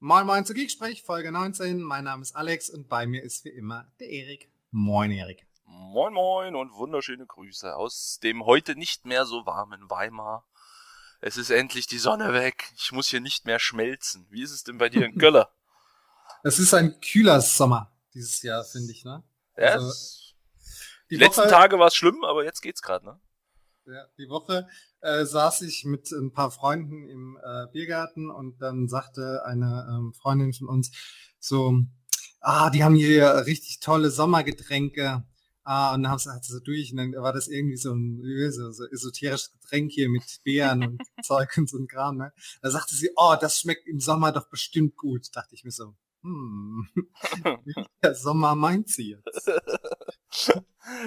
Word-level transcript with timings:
Moin 0.00 0.26
Moin 0.26 0.44
zu 0.44 0.54
Geeksprech, 0.54 1.02
Folge 1.02 1.32
19. 1.32 1.80
Mein 1.82 2.04
Name 2.04 2.22
ist 2.22 2.36
Alex 2.36 2.70
und 2.70 2.88
bei 2.88 3.06
mir 3.06 3.22
ist 3.22 3.44
wie 3.44 3.48
immer 3.50 3.90
der 3.98 4.08
Erik. 4.08 4.50
Moin 4.70 5.10
Erik. 5.10 5.46
Moin 5.64 6.12
Moin 6.14 6.54
und 6.54 6.72
wunderschöne 6.72 7.26
Grüße 7.26 7.74
aus 7.74 8.20
dem 8.22 8.44
heute 8.46 8.76
nicht 8.76 9.06
mehr 9.06 9.26
so 9.26 9.44
warmen 9.44 9.90
Weimar. 9.90 10.46
Es 11.20 11.36
ist 11.36 11.50
endlich 11.50 11.88
die 11.88 11.98
Sonne 11.98 12.32
weg. 12.32 12.70
Ich 12.76 12.92
muss 12.92 13.08
hier 13.08 13.20
nicht 13.20 13.44
mehr 13.44 13.58
schmelzen. 13.58 14.26
Wie 14.30 14.42
ist 14.42 14.52
es 14.52 14.62
denn 14.62 14.78
bei 14.78 14.88
dir 14.88 15.04
in 15.04 15.14
Göller? 15.18 15.52
Es 16.44 16.58
ist 16.60 16.72
ein 16.74 17.00
kühler 17.00 17.40
Sommer 17.40 17.90
dieses 18.14 18.40
Jahr, 18.42 18.64
finde 18.64 18.92
ich, 18.92 19.04
ne? 19.04 19.24
Ja, 19.56 19.72
Also, 19.72 19.92
die, 21.10 21.16
letzten 21.16 21.40
Woche- 21.42 21.48
Tage 21.50 21.78
war 21.80 21.88
es 21.88 21.96
schlimm, 21.96 22.22
aber 22.24 22.44
jetzt 22.44 22.60
geht's 22.60 22.82
gerade, 22.82 23.04
ne? 23.04 23.20
Ja, 23.90 24.06
die 24.18 24.28
Woche 24.28 24.68
äh, 25.00 25.24
saß 25.24 25.62
ich 25.62 25.86
mit 25.86 26.10
ein 26.12 26.30
paar 26.30 26.50
Freunden 26.50 27.08
im 27.08 27.38
äh, 27.42 27.66
Biergarten 27.72 28.30
und 28.30 28.60
dann 28.60 28.86
sagte 28.86 29.42
eine 29.46 29.88
ähm, 29.90 30.12
Freundin 30.12 30.52
von 30.52 30.68
uns 30.68 30.90
so, 31.38 31.80
ah, 32.40 32.68
die 32.68 32.84
haben 32.84 32.94
hier 32.94 33.46
richtig 33.46 33.80
tolle 33.80 34.10
Sommergetränke. 34.10 35.24
Ah, 35.64 35.94
und 35.94 36.02
dann 36.02 36.12
haben 36.12 36.18
sie 36.18 36.30
hat 36.30 36.44
sie 36.44 36.52
so 36.52 36.60
durch 36.60 36.92
und 36.92 36.98
dann 36.98 37.12
war 37.12 37.32
das 37.32 37.48
irgendwie 37.48 37.78
so 37.78 37.94
ein 37.94 38.22
so, 38.50 38.72
so 38.72 38.84
esoterisches 38.84 39.52
Getränk 39.52 39.90
hier 39.90 40.10
mit 40.10 40.40
Beeren 40.44 40.82
und 40.84 41.02
Zeug 41.24 41.56
und 41.56 41.70
so 41.70 41.78
ein 41.78 41.86
Kram. 41.86 42.18
Ne? 42.18 42.32
Da 42.60 42.70
sagte 42.70 42.94
sie, 42.94 43.10
oh, 43.16 43.36
das 43.40 43.60
schmeckt 43.60 43.86
im 43.86 44.00
Sommer 44.00 44.32
doch 44.32 44.50
bestimmt 44.50 44.96
gut. 44.96 45.34
Dachte 45.34 45.54
ich 45.54 45.64
mir 45.64 45.70
so, 45.70 45.94
hm, 46.22 46.88
der 48.02 48.14
Sommer 48.14 48.54
meint 48.54 48.88
sie 48.88 49.10
jetzt. 49.10 49.46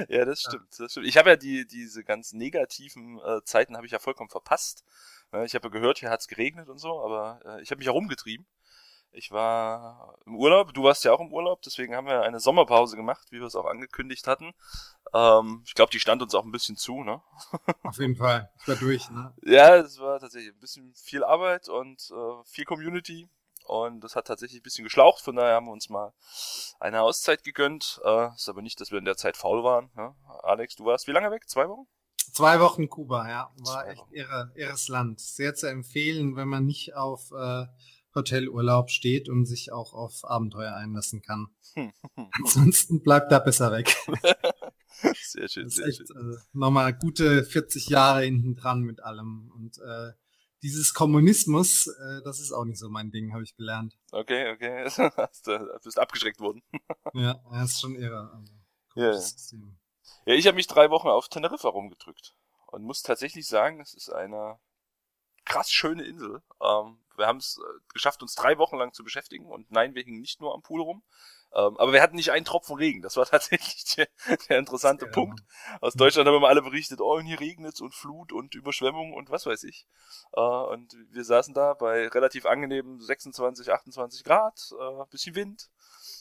ja, 0.09 0.25
das 0.25 0.41
stimmt, 0.41 0.67
das 0.77 0.91
stimmt. 0.91 1.07
Ich 1.07 1.17
habe 1.17 1.31
ja 1.31 1.35
die 1.35 1.67
diese 1.67 2.03
ganz 2.03 2.33
negativen 2.33 3.19
äh, 3.19 3.43
Zeiten 3.43 3.75
habe 3.75 3.85
ich 3.85 3.91
ja 3.91 3.99
vollkommen 3.99 4.29
verpasst. 4.29 4.83
Ich 5.45 5.55
habe 5.55 5.67
ja 5.67 5.71
gehört, 5.71 5.99
hier 5.99 6.09
hat's 6.09 6.27
geregnet 6.27 6.67
und 6.67 6.77
so, 6.77 7.01
aber 7.01 7.39
äh, 7.45 7.61
ich 7.61 7.71
habe 7.71 7.79
mich 7.79 7.87
herumgetrieben. 7.87 8.45
Ich 9.13 9.31
war 9.31 10.17
im 10.25 10.37
Urlaub, 10.37 10.73
du 10.73 10.83
warst 10.83 11.03
ja 11.03 11.11
auch 11.11 11.19
im 11.19 11.33
Urlaub, 11.33 11.61
deswegen 11.63 11.95
haben 11.95 12.07
wir 12.07 12.21
eine 12.21 12.39
Sommerpause 12.39 12.95
gemacht, 12.95 13.27
wie 13.31 13.39
wir 13.39 13.47
es 13.47 13.55
auch 13.55 13.65
angekündigt 13.65 14.25
hatten. 14.25 14.53
Ähm, 15.13 15.63
ich 15.65 15.73
glaube, 15.73 15.91
die 15.91 15.99
stand 15.99 16.21
uns 16.21 16.33
auch 16.33 16.45
ein 16.45 16.51
bisschen 16.51 16.77
zu, 16.77 17.03
ne? 17.03 17.21
Auf 17.83 17.99
jeden 17.99 18.15
Fall. 18.15 18.49
Ich 18.61 18.67
war 18.69 18.75
durch, 18.77 19.09
ne? 19.09 19.33
Ja, 19.43 19.75
es 19.75 19.99
war 19.99 20.19
tatsächlich 20.19 20.53
ein 20.53 20.59
bisschen 20.59 20.93
viel 20.95 21.25
Arbeit 21.25 21.67
und 21.67 22.09
äh, 22.09 22.43
viel 22.45 22.63
Community. 22.63 23.27
Und 23.71 24.01
das 24.01 24.17
hat 24.17 24.27
tatsächlich 24.27 24.59
ein 24.59 24.63
bisschen 24.63 24.83
geschlaucht, 24.83 25.23
von 25.23 25.37
daher 25.37 25.55
haben 25.55 25.67
wir 25.67 25.71
uns 25.71 25.87
mal 25.87 26.11
eine 26.81 27.03
Auszeit 27.03 27.45
gegönnt. 27.45 28.01
Äh, 28.03 28.27
ist 28.35 28.49
aber 28.49 28.61
nicht, 28.61 28.81
dass 28.81 28.91
wir 28.91 28.99
in 28.99 29.05
der 29.05 29.15
Zeit 29.15 29.37
faul 29.37 29.63
waren. 29.63 29.89
Ne? 29.95 30.13
Alex, 30.43 30.75
du 30.75 30.83
warst 30.83 31.07
wie 31.07 31.13
lange 31.13 31.31
weg? 31.31 31.47
Zwei 31.47 31.69
Wochen? 31.69 31.87
Zwei 32.33 32.59
Wochen 32.59 32.89
Kuba, 32.89 33.29
ja. 33.29 33.49
War 33.59 33.87
echt 33.87 34.03
irre, 34.11 34.51
irres 34.55 34.89
Land. 34.89 35.21
Sehr 35.21 35.55
zu 35.55 35.69
empfehlen, 35.69 36.35
wenn 36.35 36.49
man 36.49 36.65
nicht 36.65 36.95
auf 36.95 37.31
äh, 37.31 37.65
Hotelurlaub 38.13 38.89
steht 38.89 39.29
und 39.29 39.45
sich 39.45 39.71
auch 39.71 39.93
auf 39.93 40.25
Abenteuer 40.25 40.75
einlassen 40.75 41.21
kann. 41.21 41.47
Ansonsten 42.33 43.01
bleibt 43.01 43.31
da 43.31 43.39
besser 43.39 43.71
weg. 43.71 43.95
sehr 45.21 45.47
schön, 45.47 45.69
sehr 45.69 45.87
echt 45.87 46.05
schön. 46.09 46.33
äh, 46.33 46.37
nochmal 46.51 46.93
gute 46.93 47.45
40 47.45 47.87
Jahre 47.87 48.23
hinten 48.23 48.53
dran 48.53 48.81
mit 48.81 49.01
allem. 49.01 49.49
Und 49.55 49.77
äh, 49.77 50.11
dieses 50.63 50.93
Kommunismus, 50.93 51.87
äh, 51.87 52.21
das 52.23 52.39
ist 52.39 52.51
auch 52.51 52.65
nicht 52.65 52.79
so 52.79 52.89
mein 52.89 53.11
Ding, 53.11 53.33
habe 53.33 53.43
ich 53.43 53.55
gelernt. 53.55 53.97
Okay, 54.11 54.51
okay. 54.51 54.85
Hast 55.17 55.47
du 55.47 55.79
bist 55.83 55.99
abgeschreckt 55.99 56.39
worden. 56.39 56.63
Ja, 57.13 57.41
das 57.51 57.71
ist 57.71 57.81
schon 57.81 57.95
irre. 57.95 58.31
Also, 58.33 58.53
komisches 58.93 59.31
System. 59.31 59.77
Ja, 60.25 60.33
ich 60.33 60.47
habe 60.47 60.55
mich 60.55 60.67
drei 60.67 60.89
Wochen 60.89 61.07
auf 61.07 61.27
Teneriffa 61.27 61.67
rumgedrückt 61.67 62.35
und 62.67 62.83
muss 62.83 63.01
tatsächlich 63.01 63.47
sagen, 63.47 63.81
es 63.81 63.93
ist 63.93 64.09
eine 64.09 64.59
krass 65.45 65.71
schöne 65.71 66.03
Insel. 66.03 66.41
Ähm, 66.61 66.99
wir 67.17 67.27
haben 67.27 67.37
es 67.37 67.57
äh, 67.57 67.79
geschafft, 67.93 68.21
uns 68.21 68.35
drei 68.35 68.57
Wochen 68.57 68.77
lang 68.77 68.93
zu 68.93 69.03
beschäftigen 69.03 69.45
und 69.45 69.71
nein, 69.71 69.95
wir 69.95 70.03
hingen 70.03 70.21
nicht 70.21 70.39
nur 70.39 70.53
am 70.53 70.61
Pool 70.61 70.81
rum. 70.81 71.03
Ähm, 71.53 71.77
aber 71.77 71.91
wir 71.93 72.01
hatten 72.01 72.15
nicht 72.15 72.31
einen 72.31 72.45
Tropfen 72.45 72.75
Regen. 72.77 73.01
Das 73.01 73.17
war 73.17 73.25
tatsächlich 73.29 73.83
der, 73.95 74.07
der 74.49 74.59
interessante 74.59 75.05
Ja, 75.05 75.11
Punkt. 75.11 75.41
Aus 75.81 75.93
Deutschland 75.93 76.27
haben 76.27 76.35
immer 76.35 76.47
alle 76.47 76.61
berichtet, 76.61 77.01
oh, 77.01 77.15
und 77.15 77.25
hier 77.25 77.39
regnet 77.39 77.81
und 77.81 77.93
Flut 77.93 78.31
und 78.31 78.55
Überschwemmung 78.55 79.13
und 79.13 79.29
was 79.29 79.45
weiß 79.45 79.63
ich. 79.63 79.85
Äh, 80.33 80.41
und 80.41 80.95
wir 81.09 81.23
saßen 81.23 81.53
da 81.53 81.73
bei 81.73 82.07
relativ 82.07 82.45
angenehmen 82.45 82.99
26, 83.01 83.71
28 83.71 84.23
Grad, 84.23 84.71
äh, 84.79 85.05
bisschen 85.09 85.35
Wind 85.35 85.69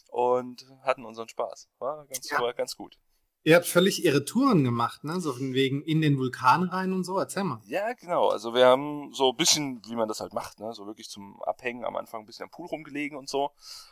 und 0.09 0.67
hatten 0.83 1.05
unseren 1.05 1.29
Spaß. 1.29 1.69
War 1.79 2.07
ganz, 2.07 2.29
Ja. 2.31 2.41
war 2.41 2.53
ganz 2.55 2.77
gut. 2.77 2.99
Ihr 3.43 3.57
habt 3.57 3.67
völlig 3.67 4.05
irre 4.05 4.27
Touren 4.27 4.65
gemacht, 4.65 5.03
ne? 5.03 5.19
So 5.21 5.33
von 5.33 5.55
wegen 5.55 5.83
in 5.83 6.03
den 6.03 6.19
Vulkan 6.19 6.65
rein 6.65 6.93
und 6.93 7.05
so. 7.05 7.19
Erzähl 7.19 7.45
mal. 7.45 7.61
Ja, 7.65 7.95
genau. 7.95 8.29
Also 8.29 8.53
wir 8.53 8.67
haben 8.67 9.15
so 9.15 9.31
ein 9.31 9.37
bisschen, 9.37 9.81
wie 9.87 9.97
man 9.97 10.09
das 10.09 10.21
halt 10.21 10.35
macht, 10.35 10.61
ne, 10.61 10.75
so 10.75 10.87
wirklich 10.87 11.09
zum 11.09 11.43
Abhängen 11.43 11.85
am 11.85 11.97
Anfang 11.97 12.21
ein 12.21 12.27
bisschen 12.27 12.45
am 12.45 12.51
Pool 12.51 12.67
rumgelegen 12.67 13.17
und 13.17 13.31
so. 13.31 13.51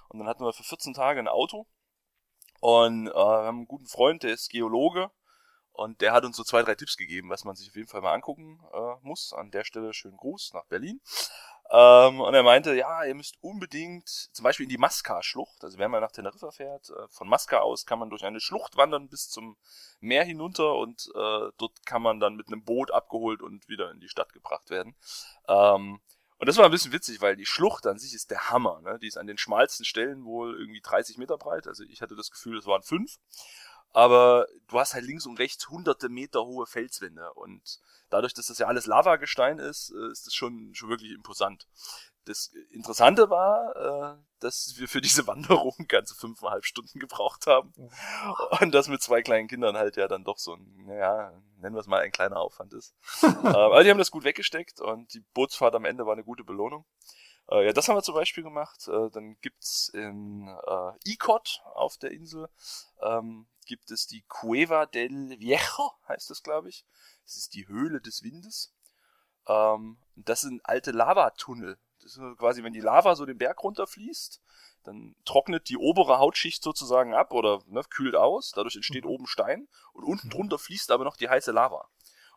Und 0.08 0.18
dann 0.18 0.28
hatten 0.28 0.44
wir 0.44 0.52
für 0.52 0.64
14 0.64 0.92
Tage 0.92 1.18
ein 1.20 1.28
Auto. 1.28 1.66
Und 2.60 3.08
äh, 3.08 3.14
wir 3.14 3.46
haben 3.46 3.58
einen 3.58 3.68
guten 3.68 3.86
Freund, 3.86 4.22
der 4.22 4.32
ist 4.34 4.50
Geologe. 4.50 5.10
Und 5.72 6.00
der 6.00 6.12
hat 6.12 6.24
uns 6.24 6.36
so 6.36 6.42
zwei, 6.42 6.62
drei 6.62 6.74
Tipps 6.74 6.96
gegeben, 6.96 7.30
was 7.30 7.44
man 7.44 7.54
sich 7.54 7.68
auf 7.68 7.76
jeden 7.76 7.88
Fall 7.88 8.02
mal 8.02 8.12
angucken 8.12 8.60
äh, 8.74 9.06
muss. 9.06 9.32
An 9.32 9.50
der 9.50 9.64
Stelle 9.64 9.94
schönen 9.94 10.16
Gruß 10.16 10.50
nach 10.52 10.66
Berlin. 10.66 11.00
Ähm, 11.70 12.20
und 12.20 12.32
er 12.32 12.42
meinte, 12.42 12.74
ja, 12.74 13.04
ihr 13.04 13.14
müsst 13.14 13.36
unbedingt 13.42 14.08
zum 14.08 14.42
Beispiel 14.42 14.64
in 14.64 14.70
die 14.70 14.78
Masca-Schlucht. 14.78 15.62
Also 15.62 15.78
wenn 15.78 15.90
man 15.90 16.00
nach 16.00 16.12
Teneriffa 16.12 16.50
fährt, 16.50 16.88
äh, 16.90 17.08
von 17.08 17.28
Masca 17.28 17.58
aus 17.58 17.84
kann 17.84 17.98
man 17.98 18.08
durch 18.08 18.24
eine 18.24 18.40
Schlucht 18.40 18.76
wandern 18.76 19.08
bis 19.08 19.28
zum 19.28 19.56
Meer 20.00 20.24
hinunter 20.24 20.76
und 20.76 21.10
äh, 21.14 21.50
dort 21.58 21.84
kann 21.84 22.00
man 22.00 22.20
dann 22.20 22.36
mit 22.36 22.46
einem 22.46 22.64
Boot 22.64 22.90
abgeholt 22.90 23.42
und 23.42 23.68
wieder 23.68 23.90
in 23.90 24.00
die 24.00 24.08
Stadt 24.08 24.32
gebracht 24.32 24.70
werden. 24.70 24.96
Ähm, 25.46 26.00
und 26.38 26.46
das 26.46 26.56
war 26.56 26.66
ein 26.66 26.70
bisschen 26.70 26.92
witzig, 26.92 27.20
weil 27.20 27.36
die 27.36 27.46
Schlucht 27.46 27.86
an 27.86 27.98
sich 27.98 28.14
ist 28.14 28.30
der 28.30 28.48
Hammer. 28.48 28.80
Ne? 28.82 28.98
Die 29.00 29.08
ist 29.08 29.18
an 29.18 29.26
den 29.26 29.38
schmalsten 29.38 29.84
Stellen 29.84 30.24
wohl 30.24 30.58
irgendwie 30.58 30.80
30 30.80 31.18
Meter 31.18 31.36
breit. 31.36 31.66
Also 31.66 31.82
ich 31.84 32.00
hatte 32.00 32.14
das 32.14 32.30
Gefühl, 32.30 32.56
es 32.56 32.66
waren 32.66 32.82
fünf. 32.82 33.18
Aber 33.92 34.46
du 34.68 34.78
hast 34.78 34.94
halt 34.94 35.04
links 35.04 35.26
und 35.26 35.38
rechts 35.38 35.68
hunderte 35.68 36.08
Meter 36.08 36.44
hohe 36.44 36.66
Felswände. 36.66 37.32
Und 37.34 37.80
dadurch, 38.10 38.34
dass 38.34 38.46
das 38.46 38.58
ja 38.58 38.66
alles 38.66 38.86
Lavagestein 38.86 39.58
ist, 39.58 39.90
äh, 39.90 40.10
ist 40.12 40.26
das 40.26 40.34
schon, 40.34 40.74
schon 40.74 40.90
wirklich 40.90 41.12
imposant. 41.12 41.66
Das 42.24 42.52
Interessante 42.70 43.30
war, 43.30 44.18
äh, 44.18 44.22
dass 44.40 44.74
wir 44.76 44.86
für 44.86 45.00
diese 45.00 45.26
Wanderung 45.26 45.74
ganze 45.88 46.14
fünfeinhalb 46.14 46.64
Stunden 46.64 46.98
gebraucht 46.98 47.46
haben. 47.46 47.72
Und 48.60 48.74
das 48.74 48.88
mit 48.88 49.02
zwei 49.02 49.22
kleinen 49.22 49.48
Kindern 49.48 49.76
halt 49.76 49.96
ja 49.96 50.08
dann 50.08 50.24
doch 50.24 50.38
so 50.38 50.54
ein, 50.54 50.84
naja, 50.86 51.32
nennen 51.56 51.74
wir 51.74 51.80
es 51.80 51.86
mal 51.86 52.02
ein 52.02 52.12
kleiner 52.12 52.38
Aufwand 52.38 52.72
ist. 52.74 52.94
Ähm, 53.22 53.46
Aber 53.46 53.82
die 53.84 53.90
haben 53.90 53.98
das 53.98 54.10
gut 54.10 54.24
weggesteckt 54.24 54.80
und 54.80 55.14
die 55.14 55.24
Bootsfahrt 55.32 55.74
am 55.74 55.84
Ende 55.84 56.04
war 56.04 56.12
eine 56.12 56.24
gute 56.24 56.44
Belohnung. 56.44 56.84
Äh, 57.50 57.66
ja, 57.66 57.72
das 57.72 57.88
haben 57.88 57.96
wir 57.96 58.02
zum 58.02 58.14
Beispiel 58.14 58.42
gemacht. 58.42 58.88
Äh, 58.88 59.10
dann 59.10 59.36
gibt's 59.40 59.88
in 59.88 60.48
äh, 60.66 61.10
Icod 61.10 61.62
auf 61.74 61.96
der 61.96 62.10
Insel 62.10 62.48
ähm, 63.00 63.46
gibt 63.68 63.92
es 63.92 64.08
die 64.08 64.24
Cueva 64.26 64.86
del 64.86 65.38
Viejo, 65.38 65.92
heißt 66.08 66.30
das, 66.30 66.42
glaube 66.42 66.68
ich. 66.68 66.84
Das 67.24 67.36
ist 67.36 67.54
die 67.54 67.68
Höhle 67.68 68.00
des 68.00 68.24
Windes. 68.24 68.74
Ähm, 69.46 69.98
das 70.16 70.40
sind 70.40 70.60
alte 70.64 70.90
Lavatunnel. 70.90 71.78
Das 72.02 72.16
ist 72.16 72.38
quasi, 72.38 72.64
wenn 72.64 72.72
die 72.72 72.80
Lava 72.80 73.14
so 73.14 73.26
den 73.26 73.38
Berg 73.38 73.62
runterfließt, 73.62 74.40
dann 74.84 75.14
trocknet 75.24 75.68
die 75.68 75.76
obere 75.76 76.18
Hautschicht 76.18 76.62
sozusagen 76.62 77.14
ab 77.14 77.32
oder 77.32 77.62
ne, 77.66 77.82
kühlt 77.90 78.16
aus. 78.16 78.52
Dadurch 78.54 78.76
entsteht 78.76 79.04
oben 79.04 79.26
Stein 79.26 79.68
und 79.92 80.04
unten 80.04 80.30
drunter 80.30 80.58
fließt 80.58 80.90
aber 80.90 81.04
noch 81.04 81.16
die 81.16 81.28
heiße 81.28 81.52
Lava. 81.52 81.88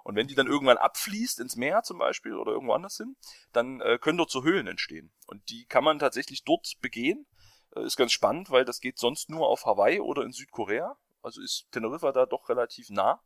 Und 0.04 0.16
wenn 0.16 0.28
die 0.28 0.36
dann 0.36 0.48
irgendwann 0.48 0.78
abfließt 0.78 1.40
ins 1.40 1.56
Meer 1.56 1.84
zum 1.84 2.00
Beispiel 2.00 2.34
oder 2.34 2.52
irgendwo 2.54 2.74
anders 2.74 2.98
hin, 2.98 3.16
dann 3.54 3.82
äh, 3.82 4.00
können 4.00 4.18
dort 4.18 4.32
so 4.32 4.44
Höhlen 4.44 4.68
entstehen. 4.68 5.14
Und 5.28 5.48
die 5.50 5.66
kann 5.66 5.84
man 5.84 6.00
tatsächlich 6.00 6.44
dort 6.44 6.74
begehen. 6.82 7.28
Äh, 7.76 7.86
ist 7.86 7.98
ganz 7.98 8.12
spannend, 8.12 8.50
weil 8.50 8.66
das 8.66 8.80
geht 8.80 8.98
sonst 8.98 9.30
nur 9.30 9.48
auf 9.48 9.66
Hawaii 9.66 10.00
oder 10.00 10.24
in 10.24 10.32
Südkorea. 10.32 10.98
Also 11.22 11.42
ist 11.42 11.68
Teneriffa 11.72 12.12
da 12.12 12.26
doch 12.26 12.50
relativ 12.50 12.90
nah. 12.90 13.22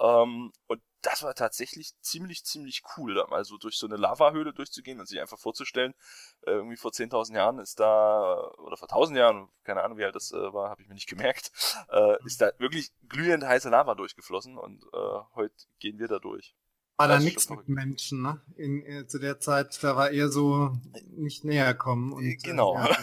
Ähm, 0.00 0.52
und 0.66 0.82
das 1.02 1.22
war 1.22 1.34
tatsächlich 1.34 1.92
ziemlich, 2.00 2.44
ziemlich 2.44 2.82
cool, 2.96 3.14
da 3.14 3.26
mal 3.26 3.44
so 3.44 3.58
durch 3.58 3.76
so 3.76 3.86
eine 3.86 3.96
Lavahöhle 3.96 4.52
durchzugehen 4.52 4.98
und 4.98 5.06
sich 5.06 5.20
einfach 5.20 5.38
vorzustellen, 5.38 5.94
äh, 6.42 6.52
irgendwie 6.52 6.76
vor 6.76 6.90
10.000 6.90 7.34
Jahren 7.34 7.58
ist 7.58 7.80
da, 7.80 8.50
oder 8.58 8.76
vor 8.76 8.88
1.000 8.88 9.16
Jahren, 9.16 9.48
keine 9.64 9.82
Ahnung 9.82 9.98
wie 9.98 10.04
alt 10.04 10.14
das 10.14 10.32
äh, 10.32 10.52
war, 10.52 10.70
habe 10.70 10.82
ich 10.82 10.88
mir 10.88 10.94
nicht 10.94 11.08
gemerkt, 11.08 11.52
äh, 11.90 12.16
ist 12.24 12.40
da 12.40 12.50
wirklich 12.58 12.92
glühend 13.08 13.44
heiße 13.44 13.68
Lava 13.68 13.94
durchgeflossen 13.94 14.56
und 14.56 14.82
äh, 14.92 15.18
heute 15.34 15.54
gehen 15.78 15.98
wir 15.98 16.08
da 16.08 16.18
durch. 16.18 16.54
War 17.00 17.08
da 17.08 17.18
nichts 17.18 17.48
mit. 17.48 17.66
Menschen, 17.66 18.20
ne? 18.20 18.42
In, 18.56 18.84
äh, 18.84 19.06
zu 19.06 19.18
der 19.18 19.40
Zeit, 19.40 19.82
da 19.82 19.96
war 19.96 20.10
eher 20.10 20.28
so 20.28 20.76
nicht 21.06 21.44
näher 21.46 21.72
kommen. 21.72 22.12
Und, 22.12 22.24
Äh, 22.24 22.36
genau. 22.36 22.76
Äh, 22.76 22.90
ja, 22.90 22.98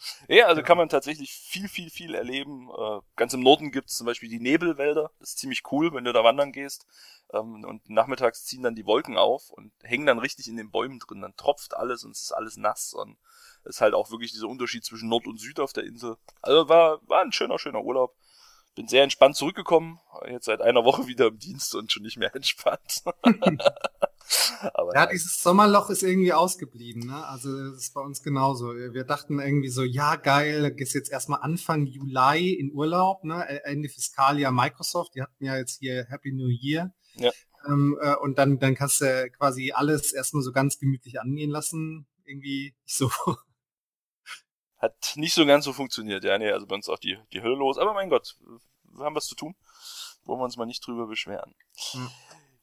das 0.00 0.22
und 0.22 0.28
so, 0.28 0.34
ne? 0.34 0.38
Ja, 0.38 0.46
also 0.46 0.62
kann 0.62 0.78
man 0.78 0.88
tatsächlich 0.88 1.32
viel, 1.32 1.68
viel, 1.68 1.90
viel 1.90 2.14
erleben. 2.14 2.68
Äh, 2.70 3.00
ganz 3.16 3.34
im 3.34 3.40
Norden 3.40 3.70
gibt's 3.72 3.96
zum 3.96 4.06
Beispiel 4.06 4.28
die 4.28 4.40
Nebelwälder. 4.40 5.10
Das 5.18 5.30
ist 5.30 5.38
ziemlich 5.38 5.62
cool, 5.70 5.92
wenn 5.94 6.04
du 6.04 6.12
da 6.12 6.24
wandern 6.24 6.52
gehst. 6.52 6.86
Ähm, 7.32 7.64
und 7.64 7.88
nachmittags 7.88 8.44
ziehen 8.44 8.62
dann 8.62 8.74
die 8.74 8.86
Wolken 8.86 9.16
auf 9.16 9.50
und 9.50 9.72
hängen 9.82 10.06
dann 10.06 10.18
richtig 10.18 10.48
in 10.48 10.56
den 10.56 10.70
Bäumen 10.70 10.98
drin. 10.98 11.20
Dann 11.20 11.36
tropft 11.36 11.74
alles 11.74 12.04
und 12.04 12.12
es 12.12 12.22
ist 12.22 12.32
alles 12.32 12.56
nass. 12.56 12.94
Und 12.94 13.18
es 13.64 13.76
ist 13.76 13.80
halt 13.80 13.94
auch 13.94 14.10
wirklich 14.10 14.32
dieser 14.32 14.48
Unterschied 14.48 14.84
zwischen 14.84 15.08
Nord 15.08 15.26
und 15.26 15.38
Süd 15.38 15.60
auf 15.60 15.72
der 15.72 15.84
Insel. 15.84 16.16
Also 16.42 16.68
war, 16.68 17.00
war 17.08 17.22
ein 17.22 17.32
schöner, 17.32 17.58
schöner 17.58 17.82
Urlaub. 17.82 18.16
Bin 18.80 18.88
sehr 18.88 19.02
entspannt 19.02 19.36
zurückgekommen. 19.36 20.00
Jetzt 20.26 20.46
seit 20.46 20.62
einer 20.62 20.86
Woche 20.86 21.06
wieder 21.06 21.26
im 21.26 21.38
Dienst 21.38 21.74
und 21.74 21.92
schon 21.92 22.02
nicht 22.02 22.16
mehr 22.16 22.34
entspannt. 22.34 23.02
Aber 23.04 24.94
ja, 24.94 25.04
nein. 25.04 25.08
dieses 25.12 25.42
Sommerloch 25.42 25.90
ist 25.90 26.02
irgendwie 26.02 26.32
ausgeblieben. 26.32 27.06
Ne? 27.06 27.26
Also 27.26 27.72
das 27.72 27.82
ist 27.82 27.92
bei 27.92 28.00
uns 28.00 28.22
genauso. 28.22 28.68
Wir 28.74 29.04
dachten 29.04 29.38
irgendwie 29.38 29.68
so, 29.68 29.82
ja 29.82 30.16
geil, 30.16 30.74
ist 30.78 30.94
jetzt 30.94 31.12
erstmal 31.12 31.40
Anfang 31.42 31.84
Juli 31.84 32.54
in 32.54 32.72
Urlaub, 32.72 33.22
ne? 33.22 33.46
Ende 33.66 33.90
Fiskaljahr 33.90 34.50
Microsoft. 34.50 35.14
Die 35.14 35.20
hatten 35.20 35.44
ja 35.44 35.58
jetzt 35.58 35.80
hier 35.80 36.06
Happy 36.08 36.32
New 36.32 36.48
Year. 36.48 36.90
Ja. 37.16 37.32
Ähm, 37.66 37.98
äh, 38.00 38.14
und 38.14 38.38
dann, 38.38 38.60
dann 38.60 38.74
kannst 38.74 39.02
du 39.02 39.30
quasi 39.32 39.72
alles 39.72 40.14
erstmal 40.14 40.42
so 40.42 40.52
ganz 40.52 40.78
gemütlich 40.78 41.20
angehen 41.20 41.50
lassen. 41.50 42.06
Irgendwie 42.24 42.74
so. 42.86 43.10
Hat 44.78 45.12
nicht 45.16 45.34
so 45.34 45.44
ganz 45.44 45.66
so 45.66 45.74
funktioniert, 45.74 46.24
ja, 46.24 46.38
nee, 46.38 46.50
also 46.50 46.66
bei 46.66 46.74
uns 46.74 46.88
auch 46.88 46.98
die, 46.98 47.18
die 47.34 47.42
Hölle 47.42 47.56
los. 47.56 47.76
Aber 47.76 47.92
mein 47.92 48.08
Gott, 48.08 48.38
haben 48.98 49.14
was 49.14 49.26
zu 49.26 49.34
tun. 49.34 49.54
Wollen 50.24 50.40
wir 50.40 50.44
uns 50.44 50.56
mal 50.56 50.66
nicht 50.66 50.86
drüber 50.86 51.06
beschweren. 51.06 51.54
Hm. 51.92 52.10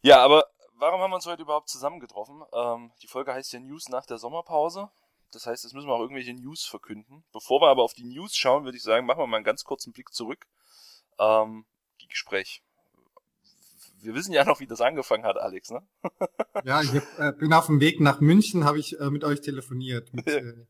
Ja, 0.02 0.24
aber 0.24 0.46
warum 0.76 1.02
haben 1.02 1.12
wir 1.12 1.16
uns 1.16 1.26
heute 1.26 1.42
überhaupt 1.42 1.70
zusammengetroffen? 1.70 2.44
Ähm, 2.54 2.92
die 3.02 3.08
Folge 3.08 3.34
heißt 3.34 3.54
ja 3.54 3.60
News 3.60 3.90
nach 3.90 4.06
der 4.06 4.18
Sommerpause. 4.18 4.90
Das 5.32 5.46
heißt, 5.46 5.66
es 5.66 5.74
müssen 5.74 5.88
wir 5.88 5.94
auch 5.94 6.02
irgendwelche 6.02 6.34
News 6.34 6.66
verkünden. 6.66 7.24
Bevor 7.34 7.62
wir 7.62 7.68
aber 7.68 7.84
auf 7.84 7.94
die 7.94 8.06
News 8.06 8.36
schauen, 8.36 8.64
würde 8.64 8.78
ich 8.78 8.84
sagen, 8.84 9.06
machen 9.06 9.20
wir 9.20 9.28
mal 9.28 9.38
einen 9.38 9.46
ganz 9.46 9.64
kurzen 9.64 9.92
Blick 9.92 10.14
zurück. 10.14 10.48
Ähm, 11.20 11.66
Gespräch. 12.18 12.64
Wir 14.02 14.14
wissen 14.14 14.32
ja 14.32 14.46
noch, 14.46 14.60
wie 14.60 14.68
das 14.68 14.82
angefangen 14.82 15.24
hat, 15.24 15.38
Alex, 15.38 15.72
ne? 15.72 15.82
ja, 16.64 16.82
ich 16.82 16.94
hab, 16.94 17.20
äh, 17.20 17.32
bin 17.38 17.54
auf 17.54 17.66
dem 17.66 17.80
Weg 17.80 18.00
nach 18.00 18.20
München, 18.20 18.64
habe 18.64 18.80
ich 18.80 19.00
äh, 19.00 19.10
mit 19.10 19.24
euch 19.24 19.42
telefoniert. 19.42 20.14
Mit, 20.14 20.28
äh, 20.28 20.66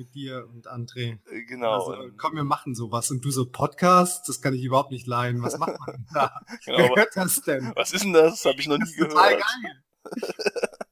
mit 0.00 0.14
dir 0.14 0.48
und 0.48 0.66
André. 0.66 1.18
Äh, 1.30 1.42
genau. 1.44 1.90
Also, 1.90 2.10
komm, 2.16 2.34
wir 2.34 2.44
machen 2.44 2.74
sowas. 2.74 3.10
Und 3.10 3.24
du 3.24 3.30
so, 3.30 3.46
Podcast, 3.46 4.28
das 4.28 4.40
kann 4.40 4.54
ich 4.54 4.64
überhaupt 4.64 4.90
nicht 4.90 5.06
leihen. 5.06 5.42
Was 5.42 5.58
macht 5.58 5.78
man 5.78 6.06
da? 6.12 6.40
genau, 6.64 6.78
Wer 6.78 6.88
hört 6.96 7.16
das 7.16 7.42
denn? 7.42 7.72
Was 7.76 7.92
ist 7.92 8.04
denn 8.04 8.14
das? 8.14 8.44
Habe 8.44 8.58
ich 8.58 8.66
noch 8.66 8.78
nie 8.78 8.92
gehört. 8.92 9.12
Total 9.12 9.32
geil. 9.32 9.82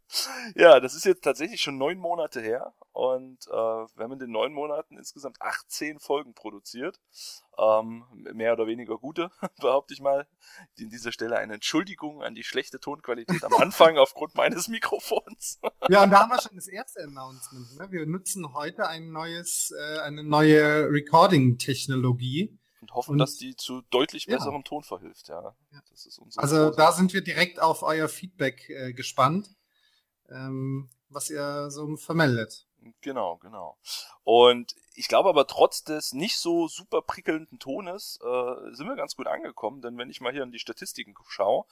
ja, 0.55 0.81
das 0.81 0.95
ist 0.95 1.05
jetzt 1.05 1.23
tatsächlich 1.23 1.61
schon 1.61 1.79
neun 1.79 1.99
Monate 1.99 2.41
her 2.41 2.75
und 2.93 3.47
äh, 3.47 3.53
wir 3.53 4.05
haben 4.05 4.13
in 4.13 4.19
den 4.19 4.31
neun 4.31 4.53
Monaten 4.53 4.97
insgesamt 4.97 5.41
18 5.41 6.01
Folgen 6.01 6.35
produziert. 6.35 6.99
Ähm, 7.59 8.05
mehr 8.35 8.53
oder 8.53 8.67
weniger 8.67 8.99
gute, 8.99 9.31
behaupte 9.61 9.93
ich 9.93 10.01
mal. 10.01 10.27
In 10.77 10.91
dieser 10.91 11.13
Stelle 11.13 11.37
eine 11.37 11.55
Entschuldigung 11.55 12.23
an 12.23 12.35
die 12.35 12.45
schlechte 12.45 12.81
Tonqualität 12.81 13.45
am 13.45 13.55
Anfang 13.55 13.99
aufgrund 13.99 14.35
meines 14.35 14.69
Mikrofons. 14.69 15.61
ja, 15.89 16.05
und 16.05 16.11
da 16.11 16.21
haben 16.21 16.31
wir 16.31 16.41
schon 16.41 16.57
das 16.57 16.69
erste 16.69 17.03
Announcement. 17.03 17.79
Ne? 17.79 17.91
Wir 17.91 18.07
nutzen 18.07 18.55
heute 18.55 18.89
ein 18.89 19.11
neues, 19.11 19.73
äh, 19.77 20.01
eine 20.01 20.23
neue 20.23 20.91
Recording-Technologie 20.91 22.59
und 22.81 22.95
hoffen, 22.95 23.13
und, 23.13 23.19
dass 23.19 23.35
die 23.37 23.57
zu 23.57 23.83
deutlich 23.91 24.27
besserem 24.27 24.57
ja. 24.57 24.63
Ton 24.63 24.83
verhilft. 24.83 25.29
Ja, 25.29 25.55
ja. 25.73 25.83
also 26.37 26.71
da 26.71 26.93
sind 26.93 27.13
wir 27.13 27.23
direkt 27.23 27.61
auf 27.61 27.83
euer 27.83 28.09
Feedback 28.09 28.69
äh, 28.71 28.93
gespannt, 28.93 29.58
ähm, 30.31 30.91
was 31.09 31.31
ihr 31.31 31.71
so 31.71 31.97
vermeldet. 31.97 32.67
Genau, 33.01 33.39
genau. 33.39 33.77
Und 34.25 34.75
ich 34.95 35.09
glaube 35.09 35.29
aber 35.29 35.47
trotz 35.47 35.85
des 35.85 36.13
nicht 36.13 36.39
so 36.39 36.67
super 36.69 37.03
prickelnden 37.03 37.59
Tones 37.59 38.19
äh, 38.23 38.75
sind 38.75 38.87
wir 38.87 38.97
ganz 38.97 39.17
gut 39.17 39.27
angekommen, 39.27 39.83
denn 39.83 39.99
wenn 39.99 40.09
ich 40.11 40.21
mal 40.21 40.33
hier 40.33 40.45
in 40.45 40.53
die 40.53 40.59
Statistiken 40.59 41.15
schaue, 41.29 41.65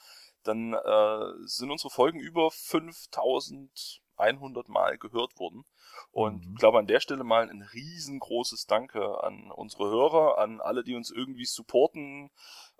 dann 0.43 0.75
äh, 0.75 1.33
sind 1.45 1.71
unsere 1.71 1.91
Folgen 1.91 2.21
über 2.21 2.51
5100 2.51 4.69
Mal 4.69 4.99
gehört 4.99 5.39
worden. 5.39 5.65
Und 6.11 6.47
mhm. 6.47 6.53
ich 6.53 6.59
glaube 6.59 6.79
an 6.79 6.87
der 6.87 7.01
Stelle 7.01 7.25
mal 7.25 7.49
ein 7.49 7.63
riesengroßes 7.63 8.67
Danke 8.67 9.23
an 9.23 9.51
unsere 9.51 9.89
Hörer, 9.89 10.37
an 10.39 10.61
alle, 10.61 10.85
die 10.85 10.95
uns 10.95 11.11
irgendwie 11.11 11.47
supporten, 11.47 12.31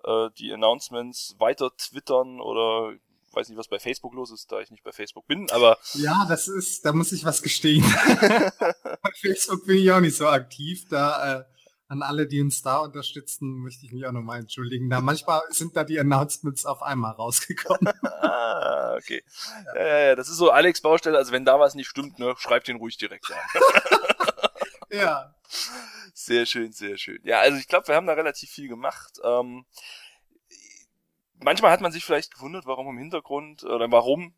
äh, 0.03 0.29
die 0.37 0.53
Announcements 0.53 1.35
weiter 1.39 1.75
twittern 1.75 2.39
oder 2.41 2.93
weiß 3.37 3.49
nicht, 3.49 3.57
was 3.57 3.67
bei 3.67 3.79
Facebook 3.79 4.13
los 4.13 4.31
ist, 4.31 4.51
da 4.51 4.59
ich 4.59 4.71
nicht 4.71 4.83
bei 4.83 4.91
Facebook 4.91 5.27
bin, 5.27 5.49
aber. 5.51 5.77
Ja, 5.93 6.25
das 6.27 6.47
ist, 6.47 6.85
da 6.85 6.91
muss 6.91 7.11
ich 7.11 7.23
was 7.23 7.41
gestehen. 7.41 7.83
bei 9.01 9.11
Facebook 9.21 9.65
bin 9.65 9.77
ich 9.77 9.91
auch 9.91 9.99
nicht 9.99 10.17
so 10.17 10.27
aktiv. 10.27 10.87
Da 10.89 11.39
äh, 11.39 11.43
an 11.87 12.01
alle, 12.01 12.27
die 12.27 12.41
uns 12.41 12.61
da 12.61 12.79
unterstützen, 12.79 13.59
möchte 13.59 13.85
ich 13.85 13.91
mich 13.91 14.05
auch 14.05 14.11
nochmal 14.11 14.39
entschuldigen. 14.39 14.89
Da 14.89 14.99
manchmal 15.01 15.41
sind 15.49 15.75
da 15.75 15.83
die 15.83 15.99
Announcements 15.99 16.65
auf 16.65 16.81
einmal 16.81 17.13
rausgekommen. 17.13 17.93
ah, 18.03 18.95
okay. 18.97 19.23
Ja. 19.75 19.81
Ja, 19.81 19.99
ja, 19.99 20.15
das 20.15 20.29
ist 20.29 20.37
so 20.37 20.51
Alex 20.51 20.81
Baustelle, 20.81 21.17
also 21.17 21.31
wenn 21.31 21.45
da 21.45 21.59
was 21.59 21.75
nicht 21.75 21.87
stimmt, 21.87 22.19
ne, 22.19 22.33
schreibt 22.37 22.67
den 22.67 22.77
ruhig 22.77 22.97
direkt 22.97 23.31
an. 23.31 23.61
ja. 24.91 25.33
Sehr 26.13 26.45
schön, 26.45 26.73
sehr 26.73 26.97
schön. 26.97 27.19
Ja, 27.23 27.39
also 27.39 27.57
ich 27.57 27.67
glaube, 27.67 27.87
wir 27.87 27.95
haben 27.95 28.07
da 28.07 28.13
relativ 28.13 28.49
viel 28.49 28.67
gemacht. 28.67 29.19
Ähm, 29.23 29.65
manchmal 31.39 31.71
hat 31.71 31.81
man 31.81 31.91
sich 31.91 32.05
vielleicht 32.05 32.33
gewundert, 32.33 32.65
warum 32.65 32.87
im 32.89 32.97
Hintergrund 32.97 33.63
oder 33.63 33.91
warum 33.91 34.33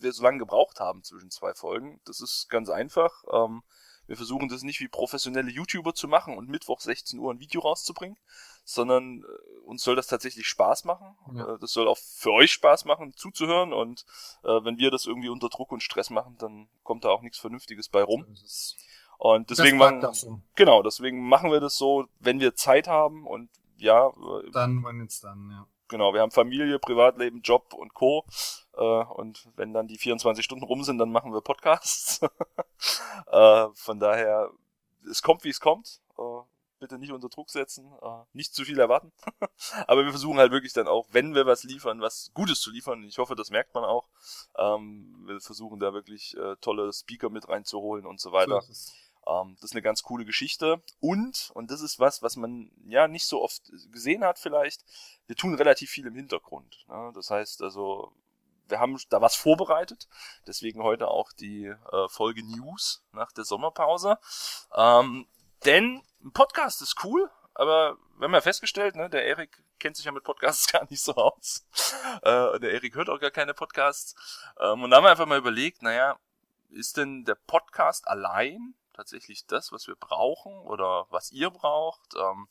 wir 0.00 0.12
so 0.12 0.22
lange 0.22 0.38
gebraucht 0.38 0.80
haben 0.80 1.02
zwischen 1.02 1.30
zwei 1.30 1.54
Folgen. 1.54 2.00
Das 2.04 2.20
ist 2.20 2.48
ganz 2.48 2.68
einfach. 2.68 3.24
Ähm, 3.32 3.62
wir 4.06 4.16
versuchen 4.16 4.48
das 4.48 4.62
nicht 4.62 4.80
wie 4.80 4.88
professionelle 4.88 5.50
YouTuber 5.50 5.94
zu 5.94 6.08
machen 6.08 6.36
und 6.36 6.48
Mittwoch 6.48 6.80
16 6.80 7.18
Uhr 7.18 7.32
ein 7.32 7.40
Video 7.40 7.62
rauszubringen, 7.62 8.18
sondern 8.64 9.22
äh, 9.22 9.58
uns 9.64 9.82
soll 9.82 9.96
das 9.96 10.08
tatsächlich 10.08 10.46
Spaß 10.46 10.84
machen. 10.84 11.16
Ja. 11.34 11.54
Äh, 11.54 11.58
das 11.58 11.72
soll 11.72 11.88
auch 11.88 11.98
für 11.98 12.32
euch 12.32 12.52
Spaß 12.52 12.84
machen, 12.84 13.14
zuzuhören. 13.16 13.72
Und 13.72 14.04
äh, 14.42 14.62
wenn 14.62 14.78
wir 14.78 14.90
das 14.90 15.06
irgendwie 15.06 15.30
unter 15.30 15.48
Druck 15.48 15.72
und 15.72 15.82
Stress 15.82 16.10
machen, 16.10 16.36
dann 16.38 16.68
kommt 16.82 17.04
da 17.04 17.08
auch 17.08 17.22
nichts 17.22 17.38
Vernünftiges 17.38 17.88
bei 17.88 18.02
rum. 18.02 18.26
Und 19.16 19.48
deswegen 19.48 19.78
machen, 19.78 20.06
so. 20.12 20.40
genau, 20.54 20.82
deswegen 20.82 21.26
machen 21.26 21.50
wir 21.50 21.60
das 21.60 21.76
so, 21.76 22.06
wenn 22.18 22.40
wir 22.40 22.54
Zeit 22.54 22.88
haben 22.88 23.26
und 23.26 23.48
ja. 23.78 24.08
Äh, 24.08 24.50
dann, 24.52 24.84
wenn 24.84 25.00
es 25.00 25.20
dann, 25.20 25.50
ja. 25.50 25.66
Genau, 25.88 26.14
wir 26.14 26.20
haben 26.20 26.30
Familie, 26.30 26.78
Privatleben, 26.78 27.42
Job 27.42 27.74
und 27.74 27.94
Co. 27.94 28.24
Äh, 28.76 28.80
und 28.80 29.48
wenn 29.56 29.72
dann 29.72 29.86
die 29.86 29.98
24 29.98 30.44
Stunden 30.44 30.64
rum 30.64 30.82
sind, 30.82 30.98
dann 30.98 31.12
machen 31.12 31.32
wir 31.32 31.40
Podcasts. 31.40 32.20
äh, 33.26 33.66
von 33.74 33.98
daher, 33.98 34.50
es 35.10 35.22
kommt, 35.22 35.44
wie 35.44 35.50
es 35.50 35.60
kommt. 35.60 36.00
Äh, 36.18 36.22
bitte 36.84 36.98
nicht 36.98 37.12
unter 37.12 37.28
Druck 37.28 37.50
setzen, 37.50 37.90
äh, 38.02 38.24
nicht 38.32 38.54
zu 38.54 38.64
viel 38.64 38.78
erwarten. 38.78 39.12
Aber 39.86 40.04
wir 40.04 40.10
versuchen 40.10 40.38
halt 40.38 40.52
wirklich 40.52 40.72
dann 40.72 40.88
auch, 40.88 41.06
wenn 41.12 41.34
wir 41.34 41.46
was 41.46 41.64
liefern, 41.64 42.00
was 42.00 42.30
Gutes 42.34 42.60
zu 42.60 42.70
liefern. 42.70 43.04
Ich 43.04 43.18
hoffe, 43.18 43.34
das 43.34 43.50
merkt 43.50 43.74
man 43.74 43.84
auch. 43.84 44.08
Ähm, 44.56 45.24
wir 45.26 45.40
versuchen 45.40 45.80
da 45.80 45.94
wirklich 45.94 46.36
äh, 46.36 46.56
tolle 46.60 46.92
Speaker 46.92 47.30
mit 47.30 47.48
reinzuholen 47.48 48.06
und 48.06 48.20
so 48.20 48.32
weiter. 48.32 48.60
So 48.60 48.92
ähm, 49.26 49.56
das 49.56 49.70
ist 49.70 49.72
eine 49.72 49.82
ganz 49.82 50.02
coole 50.02 50.24
Geschichte. 50.24 50.82
Und, 51.00 51.50
und 51.54 51.70
das 51.70 51.80
ist 51.80 51.98
was, 51.98 52.22
was 52.22 52.36
man 52.36 52.70
ja 52.86 53.08
nicht 53.08 53.26
so 53.26 53.42
oft 53.42 53.70
gesehen 53.90 54.24
hat 54.24 54.38
vielleicht, 54.38 54.84
wir 55.26 55.36
tun 55.36 55.54
relativ 55.54 55.90
viel 55.90 56.06
im 56.06 56.14
Hintergrund. 56.14 56.84
Ne? 56.88 57.12
Das 57.14 57.30
heißt 57.30 57.62
also, 57.62 58.12
wir 58.68 58.80
haben 58.80 58.98
da 59.10 59.20
was 59.20 59.36
vorbereitet, 59.36 60.08
deswegen 60.46 60.82
heute 60.82 61.08
auch 61.08 61.32
die 61.32 61.66
äh, 61.66 62.08
Folge 62.08 62.42
News 62.42 63.04
nach 63.12 63.32
der 63.32 63.44
Sommerpause. 63.44 64.18
Ähm, 64.74 65.26
denn 65.64 66.02
ein 66.22 66.32
Podcast 66.32 66.82
ist 66.82 67.04
cool, 67.04 67.30
aber 67.54 67.96
wir 68.16 68.24
haben 68.24 68.34
ja 68.34 68.40
festgestellt, 68.40 68.96
ne, 68.96 69.10
der 69.10 69.26
Erik 69.26 69.62
kennt 69.78 69.96
sich 69.96 70.06
ja 70.06 70.12
mit 70.12 70.24
Podcasts 70.24 70.66
gar 70.72 70.86
nicht 70.90 71.02
so 71.02 71.14
aus. 71.14 71.66
Äh, 72.22 72.58
der 72.60 72.72
Erik 72.72 72.94
hört 72.94 73.10
auch 73.10 73.20
gar 73.20 73.30
keine 73.30 73.54
Podcasts. 73.54 74.14
Ähm, 74.58 74.82
und 74.82 74.90
da 74.90 74.96
haben 74.96 75.04
wir 75.04 75.10
einfach 75.10 75.26
mal 75.26 75.38
überlegt, 75.38 75.82
naja, 75.82 76.18
ist 76.70 76.96
denn 76.96 77.24
der 77.24 77.36
Podcast 77.36 78.08
allein 78.08 78.74
tatsächlich 78.94 79.46
das, 79.46 79.72
was 79.72 79.86
wir 79.86 79.96
brauchen 79.96 80.52
oder 80.62 81.06
was 81.10 81.32
ihr 81.32 81.50
braucht? 81.50 82.14
Ähm, 82.16 82.46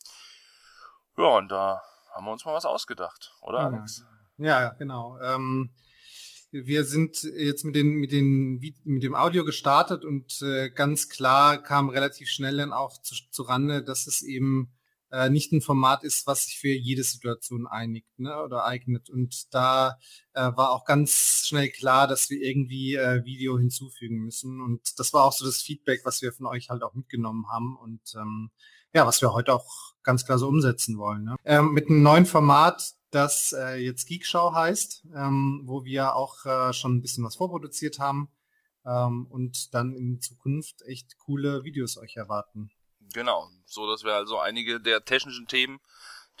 ja, 1.16 1.36
und 1.36 1.48
da 1.48 1.82
haben 2.12 2.26
wir 2.26 2.32
uns 2.32 2.44
mal 2.44 2.54
was 2.54 2.64
ausgedacht, 2.64 3.34
oder 3.40 3.60
Alex? 3.60 4.04
Ja, 4.38 4.70
genau. 4.70 5.18
Ähm, 5.20 5.70
wir 6.50 6.84
sind 6.84 7.24
jetzt 7.24 7.64
mit, 7.64 7.74
den, 7.74 7.94
mit, 7.94 8.12
den, 8.12 8.60
mit 8.84 9.02
dem 9.02 9.14
Audio 9.14 9.44
gestartet 9.44 10.04
und 10.04 10.40
äh, 10.42 10.70
ganz 10.70 11.08
klar 11.08 11.58
kam 11.60 11.88
relativ 11.88 12.28
schnell 12.28 12.58
dann 12.58 12.72
auch 12.72 12.96
zu, 13.02 13.16
zu 13.30 13.42
Rande, 13.42 13.82
dass 13.82 14.06
es 14.06 14.22
eben 14.22 14.72
äh, 15.14 15.30
nicht 15.30 15.52
ein 15.52 15.60
Format 15.60 16.02
ist, 16.02 16.26
was 16.26 16.46
sich 16.46 16.58
für 16.58 16.68
jede 16.68 17.04
Situation 17.04 17.66
einigt 17.66 18.18
ne, 18.18 18.42
oder 18.42 18.64
eignet. 18.64 19.10
Und 19.10 19.54
da 19.54 19.98
äh, 20.32 20.50
war 20.56 20.72
auch 20.72 20.84
ganz 20.84 21.44
schnell 21.46 21.70
klar, 21.70 22.08
dass 22.08 22.30
wir 22.30 22.40
irgendwie 22.42 22.96
äh, 22.96 23.24
Video 23.24 23.56
hinzufügen 23.56 24.18
müssen. 24.18 24.60
Und 24.60 24.98
das 24.98 25.12
war 25.12 25.24
auch 25.24 25.32
so 25.32 25.44
das 25.44 25.62
Feedback, 25.62 26.00
was 26.04 26.20
wir 26.20 26.32
von 26.32 26.46
euch 26.46 26.68
halt 26.68 26.82
auch 26.82 26.94
mitgenommen 26.94 27.46
haben 27.48 27.76
und 27.76 28.00
ähm, 28.16 28.50
ja, 28.92 29.06
was 29.06 29.20
wir 29.22 29.32
heute 29.32 29.54
auch 29.54 29.94
ganz 30.02 30.24
klar 30.24 30.38
so 30.38 30.48
umsetzen 30.48 30.98
wollen. 30.98 31.24
Ne? 31.24 31.36
Ähm, 31.44 31.72
mit 31.72 31.88
einem 31.88 32.02
neuen 32.02 32.26
Format, 32.26 32.94
das 33.10 33.52
äh, 33.52 33.76
jetzt 33.76 34.06
Geekshow 34.06 34.52
heißt, 34.52 35.06
ähm, 35.14 35.62
wo 35.64 35.84
wir 35.84 36.16
auch 36.16 36.44
äh, 36.44 36.72
schon 36.72 36.96
ein 36.96 37.02
bisschen 37.02 37.24
was 37.24 37.36
vorproduziert 37.36 37.98
haben 37.98 38.28
ähm, 38.84 39.26
und 39.26 39.74
dann 39.74 39.94
in 39.94 40.20
Zukunft 40.20 40.82
echt 40.86 41.18
coole 41.18 41.64
Videos 41.64 41.98
euch 41.98 42.16
erwarten. 42.16 42.70
Genau, 43.12 43.48
so 43.66 43.88
dass 43.90 44.04
wir 44.04 44.14
also 44.14 44.38
einige 44.38 44.80
der 44.80 45.04
technischen 45.04 45.46
Themen, 45.46 45.80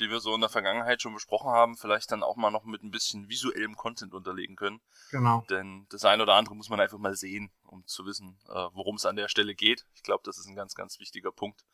die 0.00 0.10
wir 0.10 0.20
so 0.20 0.34
in 0.34 0.40
der 0.40 0.50
Vergangenheit 0.50 1.02
schon 1.02 1.14
besprochen 1.14 1.50
haben, 1.50 1.76
vielleicht 1.76 2.10
dann 2.10 2.22
auch 2.22 2.36
mal 2.36 2.50
noch 2.50 2.64
mit 2.64 2.82
ein 2.82 2.90
bisschen 2.90 3.28
visuellem 3.28 3.76
Content 3.76 4.12
unterlegen 4.12 4.56
können. 4.56 4.80
Genau. 5.10 5.44
Denn 5.50 5.86
das 5.90 6.04
eine 6.04 6.22
oder 6.24 6.34
andere 6.34 6.56
muss 6.56 6.68
man 6.68 6.80
einfach 6.80 6.98
mal 6.98 7.14
sehen, 7.14 7.52
um 7.62 7.86
zu 7.86 8.04
wissen, 8.04 8.38
äh, 8.48 8.68
worum 8.72 8.96
es 8.96 9.06
an 9.06 9.16
der 9.16 9.28
Stelle 9.28 9.54
geht. 9.54 9.86
Ich 9.94 10.02
glaube, 10.02 10.22
das 10.24 10.38
ist 10.38 10.46
ein 10.46 10.56
ganz, 10.56 10.74
ganz 10.74 10.98
wichtiger 10.98 11.30
Punkt. 11.30 11.64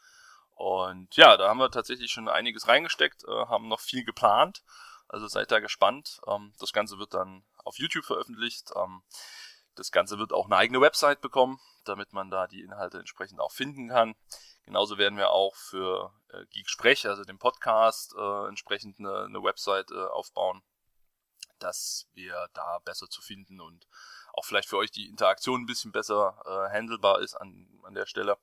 Und 0.55 1.17
ja, 1.17 1.39
da 1.39 1.49
haben 1.49 1.59
wir 1.59 1.71
tatsächlich 1.71 2.11
schon 2.11 2.29
einiges 2.29 2.69
reingesteckt, 2.69 3.25
äh, 3.25 3.47
haben 3.47 3.69
noch 3.69 3.81
viel 3.81 4.05
geplant. 4.05 4.63
Also 5.09 5.27
seid 5.27 5.51
da 5.51 5.61
gespannt. 5.61 6.21
Ähm, 6.27 6.53
das 6.59 6.73
Ganze 6.75 6.99
wird 6.99 7.15
dann 7.15 7.43
auf 7.65 7.79
YouTube 7.79 8.05
veröffentlicht. 8.05 8.71
Ähm, 8.77 9.03
Das 9.77 9.91
Ganze 9.93 10.19
wird 10.19 10.33
auch 10.33 10.47
eine 10.47 10.57
eigene 10.57 10.81
Website 10.81 11.23
bekommen, 11.23 11.59
damit 11.85 12.13
man 12.13 12.29
da 12.29 12.47
die 12.47 12.61
Inhalte 12.61 12.99
entsprechend 12.99 13.41
auch 13.41 13.53
finden 13.53 13.89
kann. 13.89 14.15
Genauso 14.65 14.99
werden 14.99 15.19
wir 15.19 15.31
auch 15.31 15.57
für 15.57 16.13
äh, 16.29 16.45
Geek 16.51 16.69
Sprech, 16.69 17.07
also 17.07 17.25
den 17.25 17.39
Podcast, 17.39 18.15
äh, 18.17 18.49
entsprechend 18.49 18.99
eine, 18.99 19.25
eine 19.25 19.43
Website 19.43 19.91
äh, 19.91 20.07
aufbauen, 20.07 20.63
dass 21.59 22.09
wir 22.15 22.49
da 22.55 22.79
besser 22.85 23.09
zu 23.09 23.23
finden 23.23 23.61
und 23.61 23.87
auch 24.33 24.45
vielleicht 24.45 24.69
für 24.69 24.77
euch 24.77 24.91
die 24.91 25.09
Interaktion 25.09 25.63
ein 25.63 25.67
bisschen 25.67 25.93
besser 25.93 26.41
äh, 26.45 26.73
handelbar 26.75 27.21
ist 27.21 27.35
an, 27.35 27.69
an 27.83 27.95
der 27.95 28.07
Stelle. 28.07 28.39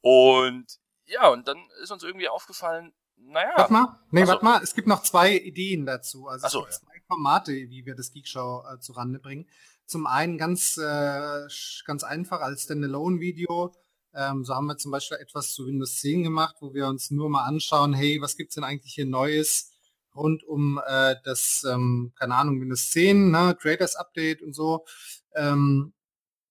Und 0.00 0.78
ja, 1.06 1.28
und 1.28 1.46
dann 1.48 1.58
ist 1.82 1.92
uns 1.92 2.02
irgendwie 2.02 2.28
aufgefallen, 2.28 2.94
naja. 3.16 3.52
Warte 3.56 3.72
mal, 3.72 4.00
nee, 4.10 4.22
Achso. 4.22 4.32
warte 4.32 4.44
mal, 4.44 4.62
es 4.62 4.74
gibt 4.74 4.88
noch 4.88 5.02
zwei 5.02 5.36
Ideen 5.36 5.86
dazu. 5.86 6.28
Also 6.28 6.46
es 6.46 6.52
gibt 6.52 6.66
ja. 6.66 6.78
zwei 6.78 7.02
Formate, 7.06 7.52
wie 7.52 7.86
wir 7.86 7.94
das 7.94 8.12
Geekshow 8.12 8.64
äh, 8.70 8.78
zurande 8.80 9.18
bringen. 9.18 9.48
Zum 9.86 10.06
einen 10.06 10.36
ganz, 10.36 10.76
äh, 10.76 11.46
ganz 11.84 12.04
einfach 12.04 12.40
als 12.40 12.64
Standalone-Video. 12.64 13.72
Ähm, 14.16 14.44
so 14.44 14.54
haben 14.54 14.66
wir 14.66 14.78
zum 14.78 14.92
Beispiel 14.92 15.18
etwas 15.18 15.52
zu 15.52 15.66
Windows 15.66 16.00
10 16.00 16.22
gemacht, 16.22 16.56
wo 16.60 16.72
wir 16.72 16.86
uns 16.88 17.10
nur 17.10 17.28
mal 17.28 17.44
anschauen, 17.44 17.92
hey, 17.92 18.20
was 18.22 18.36
gibt's 18.36 18.54
denn 18.54 18.64
eigentlich 18.64 18.94
hier 18.94 19.04
Neues 19.04 19.72
rund 20.14 20.42
um 20.44 20.80
äh, 20.86 21.16
das, 21.24 21.64
ähm, 21.70 22.12
keine 22.18 22.34
Ahnung, 22.34 22.60
Windows 22.60 22.88
10, 22.90 23.30
ne, 23.30 23.54
Creators 23.60 23.94
Update 23.96 24.40
und 24.40 24.54
so. 24.54 24.86
Ähm, 25.34 25.92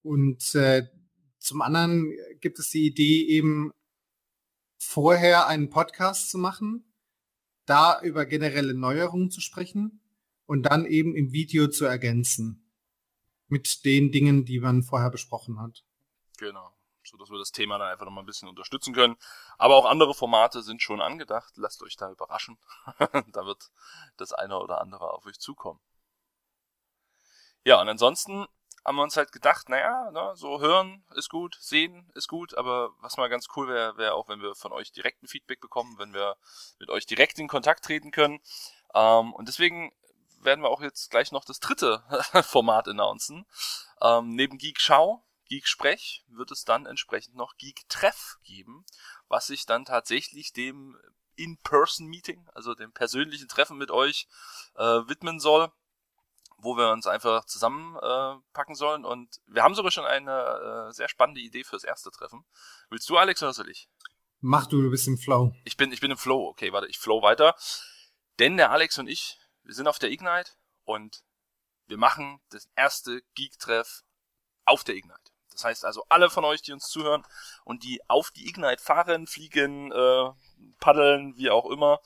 und 0.04 0.54
äh, 0.54 0.84
zum 1.40 1.64
anderen 1.64 2.14
gibt 2.40 2.60
es 2.60 2.70
die 2.70 2.86
Idee 2.86 3.26
eben 3.26 3.72
vorher 4.78 5.48
einen 5.48 5.72
Podcast 5.72 6.30
zu 6.30 6.38
machen, 6.38 6.94
da 7.66 8.00
über 8.02 8.28
generelle 8.28 8.76
Neuerungen 8.76 9.32
zu 9.32 9.42
sprechen 9.42 10.02
und 10.46 10.68
dann 10.68 10.86
eben 10.86 11.16
im 11.16 11.32
Video 11.32 11.68
zu 11.68 11.86
ergänzen 11.86 12.72
mit 13.48 13.86
den 13.86 14.12
Dingen, 14.12 14.46
die 14.46 14.60
man 14.60 14.84
vorher 14.84 15.10
besprochen 15.10 15.60
hat. 15.60 15.84
Genau, 16.38 16.75
so 17.10 17.18
dass 17.18 17.30
wir 17.30 17.38
das 17.38 17.52
Thema 17.52 17.78
dann 17.78 17.90
einfach 17.90 18.06
noch 18.06 18.12
mal 18.12 18.22
ein 18.22 18.26
bisschen 18.26 18.50
unterstützen 18.50 18.94
können. 18.94 19.18
Aber 19.58 19.76
auch 19.76 19.86
andere 19.86 20.14
Formate 20.14 20.62
sind 20.62 20.82
schon 20.82 21.02
angedacht. 21.02 21.54
Lasst 21.58 21.82
euch 21.84 21.96
da 21.96 22.10
überraschen. 22.10 22.58
da 23.32 23.46
wird 23.46 23.72
das 24.18 24.34
eine 24.34 24.60
oder 24.60 24.82
andere 24.82 25.12
auf 25.12 25.26
euch 25.26 25.40
zukommen. 25.40 25.80
Ja, 27.64 27.82
und 27.82 27.90
ansonsten 27.90 28.48
haben 28.86 28.98
wir 28.98 29.04
uns 29.04 29.18
halt 29.18 29.32
gedacht, 29.32 29.68
naja, 29.70 30.12
ne, 30.12 30.34
so 30.36 30.62
hören 30.62 31.04
ist 31.16 31.30
gut, 31.30 31.58
sehen 31.60 32.12
ist 32.14 32.28
gut, 32.28 32.56
aber 32.56 32.92
was 33.00 33.18
mal 33.18 33.30
ganz 33.30 33.48
cool 33.56 33.68
wäre, 33.68 33.98
wäre 33.98 34.14
auch, 34.14 34.30
wenn 34.30 34.42
wir 34.42 34.54
von 34.54 34.72
euch 34.72 34.92
direkten 34.92 35.28
Feedback 35.28 35.60
bekommen, 35.60 35.98
wenn 35.98 36.14
wir 36.14 36.38
mit 36.78 36.92
euch 36.92 37.08
direkt 37.08 37.40
in 37.40 37.48
Kontakt 37.48 37.84
treten 37.84 38.12
können. 38.12 38.40
Ähm, 38.94 39.34
und 39.34 39.48
deswegen 39.48 39.92
werden 40.42 40.64
wir 40.64 40.70
auch 40.70 40.82
jetzt 40.82 41.10
gleich 41.10 41.32
noch 41.32 41.44
das 41.44 41.60
dritte 41.60 42.04
Format 42.44 42.88
announcen. 42.88 43.48
Ähm, 44.02 44.36
neben 44.36 44.60
Geek 44.60 44.80
Schau, 44.80 45.25
Geek 45.46 45.68
Sprech 45.68 46.24
wird 46.28 46.52
es 46.52 46.64
dann 46.64 46.86
entsprechend 46.86 47.36
noch 47.36 47.58
Geek 47.58 47.88
Treff 47.90 48.38
geben, 48.44 48.86
was 49.28 49.48
sich 49.48 49.66
dann 49.66 49.86
tatsächlich 49.86 50.54
dem 50.54 50.98
In-Person-Meeting, 51.36 52.48
also 52.54 52.74
dem 52.74 52.92
persönlichen 52.92 53.48
Treffen 53.48 53.78
mit 53.78 53.92
euch 53.92 54.28
äh, 54.76 54.84
widmen 54.84 55.40
soll 55.40 55.72
wo 56.58 56.78
wir 56.78 56.92
uns 56.92 57.08
einfach 57.08 57.46
zusammenpacken 57.46 58.74
äh, 58.74 58.78
sollen. 58.78 59.06
Und 59.06 59.42
wir 59.48 59.64
haben 59.64 59.76
sogar 59.76 59.92
schon 59.92 60.06
eine 60.06 60.88
äh, 60.90 60.94
sehr 60.94 61.08
spannende 61.08 61.42
Idee 61.42 61.64
fürs 61.64 61.84
erste 61.84 62.12
Treffen. 62.12 62.46
Willst 62.90 63.10
du, 63.10 63.18
Alex, 63.18 63.42
oder 63.44 63.54
soll 63.54 63.70
ich? 63.70 63.90
Mach 64.40 64.68
du, 64.68 64.82
du 64.82 64.90
bist 64.90 65.08
im 65.08 65.18
Flow. 65.18 65.54
Ich 65.64 65.78
bin, 65.78 65.92
ich 65.92 66.02
bin 66.02 66.12
im 66.12 66.18
Flow. 66.18 66.48
Okay, 66.50 66.72
warte, 66.72 66.88
ich 66.88 67.00
flow 67.00 67.22
weiter. 67.22 67.56
Denn 68.40 68.58
der 68.58 68.72
Alex 68.72 68.98
und 68.98 69.08
ich, 69.08 69.40
wir 69.64 69.74
sind 69.74 69.88
auf 69.88 70.00
der 70.00 70.12
Ignite 70.12 70.52
und 70.84 71.24
wir 71.88 71.98
machen 71.98 72.42
das 72.50 72.68
erste 72.76 73.22
Geek-Treff 73.36 74.04
auf 74.66 74.84
der 74.84 74.96
Ignite. 74.96 75.32
Das 75.56 75.64
heißt 75.64 75.86
also, 75.86 76.04
alle 76.10 76.30
von 76.30 76.46
euch, 76.46 76.62
die 76.62 76.74
uns 76.74 76.88
zuhören 76.90 77.24
und 77.64 77.84
die 77.84 78.02
auf 78.08 78.32
die 78.32 78.48
Ignite 78.48 78.82
fahren, 78.82 79.28
fliegen, 79.28 79.92
äh, 79.92 80.30
paddeln, 80.80 81.36
wie 81.38 81.50
auch 81.50 81.66
immer, 81.70 82.00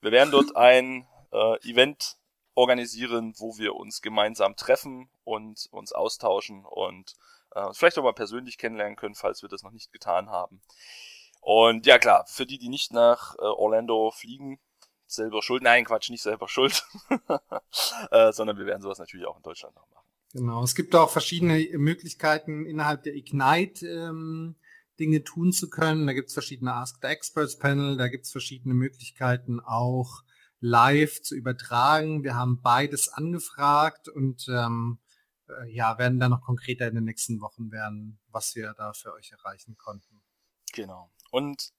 wir 0.00 0.12
werden 0.12 0.30
dort 0.30 0.56
ein 0.56 1.06
äh, 1.32 1.56
Event 1.68 2.16
organisieren, 2.54 3.34
wo 3.38 3.56
wir 3.56 3.74
uns 3.74 4.02
gemeinsam 4.02 4.56
treffen 4.56 5.10
und 5.24 5.68
uns 5.70 5.92
austauschen 5.92 6.64
und 6.66 7.14
äh, 7.54 7.72
vielleicht 7.72 7.98
auch 7.98 8.02
mal 8.02 8.12
persönlich 8.12 8.58
kennenlernen 8.58 8.96
können, 8.96 9.14
falls 9.14 9.42
wir 9.42 9.48
das 9.48 9.62
noch 9.62 9.70
nicht 9.70 9.92
getan 9.92 10.30
haben. 10.30 10.60
Und 11.40 11.86
ja 11.86 11.98
klar, 11.98 12.26
für 12.28 12.46
die, 12.46 12.58
die 12.58 12.68
nicht 12.68 12.92
nach 12.92 13.34
äh, 13.36 13.42
Orlando 13.42 14.10
fliegen, 14.10 14.60
selber 15.06 15.42
schuld. 15.42 15.62
Nein, 15.62 15.84
Quatsch, 15.84 16.10
nicht 16.10 16.22
selber 16.22 16.48
schuld. 16.48 16.84
äh, 18.10 18.32
sondern 18.32 18.58
wir 18.58 18.66
werden 18.66 18.82
sowas 18.82 18.98
natürlich 18.98 19.26
auch 19.26 19.36
in 19.36 19.42
Deutschland 19.42 19.74
noch 19.74 19.88
machen. 19.88 20.06
Genau, 20.32 20.64
es 20.64 20.74
gibt 20.74 20.94
auch 20.94 21.10
verschiedene 21.10 21.66
Möglichkeiten 21.76 22.64
innerhalb 22.64 23.02
der 23.02 23.14
Ignite 23.14 23.86
ähm, 23.86 24.56
Dinge 24.98 25.24
tun 25.24 25.52
zu 25.52 25.68
können. 25.68 26.06
Da 26.06 26.14
gibt 26.14 26.28
es 26.28 26.34
verschiedene 26.34 26.72
Ask 26.72 26.98
the 27.02 27.08
Experts 27.08 27.58
Panel, 27.58 27.96
da 27.96 28.08
gibt 28.08 28.24
es 28.24 28.32
verschiedene 28.32 28.74
Möglichkeiten 28.74 29.60
auch 29.60 30.22
live 30.60 31.20
zu 31.20 31.34
übertragen. 31.34 32.22
Wir 32.24 32.34
haben 32.34 32.62
beides 32.62 33.08
angefragt 33.10 34.08
und 34.08 34.46
ähm, 34.48 34.98
äh, 35.48 35.70
ja, 35.70 35.98
werden 35.98 36.18
dann 36.18 36.30
noch 36.30 36.42
konkreter 36.42 36.88
in 36.88 36.94
den 36.94 37.04
nächsten 37.04 37.40
Wochen 37.40 37.70
werden, 37.70 38.18
was 38.28 38.54
wir 38.54 38.72
da 38.78 38.92
für 38.92 39.12
euch 39.12 39.32
erreichen 39.32 39.76
konnten. 39.76 40.22
Genau. 40.72 41.10
Und 41.30 41.74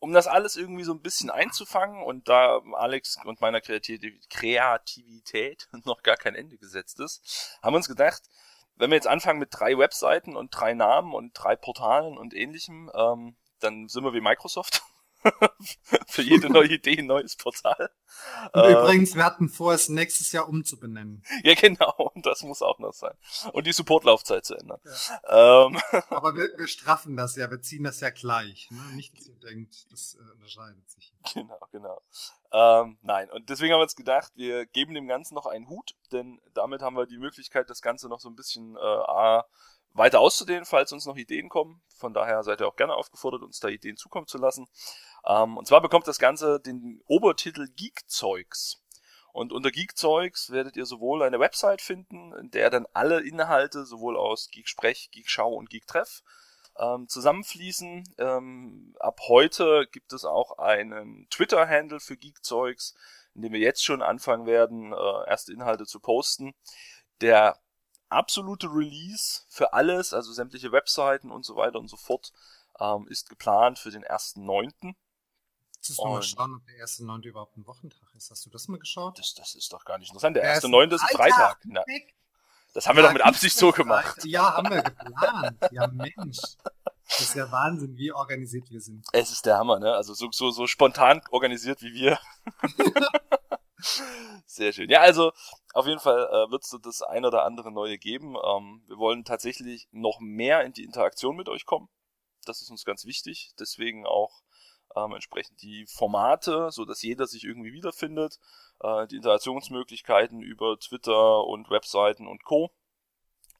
um 0.00 0.12
das 0.12 0.26
alles 0.26 0.56
irgendwie 0.56 0.84
so 0.84 0.92
ein 0.92 1.02
bisschen 1.02 1.30
einzufangen 1.30 2.02
und 2.02 2.28
da 2.28 2.60
Alex 2.74 3.18
und 3.24 3.40
meiner 3.40 3.60
Kreativität 3.60 5.68
noch 5.84 6.02
gar 6.02 6.16
kein 6.16 6.34
Ende 6.34 6.58
gesetzt 6.58 7.00
ist, 7.00 7.58
haben 7.62 7.74
wir 7.74 7.78
uns 7.78 7.88
gedacht, 7.88 8.22
wenn 8.76 8.90
wir 8.90 8.96
jetzt 8.96 9.06
anfangen 9.06 9.38
mit 9.38 9.50
drei 9.52 9.76
Webseiten 9.76 10.36
und 10.36 10.50
drei 10.50 10.72
Namen 10.72 11.14
und 11.14 11.32
drei 11.34 11.54
Portalen 11.54 12.16
und 12.16 12.34
ähnlichem, 12.34 12.90
ähm, 12.94 13.36
dann 13.60 13.88
sind 13.88 14.04
wir 14.04 14.14
wie 14.14 14.22
Microsoft 14.22 14.82
Für 16.06 16.22
jede 16.22 16.50
neue 16.50 16.68
Idee 16.68 16.98
ein 16.98 17.06
neues 17.06 17.36
Portal. 17.36 17.90
Und 18.52 18.62
äh, 18.62 18.72
übrigens, 18.72 19.14
wir 19.14 19.24
hatten 19.24 19.48
vor, 19.48 19.74
es 19.74 19.88
nächstes 19.88 20.32
Jahr 20.32 20.48
umzubenennen. 20.48 21.22
Ja, 21.42 21.54
genau. 21.54 22.10
Und 22.14 22.26
das 22.26 22.42
muss 22.42 22.60
auch 22.60 22.78
noch 22.78 22.92
sein. 22.92 23.14
Und 23.52 23.66
die 23.66 23.72
Supportlaufzeit 23.72 24.44
zu 24.44 24.54
ändern. 24.54 24.80
Ja. 24.84 25.66
Ähm. 25.66 25.80
Aber 26.10 26.34
wir, 26.34 26.48
wir, 26.56 26.68
straffen 26.68 27.16
das 27.16 27.36
ja, 27.36 27.50
wir 27.50 27.62
ziehen 27.62 27.84
das 27.84 28.00
ja 28.00 28.10
gleich. 28.10 28.68
Ne? 28.70 28.80
Nicht, 28.94 29.16
dass 29.16 29.26
ihr 29.26 29.36
denkt, 29.36 29.90
das 29.90 30.16
äh, 30.20 30.32
unterscheidet 30.32 30.88
sich. 30.90 31.14
Genau, 31.32 31.58
genau. 31.72 32.02
Ähm, 32.52 32.98
nein, 33.02 33.30
und 33.30 33.48
deswegen 33.48 33.72
haben 33.72 33.80
wir 33.80 33.84
uns 33.84 33.96
gedacht, 33.96 34.32
wir 34.34 34.66
geben 34.66 34.94
dem 34.94 35.06
Ganzen 35.06 35.34
noch 35.34 35.46
einen 35.46 35.68
Hut, 35.68 35.94
denn 36.12 36.40
damit 36.52 36.82
haben 36.82 36.96
wir 36.96 37.06
die 37.06 37.18
Möglichkeit, 37.18 37.70
das 37.70 37.80
Ganze 37.80 38.08
noch 38.08 38.20
so 38.20 38.28
ein 38.28 38.34
bisschen 38.34 38.76
äh, 38.76 39.42
weiter 39.92 40.20
auszudehnen, 40.20 40.64
falls 40.64 40.92
uns 40.92 41.06
noch 41.06 41.16
Ideen 41.16 41.48
kommen. 41.48 41.82
Von 41.96 42.14
daher 42.14 42.42
seid 42.42 42.60
ihr 42.60 42.68
auch 42.68 42.76
gerne 42.76 42.94
aufgefordert, 42.94 43.42
uns 43.42 43.60
da 43.60 43.68
Ideen 43.68 43.96
zukommen 43.96 44.26
zu 44.26 44.38
lassen. 44.38 44.66
Ähm, 45.26 45.56
und 45.56 45.66
zwar 45.66 45.80
bekommt 45.80 46.06
das 46.06 46.18
Ganze 46.18 46.60
den 46.60 47.02
Obertitel 47.06 47.68
Geekzeugs. 47.76 48.82
Und 49.32 49.52
unter 49.52 49.70
Geekzeugs 49.70 50.50
werdet 50.50 50.76
ihr 50.76 50.86
sowohl 50.86 51.22
eine 51.22 51.38
Website 51.38 51.82
finden, 51.82 52.32
in 52.34 52.50
der 52.50 52.70
dann 52.70 52.86
alle 52.92 53.20
Inhalte 53.20 53.84
sowohl 53.84 54.16
aus 54.16 54.48
Geeksprech, 54.50 55.10
Geekschau 55.12 55.52
und 55.52 55.70
Geektreff 55.70 56.22
ähm, 56.78 57.08
zusammenfließen. 57.08 58.14
Ähm, 58.18 58.94
ab 58.98 59.20
heute 59.28 59.86
gibt 59.92 60.12
es 60.12 60.24
auch 60.24 60.58
einen 60.58 61.28
Twitter-Handle 61.30 62.00
für 62.00 62.16
Geekzeugs, 62.16 62.94
in 63.34 63.42
dem 63.42 63.52
wir 63.52 63.60
jetzt 63.60 63.84
schon 63.84 64.02
anfangen 64.02 64.46
werden, 64.46 64.92
äh, 64.92 65.28
erste 65.28 65.52
Inhalte 65.52 65.86
zu 65.86 66.00
posten. 66.00 66.54
Der 67.20 67.58
absolute 68.08 68.66
Release 68.66 69.42
für 69.48 69.72
alles, 69.72 70.12
also 70.12 70.32
sämtliche 70.32 70.72
Webseiten 70.72 71.30
und 71.30 71.44
so 71.44 71.54
weiter 71.54 71.78
und 71.78 71.88
so 71.88 71.96
fort, 71.96 72.32
ähm, 72.80 73.06
ist 73.08 73.28
geplant 73.28 73.78
für 73.78 73.90
den 73.90 74.04
1.9. 74.04 74.72
Jetzt 74.82 75.09
müssen 75.88 76.04
wir 76.04 76.10
mal 76.10 76.22
schauen, 76.22 76.54
ob 76.54 76.66
der 76.66 76.84
1.9. 76.84 77.22
überhaupt 77.22 77.56
ein 77.56 77.66
Wochentag 77.66 78.14
ist. 78.14 78.30
Hast 78.30 78.44
du 78.44 78.50
das 78.50 78.68
mal 78.68 78.78
geschaut? 78.78 79.18
Das, 79.18 79.34
das 79.34 79.54
ist 79.54 79.72
doch 79.72 79.84
gar 79.84 79.98
nicht 79.98 80.08
interessant. 80.10 80.36
Der, 80.36 80.42
der 80.42 80.60
1.9. 80.60 80.94
ist 80.94 81.02
ein 81.02 81.16
Freitag. 81.16 81.60
Na, 81.64 81.82
das 82.72 82.86
haben 82.86 82.96
wir 82.96 83.02
ja, 83.02 83.08
doch 83.08 83.14
mit 83.14 83.22
Absicht 83.22 83.56
so 83.56 83.72
gemacht. 83.72 84.24
Ja, 84.24 84.56
haben 84.56 84.70
wir 84.70 84.82
geplant. 84.82 85.58
Ja, 85.72 85.88
Mensch. 85.88 86.38
Das 87.08 87.20
ist 87.20 87.34
ja 87.34 87.50
Wahnsinn, 87.50 87.96
wie 87.96 88.12
organisiert 88.12 88.70
wir 88.70 88.80
sind. 88.80 89.04
Es 89.12 89.32
ist 89.32 89.44
der 89.44 89.58
Hammer, 89.58 89.80
ne? 89.80 89.92
Also 89.94 90.14
so, 90.14 90.28
so, 90.30 90.50
so 90.50 90.68
spontan 90.68 91.20
organisiert 91.30 91.82
wie 91.82 91.92
wir. 91.92 92.20
Sehr 94.46 94.72
schön. 94.72 94.88
Ja, 94.90 95.00
also 95.00 95.32
auf 95.74 95.86
jeden 95.86 95.98
Fall 95.98 96.28
äh, 96.28 96.50
wird 96.50 96.62
es 96.62 96.76
das 96.82 97.02
ein 97.02 97.24
oder 97.24 97.44
andere 97.44 97.72
neue 97.72 97.98
geben. 97.98 98.36
Ähm, 98.36 98.84
wir 98.86 98.98
wollen 98.98 99.24
tatsächlich 99.24 99.88
noch 99.90 100.20
mehr 100.20 100.62
in 100.62 100.72
die 100.72 100.84
Interaktion 100.84 101.34
mit 101.34 101.48
euch 101.48 101.66
kommen. 101.66 101.88
Das 102.44 102.62
ist 102.62 102.70
uns 102.70 102.84
ganz 102.84 103.04
wichtig. 103.04 103.52
Deswegen 103.58 104.06
auch 104.06 104.42
ähm, 104.96 105.12
entsprechend 105.12 105.60
die 105.62 105.86
Formate, 105.86 106.70
so 106.70 106.84
dass 106.84 107.02
jeder 107.02 107.26
sich 107.26 107.44
irgendwie 107.44 107.72
wiederfindet. 107.72 108.38
Äh, 108.80 109.06
die 109.08 109.16
Interaktionsmöglichkeiten 109.16 110.40
über 110.42 110.78
Twitter 110.78 111.44
und 111.44 111.70
Webseiten 111.70 112.26
und 112.26 112.44
Co. 112.44 112.70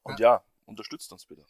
Und 0.03 0.19
ja, 0.19 0.35
ja 0.35 0.43
unterstützt 0.71 1.11
uns 1.11 1.25
bitte. 1.25 1.43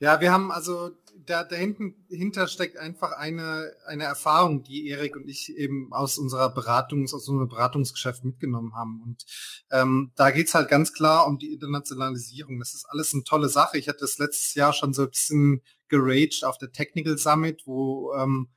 Ja, 0.00 0.20
wir 0.20 0.32
haben 0.32 0.50
also, 0.50 0.90
da 1.24 1.44
dahinter 1.44 2.48
steckt 2.48 2.76
einfach 2.76 3.12
eine, 3.12 3.72
eine 3.86 4.04
Erfahrung, 4.04 4.64
die 4.64 4.88
Erik 4.88 5.14
und 5.14 5.28
ich 5.28 5.54
eben 5.56 5.92
aus 5.92 6.18
unserer 6.18 6.52
Beratungs, 6.52 7.14
aus 7.14 7.28
unserem 7.28 7.48
Beratungsgeschäft 7.48 8.24
mitgenommen 8.24 8.74
haben. 8.74 9.02
Und 9.02 9.24
ähm, 9.70 10.10
da 10.16 10.30
geht's 10.30 10.54
halt 10.54 10.68
ganz 10.68 10.92
klar 10.92 11.26
um 11.26 11.38
die 11.38 11.52
Internationalisierung. 11.52 12.58
Das 12.58 12.74
ist 12.74 12.86
alles 12.86 13.14
eine 13.14 13.24
tolle 13.24 13.48
Sache. 13.48 13.78
Ich 13.78 13.88
hatte 13.88 14.00
das 14.00 14.18
letztes 14.18 14.54
Jahr 14.54 14.72
schon 14.72 14.92
so 14.92 15.02
ein 15.02 15.10
bisschen 15.10 15.62
geraged 15.88 16.44
auf 16.44 16.58
der 16.58 16.72
Technical 16.72 17.18
Summit, 17.18 17.62
wo 17.66 18.14
ähm, 18.14 18.48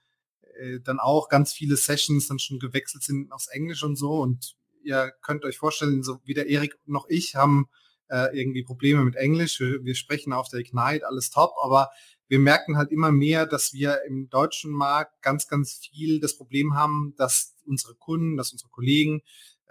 äh, 0.60 0.80
dann 0.82 1.00
auch 1.00 1.30
ganz 1.30 1.54
viele 1.54 1.78
Sessions 1.78 2.28
dann 2.28 2.40
schon 2.40 2.60
gewechselt 2.60 3.04
sind 3.04 3.32
aufs 3.32 3.48
Englisch 3.48 3.84
und 3.84 3.96
so. 3.96 4.22
Und 4.22 4.56
ihr 4.84 5.12
könnt 5.22 5.46
euch 5.46 5.58
vorstellen, 5.58 6.04
so 6.04 6.20
wie 6.26 6.34
der 6.34 6.48
Erik 6.48 6.78
noch 6.86 7.08
ich 7.10 7.36
haben 7.36 7.68
äh, 8.10 8.38
irgendwie 8.38 8.64
Probleme 8.64 9.04
mit 9.04 9.16
Englisch. 9.16 9.60
Wir, 9.60 9.84
wir 9.84 9.96
sprechen 9.96 10.34
auf 10.34 10.50
der 10.50 10.60
Ignite, 10.60 11.08
alles 11.08 11.30
top, 11.30 11.54
aber 11.62 11.90
wir 12.28 12.40
merken 12.40 12.78
halt 12.78 12.92
immer 12.92 13.12
mehr, 13.12 13.46
dass 13.46 13.74
wir 13.74 14.00
im 14.08 14.30
deutschen 14.30 14.72
Markt 14.72 15.22
ganz, 15.22 15.48
ganz 15.48 15.76
viel 15.78 16.20
das 16.20 16.38
Problem 16.38 16.74
haben, 16.76 17.14
dass 17.18 17.56
unsere 17.66 17.96
Kunden, 17.96 18.38
dass 18.38 18.52
unsere 18.52 18.70
Kollegen 18.70 19.22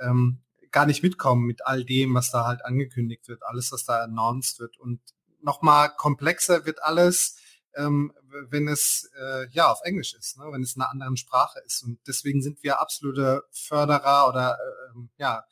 ähm, 0.00 0.40
gar 0.70 0.86
nicht 0.86 1.02
mitkommen 1.02 1.46
mit 1.46 1.66
all 1.66 1.84
dem, 1.84 2.14
was 2.14 2.30
da 2.30 2.46
halt 2.46 2.64
angekündigt 2.64 3.28
wird, 3.28 3.42
alles, 3.44 3.72
was 3.72 3.84
da 3.84 4.02
announced 4.02 4.58
wird. 4.58 4.78
Und 4.78 5.00
nochmal 5.40 5.90
komplexer 5.96 6.66
wird 6.66 6.82
alles, 6.82 7.38
ähm, 7.76 8.12
wenn 8.50 8.68
es 8.68 9.10
äh, 9.18 9.48
ja 9.50 9.70
auf 9.70 9.80
Englisch 9.84 10.14
ist, 10.14 10.38
ne? 10.38 10.44
wenn 10.50 10.62
es 10.62 10.76
in 10.76 10.82
einer 10.82 10.90
anderen 10.90 11.16
Sprache 11.16 11.60
ist. 11.66 11.82
Und 11.82 11.98
deswegen 12.06 12.42
sind 12.42 12.62
wir 12.62 12.80
absolute 12.80 13.44
Förderer 13.50 14.28
oder 14.28 14.58
äh, 14.58 15.00
ja 15.18 15.44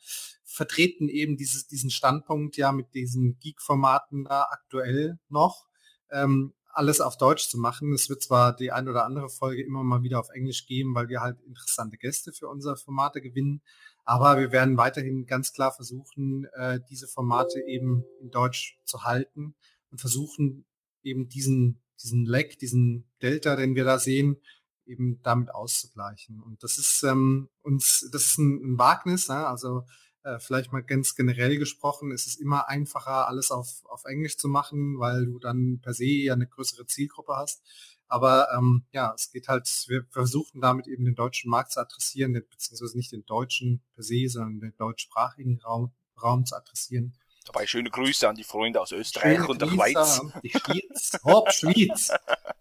vertreten 0.43 1.09
eben 1.09 1.35
dieses, 1.35 1.67
diesen 1.67 1.89
Standpunkt 1.89 2.57
ja 2.57 2.71
mit 2.71 2.93
diesen 2.93 3.39
Geek-Formaten 3.39 4.25
da 4.25 4.47
aktuell 4.51 5.17
noch. 5.29 5.65
Ähm, 6.11 6.53
alles 6.73 7.01
auf 7.01 7.17
Deutsch 7.17 7.47
zu 7.49 7.57
machen. 7.59 7.93
Es 7.93 8.09
wird 8.09 8.23
zwar 8.23 8.55
die 8.55 8.71
ein 8.71 8.89
oder 8.89 9.05
andere 9.05 9.29
Folge 9.29 9.63
immer 9.63 9.83
mal 9.83 10.01
wieder 10.01 10.19
auf 10.19 10.29
Englisch 10.29 10.65
geben, 10.65 10.95
weil 10.95 11.07
wir 11.07 11.21
halt 11.21 11.39
interessante 11.41 11.97
Gäste 11.97 12.33
für 12.33 12.47
unsere 12.47 12.77
Formate 12.77 13.21
gewinnen. 13.21 13.61
Aber 14.05 14.37
wir 14.39 14.51
werden 14.51 14.75
weiterhin 14.77 15.25
ganz 15.25 15.53
klar 15.53 15.71
versuchen, 15.71 16.45
äh, 16.53 16.79
diese 16.89 17.07
Formate 17.07 17.61
eben 17.61 18.03
in 18.19 18.31
Deutsch 18.31 18.77
zu 18.85 19.03
halten 19.03 19.55
und 19.91 19.99
versuchen 19.99 20.65
eben 21.03 21.29
diesen, 21.29 21.81
diesen 22.01 22.25
Lag, 22.25 22.55
diesen 22.59 23.05
Delta, 23.21 23.55
den 23.55 23.75
wir 23.75 23.83
da 23.83 23.99
sehen, 23.99 24.37
eben 24.85 25.21
damit 25.23 25.53
auszugleichen. 25.53 26.41
Und 26.41 26.63
das 26.63 26.77
ist 26.77 27.03
ähm, 27.03 27.49
uns, 27.61 28.09
das 28.11 28.23
ist 28.23 28.37
ein, 28.37 28.73
ein 28.73 28.77
Wagnis. 28.77 29.29
Ne? 29.29 29.47
Also 29.47 29.85
äh, 30.23 30.39
vielleicht 30.39 30.71
mal 30.71 30.83
ganz 30.83 31.15
generell 31.15 31.57
gesprochen, 31.57 32.11
ist 32.11 32.27
es 32.27 32.35
immer 32.35 32.69
einfacher, 32.69 33.27
alles 33.27 33.51
auf, 33.51 33.83
auf 33.85 34.05
Englisch 34.05 34.37
zu 34.37 34.47
machen, 34.47 34.99
weil 34.99 35.25
du 35.25 35.39
dann 35.39 35.79
per 35.81 35.93
se 35.93 36.05
ja 36.05 36.33
eine 36.33 36.47
größere 36.47 36.85
Zielgruppe 36.85 37.35
hast. 37.35 37.61
Aber 38.07 38.47
ähm, 38.55 38.85
ja, 38.91 39.13
es 39.15 39.31
geht 39.31 39.47
halt, 39.47 39.67
wir 39.87 40.05
versuchen 40.11 40.61
damit 40.61 40.87
eben 40.87 41.05
den 41.05 41.15
deutschen 41.15 41.49
Markt 41.49 41.71
zu 41.71 41.79
adressieren, 41.79 42.33
beziehungsweise 42.33 42.95
nicht 42.97 43.11
den 43.11 43.25
deutschen 43.25 43.81
per 43.95 44.03
se, 44.03 44.27
sondern 44.27 44.59
den 44.59 44.75
deutschsprachigen 44.77 45.59
Raum, 45.61 45.91
Raum 46.21 46.45
zu 46.45 46.55
adressieren. 46.55 47.13
Dabei 47.45 47.67
schöne 47.67 47.89
Grüße 47.89 48.27
an 48.27 48.35
die 48.35 48.43
Freunde 48.43 48.79
aus 48.79 48.91
Österreich 48.91 49.37
schöne 49.37 49.47
und 49.47 49.61
der 49.61 49.67
Schweiz. 49.67 50.21
Die 50.43 50.49
Schweiz. 50.49 51.19
Hopp, 51.23 51.51
Schweiz. 51.51 52.11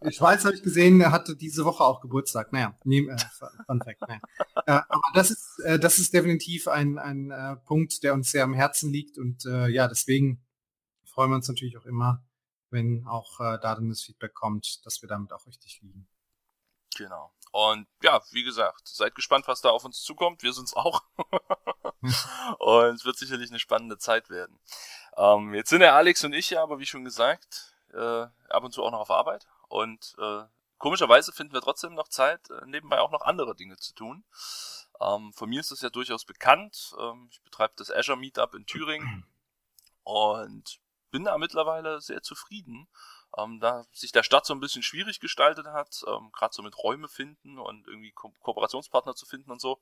Die 0.05 0.13
Schweiz 0.13 0.45
habe 0.45 0.57
ich 0.57 0.63
gesehen, 0.63 1.01
er 1.01 1.13
hatte 1.13 1.37
diese 1.37 1.65
Woche 1.65 1.85
auch 1.85 2.01
Geburtstag. 2.01 2.53
Naja, 2.53 2.77
nehm, 2.85 3.09
äh, 3.09 3.17
Fun 3.67 3.81
Fact. 3.83 4.01
Naja. 4.01 4.21
Äh, 4.67 4.83
aber 4.89 5.03
das 5.15 5.31
ist, 5.31 5.61
äh, 5.65 5.79
das 5.79 5.99
ist 5.99 6.13
definitiv 6.13 6.67
ein, 6.67 6.99
ein 6.99 7.31
äh, 7.31 7.57
Punkt, 7.57 8.03
der 8.03 8.15
uns 8.15 8.31
sehr 8.31 8.45
am 8.45 8.55
Herzen 8.55 8.93
liegt. 8.93 9.19
Und 9.19 9.45
äh, 9.47 9.69
ja, 9.69 9.87
deswegen 9.87 10.45
freuen 11.05 11.31
wir 11.31 11.37
uns 11.37 11.49
natürlich 11.49 11.79
auch 11.79 11.87
immer, 11.87 12.25
wenn 12.71 13.07
auch 13.07 13.39
äh, 13.41 13.59
da 13.61 13.75
dann 13.75 13.89
das 13.89 14.03
Feedback 14.03 14.35
kommt, 14.35 14.85
dass 14.85 15.03
wir 15.03 15.09
damit 15.09 15.33
auch 15.33 15.47
richtig 15.47 15.81
liegen. 15.83 16.09
Genau. 16.97 17.33
Und 17.53 17.87
ja, 18.03 18.23
wie 18.31 18.43
gesagt, 18.43 18.89
seid 18.89 19.15
gespannt, 19.15 19.47
was 19.47 19.61
da 19.61 19.69
auf 19.69 19.85
uns 19.85 20.03
zukommt. 20.03 20.43
Wir 20.43 20.55
sind's 20.55 20.75
auch. 20.75 21.03
und 22.59 22.95
es 22.95 23.05
wird 23.05 23.19
sicherlich 23.19 23.51
eine 23.51 23.59
spannende 23.59 23.99
Zeit 23.99 24.31
werden. 24.31 24.59
Ähm, 25.19 25.53
jetzt 25.53 25.69
sind 25.69 25.81
der 25.81 25.95
Alex 25.95 26.25
und 26.25 26.33
ich 26.33 26.49
ja, 26.49 26.63
aber 26.63 26.79
wie 26.79 26.87
schon 26.87 27.05
gesagt, 27.05 27.75
äh, 27.93 28.27
ab 28.49 28.65
und 28.65 28.73
zu 28.73 28.83
auch 28.83 28.91
noch 28.91 29.01
auf 29.01 29.11
Arbeit. 29.11 29.47
Und 29.69 30.15
äh, 30.19 30.45
komischerweise 30.79 31.31
finden 31.31 31.53
wir 31.53 31.61
trotzdem 31.61 31.95
noch 31.95 32.09
Zeit, 32.09 32.49
äh, 32.49 32.65
nebenbei 32.65 33.01
auch 33.01 33.11
noch 33.11 33.23
andere 33.23 33.55
Dinge 33.55 33.77
zu 33.77 33.95
tun. 33.95 34.25
Ähm, 35.03 35.35
von 35.35 35.51
mir 35.51 35.61
ist 35.61 35.71
das 35.71 35.83
ja 35.83 35.91
durchaus 35.91 36.25
bekannt. 36.25 36.95
Ähm, 36.99 37.29
ich 37.31 37.43
betreibe 37.43 37.75
das 37.77 37.91
Azure 37.91 38.17
Meetup 38.17 38.55
in 38.55 38.65
Thüringen 38.65 39.27
und 40.05 40.81
bin 41.11 41.25
da 41.25 41.37
mittlerweile 41.37 42.01
sehr 42.01 42.23
zufrieden 42.23 42.89
ähm, 43.39 43.61
da 43.61 43.87
sich 43.93 44.13
der 44.13 44.23
Stadt 44.23 44.47
so 44.47 44.55
ein 44.55 44.61
bisschen 44.61 44.83
schwierig 44.83 45.21
gestaltet 45.21 45.67
hat, 45.67 46.03
ähm, 46.07 46.31
gerade 46.33 46.55
so 46.55 46.63
mit 46.63 46.77
Räume 46.79 47.09
finden 47.09 47.59
und 47.59 47.87
irgendwie 47.87 48.13
Ko 48.13 48.33
Kooperationspartner 48.41 49.15
zu 49.15 49.27
finden 49.27 49.51
und 49.51 49.61
so, 49.61 49.81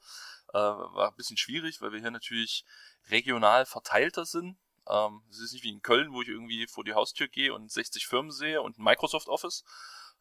äh, 0.52 0.58
war 0.58 1.08
ein 1.08 1.16
bisschen 1.16 1.36
schwierig, 1.36 1.80
weil 1.80 1.92
wir 1.92 2.00
hier 2.00 2.10
natürlich 2.10 2.64
regional 3.10 3.66
verteilter 3.66 4.24
sind. 4.24 4.58
Ähm, 4.88 5.22
es 5.30 5.40
ist 5.40 5.52
nicht 5.52 5.64
wie 5.64 5.70
in 5.70 5.82
Köln, 5.82 6.12
wo 6.12 6.22
ich 6.22 6.28
irgendwie 6.28 6.66
vor 6.66 6.84
die 6.84 6.94
Haustür 6.94 7.28
gehe 7.28 7.54
und 7.54 7.70
60 7.70 8.06
Firmen 8.06 8.30
sehe 8.30 8.62
und 8.62 8.78
ein 8.78 8.84
Microsoft 8.84 9.28
Office. 9.28 9.64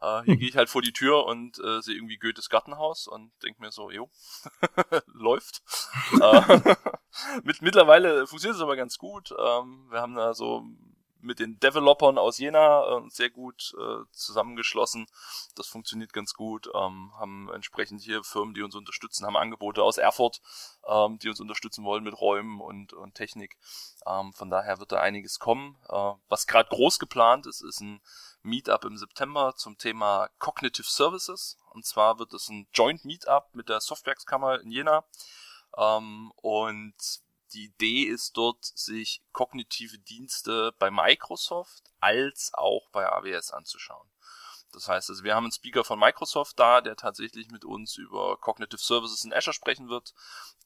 Äh, 0.01 0.23
hier 0.23 0.33
hm. 0.33 0.39
gehe 0.39 0.49
ich 0.49 0.57
halt 0.57 0.69
vor 0.69 0.81
die 0.81 0.93
Tür 0.93 1.25
und 1.25 1.59
äh, 1.59 1.81
sehe 1.81 1.95
irgendwie 1.95 2.17
Goethes 2.17 2.49
Gartenhaus 2.49 3.07
und 3.07 3.31
denke 3.43 3.61
mir 3.61 3.71
so, 3.71 3.91
jo, 3.91 4.09
läuft. 5.07 5.61
äh, 6.21 6.75
mit, 7.43 7.61
mittlerweile 7.61 8.25
funktioniert 8.25 8.55
es 8.55 8.61
aber 8.61 8.75
ganz 8.75 8.97
gut. 8.97 9.31
Ähm, 9.31 9.87
wir 9.89 10.01
haben 10.01 10.15
da 10.15 10.33
so 10.33 10.63
mit 11.21 11.39
den 11.39 11.59
Developern 11.59 12.17
aus 12.17 12.37
Jena 12.37 12.97
äh, 12.97 13.09
sehr 13.09 13.29
gut 13.29 13.73
äh, 13.77 14.03
zusammengeschlossen. 14.11 15.07
Das 15.55 15.67
funktioniert 15.67 16.13
ganz 16.13 16.33
gut. 16.33 16.69
Ähm, 16.73 17.11
haben 17.17 17.49
entsprechend 17.53 18.01
hier 18.01 18.23
Firmen, 18.23 18.53
die 18.53 18.61
uns 18.61 18.75
unterstützen, 18.75 19.25
haben 19.25 19.37
Angebote 19.37 19.83
aus 19.83 19.97
Erfurt, 19.97 20.41
ähm, 20.87 21.19
die 21.19 21.29
uns 21.29 21.39
unterstützen 21.39 21.83
wollen 21.83 22.03
mit 22.03 22.19
Räumen 22.19 22.61
und, 22.61 22.93
und 22.93 23.15
Technik. 23.15 23.57
Ähm, 24.05 24.33
von 24.33 24.49
daher 24.49 24.79
wird 24.79 24.91
da 24.91 24.99
einiges 24.99 25.39
kommen. 25.39 25.77
Äh, 25.89 26.13
was 26.27 26.47
gerade 26.47 26.69
groß 26.69 26.99
geplant 26.99 27.45
ist, 27.45 27.61
ist 27.61 27.81
ein 27.81 28.01
Meetup 28.41 28.85
im 28.85 28.97
September 28.97 29.53
zum 29.55 29.77
Thema 29.77 30.29
Cognitive 30.39 30.87
Services. 30.87 31.57
Und 31.71 31.85
zwar 31.85 32.19
wird 32.19 32.33
es 32.33 32.49
ein 32.49 32.67
Joint 32.73 33.05
Meetup 33.05 33.53
mit 33.53 33.69
der 33.69 33.81
Softwerkskammer 33.81 34.61
in 34.61 34.71
Jena. 34.71 35.03
Ähm, 35.77 36.31
und 36.37 36.95
die 37.53 37.65
Idee 37.65 38.03
ist 38.03 38.37
dort, 38.37 38.63
sich 38.63 39.21
kognitive 39.31 39.97
Dienste 39.99 40.73
bei 40.79 40.91
Microsoft 40.91 41.83
als 41.99 42.51
auch 42.53 42.89
bei 42.91 43.09
AWS 43.09 43.51
anzuschauen. 43.51 44.07
Das 44.71 44.87
heißt, 44.87 45.09
also 45.09 45.23
wir 45.23 45.35
haben 45.35 45.45
einen 45.45 45.51
Speaker 45.51 45.83
von 45.83 45.99
Microsoft 45.99 46.59
da, 46.59 46.81
der 46.81 46.95
tatsächlich 46.95 47.49
mit 47.49 47.65
uns 47.65 47.97
über 47.97 48.37
Cognitive 48.37 48.81
Services 48.81 49.23
in 49.23 49.33
Azure 49.33 49.53
sprechen 49.53 49.89
wird, 49.89 50.13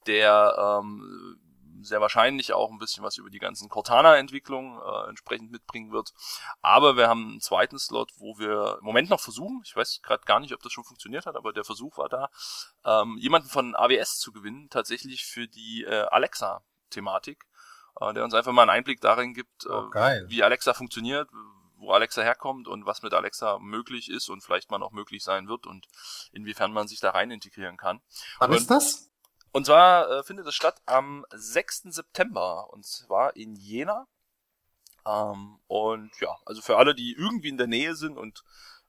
der 0.05 0.81
ähm, 0.81 1.39
sehr 1.81 2.01
wahrscheinlich 2.01 2.53
auch 2.53 2.71
ein 2.71 2.79
bisschen 2.79 3.03
was 3.03 3.17
über 3.17 3.29
die 3.29 3.39
ganzen 3.39 3.69
Cortana-Entwicklung 3.69 4.79
äh, 4.81 5.09
entsprechend 5.09 5.51
mitbringen 5.51 5.91
wird. 5.91 6.13
Aber 6.61 6.97
wir 6.97 7.07
haben 7.07 7.31
einen 7.31 7.41
zweiten 7.41 7.79
Slot, 7.79 8.11
wo 8.17 8.37
wir 8.37 8.77
im 8.79 8.85
Moment 8.85 9.09
noch 9.09 9.19
versuchen, 9.19 9.61
ich 9.65 9.75
weiß 9.75 10.01
gerade 10.01 10.23
gar 10.25 10.39
nicht, 10.39 10.53
ob 10.53 10.61
das 10.61 10.71
schon 10.71 10.83
funktioniert 10.83 11.25
hat, 11.25 11.35
aber 11.35 11.53
der 11.53 11.63
Versuch 11.63 11.97
war 11.97 12.09
da, 12.09 12.29
ähm, 12.85 13.17
jemanden 13.17 13.49
von 13.49 13.75
AWS 13.75 14.19
zu 14.19 14.31
gewinnen, 14.31 14.69
tatsächlich 14.69 15.25
für 15.25 15.47
die 15.47 15.83
äh, 15.83 16.05
Alexa 16.09 16.63
Thematik, 16.93 17.45
äh, 17.99 18.13
der 18.13 18.23
uns 18.23 18.33
einfach 18.33 18.51
mal 18.51 18.63
einen 18.63 18.71
Einblick 18.71 19.01
darin 19.01 19.33
gibt, 19.33 19.65
oh, 19.67 19.89
äh, 19.93 20.29
wie 20.29 20.43
Alexa 20.43 20.73
funktioniert, 20.73 21.29
wo 21.77 21.91
Alexa 21.91 22.21
herkommt 22.21 22.67
und 22.67 22.85
was 22.85 23.01
mit 23.01 23.13
Alexa 23.13 23.59
möglich 23.59 24.09
ist 24.09 24.29
und 24.29 24.41
vielleicht 24.41 24.71
mal 24.71 24.77
noch 24.77 24.91
möglich 24.91 25.23
sein 25.23 25.47
wird 25.47 25.67
und 25.67 25.87
inwiefern 26.31 26.71
man 26.71 26.87
sich 26.87 26.99
da 26.99 27.11
rein 27.11 27.31
integrieren 27.31 27.77
kann. 27.77 28.01
Wann 28.39 28.51
und, 28.51 28.57
ist 28.57 28.71
das? 28.71 29.09
Und 29.51 29.65
zwar 29.65 30.09
äh, 30.09 30.23
findet 30.23 30.47
es 30.47 30.55
statt 30.55 30.81
am 30.85 31.25
6. 31.31 31.83
September 31.83 32.71
und 32.71 32.85
zwar 32.85 33.35
in 33.35 33.55
Jena. 33.55 34.07
Ähm, 35.05 35.59
und 35.67 36.11
ja, 36.21 36.35
also 36.45 36.61
für 36.61 36.77
alle, 36.77 36.95
die 36.95 37.13
irgendwie 37.13 37.49
in 37.49 37.57
der 37.57 37.67
Nähe 37.67 37.95
sind 37.95 38.17
und 38.17 38.43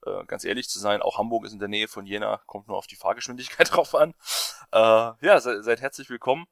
äh, 0.07 0.25
ganz 0.27 0.45
ehrlich 0.45 0.69
zu 0.69 0.79
sein, 0.79 1.03
auch 1.03 1.19
Hamburg 1.19 1.45
ist 1.45 1.53
in 1.53 1.59
der 1.59 1.69
Nähe 1.69 1.89
von 1.89 2.07
Jena, 2.07 2.41
kommt 2.47 2.69
nur 2.69 2.77
auf 2.77 2.87
die 2.87 2.97
Fahrgeschwindigkeit 2.97 3.71
drauf 3.75 3.95
an. 3.95 4.15
Äh, 4.73 4.79
ja, 5.27 5.41
se 5.41 5.63
seid 5.63 5.81
herzlich 5.81 6.09
willkommen. 6.09 6.47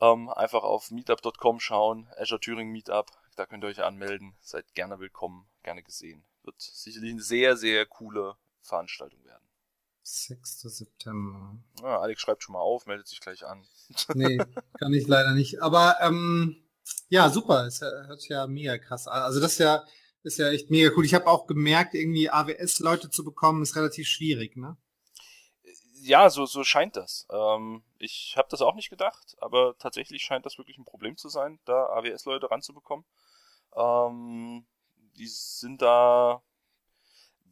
Ähm, 0.00 0.28
einfach 0.28 0.62
auf 0.62 0.90
meetup.com 0.90 1.60
schauen, 1.60 2.08
Azure 2.16 2.40
Thüringen 2.40 2.72
Meetup, 2.72 3.10
da 3.36 3.46
könnt 3.46 3.64
ihr 3.64 3.68
euch 3.68 3.82
anmelden. 3.82 4.36
Seid 4.40 4.74
gerne 4.74 4.98
willkommen, 5.00 5.48
gerne 5.62 5.82
gesehen. 5.82 6.24
Wird 6.42 6.60
sicherlich 6.60 7.12
eine 7.12 7.22
sehr, 7.22 7.56
sehr 7.56 7.86
coole 7.86 8.36
Veranstaltung 8.62 9.24
werden. 9.24 9.42
6. 10.02 10.60
September. 10.60 11.56
Ja, 11.82 12.00
Alex 12.00 12.20
schreibt 12.20 12.42
schon 12.42 12.54
mal 12.54 12.60
auf, 12.60 12.86
meldet 12.86 13.08
sich 13.08 13.20
gleich 13.20 13.44
an. 13.44 13.66
Nee, 14.14 14.38
kann 14.78 14.92
ich 14.92 15.06
leider 15.06 15.32
nicht. 15.34 15.62
Aber 15.62 15.96
ähm, 16.00 16.56
ja, 17.08 17.30
super. 17.30 17.66
Es 17.66 17.80
hört 17.80 18.28
ja 18.28 18.46
mega 18.46 18.78
krass 18.78 19.06
an. 19.06 19.22
Also 19.22 19.40
das 19.40 19.52
ist 19.52 19.58
ja, 19.58 19.84
ist 20.22 20.38
ja 20.38 20.48
echt 20.50 20.70
mega 20.70 20.90
cool. 20.96 21.04
Ich 21.04 21.14
habe 21.14 21.26
auch 21.26 21.46
gemerkt, 21.46 21.94
irgendwie 21.94 22.30
AWS-Leute 22.30 23.10
zu 23.10 23.24
bekommen, 23.24 23.62
ist 23.62 23.76
relativ 23.76 24.06
schwierig, 24.08 24.56
ne? 24.56 24.76
Ja, 26.02 26.30
so, 26.30 26.46
so 26.46 26.64
scheint 26.64 26.96
das. 26.96 27.26
Ähm, 27.30 27.82
ich 27.98 28.34
habe 28.36 28.48
das 28.50 28.62
auch 28.62 28.74
nicht 28.74 28.90
gedacht, 28.90 29.36
aber 29.40 29.76
tatsächlich 29.78 30.22
scheint 30.22 30.46
das 30.46 30.58
wirklich 30.58 30.78
ein 30.78 30.84
Problem 30.84 31.16
zu 31.16 31.28
sein, 31.28 31.58
da 31.64 31.86
AWS-Leute 31.86 32.50
ranzubekommen. 32.50 33.04
Ähm, 33.76 34.66
die 35.16 35.26
sind 35.26 35.82
da 35.82 36.42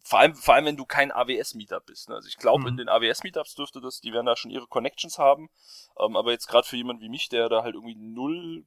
vor 0.06 0.20
allem, 0.20 0.36
vor 0.36 0.54
allem 0.54 0.66
wenn 0.66 0.76
du 0.76 0.86
kein 0.86 1.10
AWS-Meetup 1.10 1.84
bist. 1.86 2.08
Ne? 2.08 2.14
Also 2.14 2.28
ich 2.28 2.36
glaube, 2.36 2.60
mhm. 2.60 2.68
in 2.68 2.76
den 2.76 2.88
AWS-Meetups 2.88 3.56
dürfte 3.56 3.80
das, 3.80 4.00
die 4.00 4.12
werden 4.12 4.26
da 4.26 4.36
schon 4.36 4.52
ihre 4.52 4.68
Connections 4.68 5.18
haben. 5.18 5.50
Ähm, 5.98 6.16
aber 6.16 6.30
jetzt 6.30 6.46
gerade 6.46 6.66
für 6.66 6.76
jemanden 6.76 7.02
wie 7.02 7.08
mich, 7.08 7.28
der 7.28 7.48
da 7.48 7.64
halt 7.64 7.74
irgendwie 7.74 7.96
null 7.96 8.64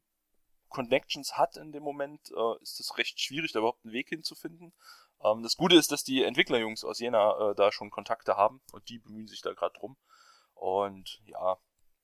Connections 0.67 1.37
hat 1.37 1.55
in 1.55 1.71
dem 1.71 1.83
Moment, 1.83 2.29
äh, 2.31 2.61
ist 2.61 2.81
es 2.81 2.97
recht 2.97 3.21
schwierig, 3.21 3.53
da 3.53 3.59
überhaupt 3.59 3.85
einen 3.85 3.93
Weg 3.93 4.09
hinzufinden. 4.09 4.73
Ähm, 5.23 5.43
das 5.43 5.58
Gute 5.58 5.75
ist, 5.75 5.91
dass 5.91 6.03
die 6.03 6.23
Entwicklerjungs 6.23 6.84
aus 6.84 6.99
Jena 6.99 7.51
äh, 7.51 7.55
da 7.55 7.71
schon 7.71 7.89
Kontakte 7.89 8.38
haben 8.38 8.62
und 8.71 8.88
die 8.89 8.99
bemühen 8.99 9.27
sich 9.27 9.41
da 9.41 9.53
gerade 9.53 9.77
drum. 9.77 9.97
Und 10.53 11.21
ja, 11.25 11.58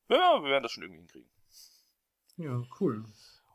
ja, 0.10 0.42
wir 0.42 0.50
werden 0.50 0.64
das 0.64 0.72
schon 0.72 0.84
irgendwie 0.84 1.00
hinkriegen. 1.00 1.30
Ja, 2.38 2.62
cool. 2.80 3.06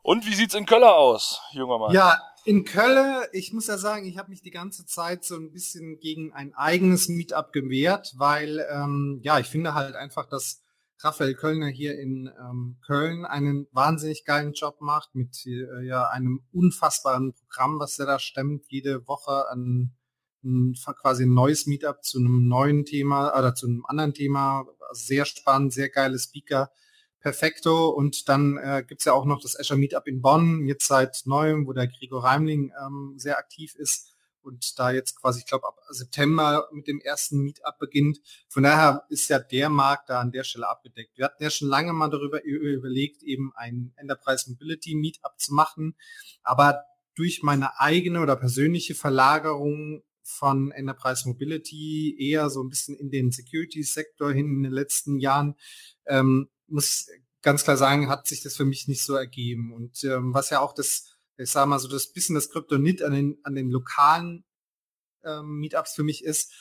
Und 0.03 0.25
wie 0.25 0.33
sieht's 0.33 0.55
in 0.55 0.65
Köller 0.65 0.95
aus, 0.95 1.41
junger 1.51 1.77
Mann? 1.77 1.93
Ja, 1.93 2.19
in 2.43 2.65
Köln, 2.65 3.23
ich 3.33 3.53
muss 3.53 3.67
ja 3.67 3.77
sagen, 3.77 4.05
ich 4.05 4.17
habe 4.17 4.31
mich 4.31 4.41
die 4.41 4.49
ganze 4.49 4.85
Zeit 4.85 5.23
so 5.23 5.35
ein 5.35 5.51
bisschen 5.51 5.99
gegen 5.99 6.33
ein 6.33 6.55
eigenes 6.55 7.07
Meetup 7.07 7.53
gewehrt, 7.53 8.13
weil 8.17 8.65
ähm, 8.71 9.19
ja, 9.23 9.37
ich 9.37 9.47
finde 9.47 9.75
halt 9.75 9.95
einfach, 9.95 10.27
dass 10.27 10.63
Raphael 11.03 11.33
Kölner 11.33 11.67
hier 11.67 11.99
in 11.99 12.29
ähm, 12.39 12.77
Köln 12.85 13.25
einen 13.25 13.67
wahnsinnig 13.71 14.25
geilen 14.25 14.53
Job 14.53 14.81
macht 14.81 15.15
mit 15.15 15.45
äh, 15.45 15.85
ja 15.85 16.07
einem 16.07 16.43
unfassbaren 16.51 17.33
Programm, 17.33 17.79
was 17.79 17.97
er 17.99 18.05
da 18.05 18.19
stemmt, 18.19 18.65
jede 18.69 19.07
Woche 19.07 19.49
an 19.49 19.91
ein, 20.43 20.75
quasi 20.99 21.23
ein 21.23 21.33
neues 21.33 21.65
Meetup 21.67 22.03
zu 22.03 22.19
einem 22.19 22.47
neuen 22.47 22.85
Thema 22.85 23.37
oder 23.37 23.55
zu 23.55 23.67
einem 23.67 23.85
anderen 23.85 24.13
Thema. 24.13 24.65
Sehr 24.91 25.25
spannend, 25.25 25.73
sehr 25.73 25.89
geile 25.89 26.19
Speaker 26.19 26.71
perfekto. 27.19 27.89
Und 27.89 28.27
dann 28.27 28.57
äh, 28.57 28.83
gibt 28.87 29.05
ja 29.05 29.13
auch 29.13 29.25
noch 29.25 29.41
das 29.41 29.59
Azure 29.59 29.79
Meetup 29.79 30.07
in 30.07 30.21
Bonn, 30.21 30.65
jetzt 30.67 30.87
seit 30.87 31.21
neuem, 31.25 31.67
wo 31.67 31.73
der 31.73 31.87
Gregor 31.87 32.23
Reimling 32.23 32.73
ähm, 32.83 33.13
sehr 33.17 33.37
aktiv 33.37 33.75
ist 33.75 34.10
und 34.43 34.79
da 34.79 34.91
jetzt 34.91 35.19
quasi, 35.19 35.39
ich 35.39 35.45
glaube, 35.45 35.67
ab 35.67 35.77
September 35.89 36.67
mit 36.71 36.87
dem 36.87 36.99
ersten 36.99 37.39
Meetup 37.39 37.77
beginnt. 37.79 38.19
Von 38.49 38.63
daher 38.63 39.05
ist 39.09 39.29
ja 39.29 39.39
der 39.39 39.69
Markt 39.69 40.09
da 40.09 40.19
an 40.19 40.31
der 40.31 40.43
Stelle 40.43 40.69
abgedeckt. 40.69 41.17
Wir 41.17 41.25
hatten 41.25 41.43
ja 41.43 41.49
schon 41.49 41.67
lange 41.67 41.93
mal 41.93 42.09
darüber 42.09 42.43
überlegt, 42.43 43.23
eben 43.23 43.51
ein 43.55 43.93
Enterprise 43.97 44.49
Mobility 44.49 44.95
Meetup 44.95 45.39
zu 45.39 45.53
machen, 45.53 45.95
aber 46.43 46.83
durch 47.15 47.43
meine 47.43 47.79
eigene 47.79 48.21
oder 48.21 48.35
persönliche 48.35 48.95
Verlagerung 48.95 50.03
von 50.23 50.71
Enterprise 50.71 51.27
Mobility 51.27 52.15
eher 52.19 52.49
so 52.49 52.63
ein 52.63 52.69
bisschen 52.69 52.95
in 52.95 53.09
den 53.09 53.31
Security-Sektor 53.31 54.31
hin 54.31 54.47
in 54.47 54.63
den 54.63 54.71
letzten 54.71 55.19
Jahren 55.19 55.55
ähm, 56.05 56.49
muss 56.67 57.07
ganz 57.41 57.63
klar 57.63 57.77
sagen, 57.77 58.09
hat 58.09 58.27
sich 58.27 58.41
das 58.41 58.55
für 58.55 58.65
mich 58.65 58.87
nicht 58.87 59.03
so 59.03 59.15
ergeben. 59.15 59.73
Und 59.73 60.03
ähm, 60.03 60.33
was 60.33 60.49
ja 60.49 60.59
auch 60.59 60.73
das, 60.73 61.10
ich 61.41 61.51
sage 61.51 61.69
mal 61.69 61.79
so, 61.79 61.87
das 61.87 62.11
bisschen 62.11 62.35
das 62.35 62.49
Kryptonit 62.49 63.01
an 63.01 63.13
den, 63.13 63.39
an 63.43 63.55
den 63.55 63.69
lokalen 63.69 64.43
ähm, 65.23 65.59
Meetups 65.59 65.93
für 65.93 66.03
mich 66.03 66.23
ist, 66.23 66.51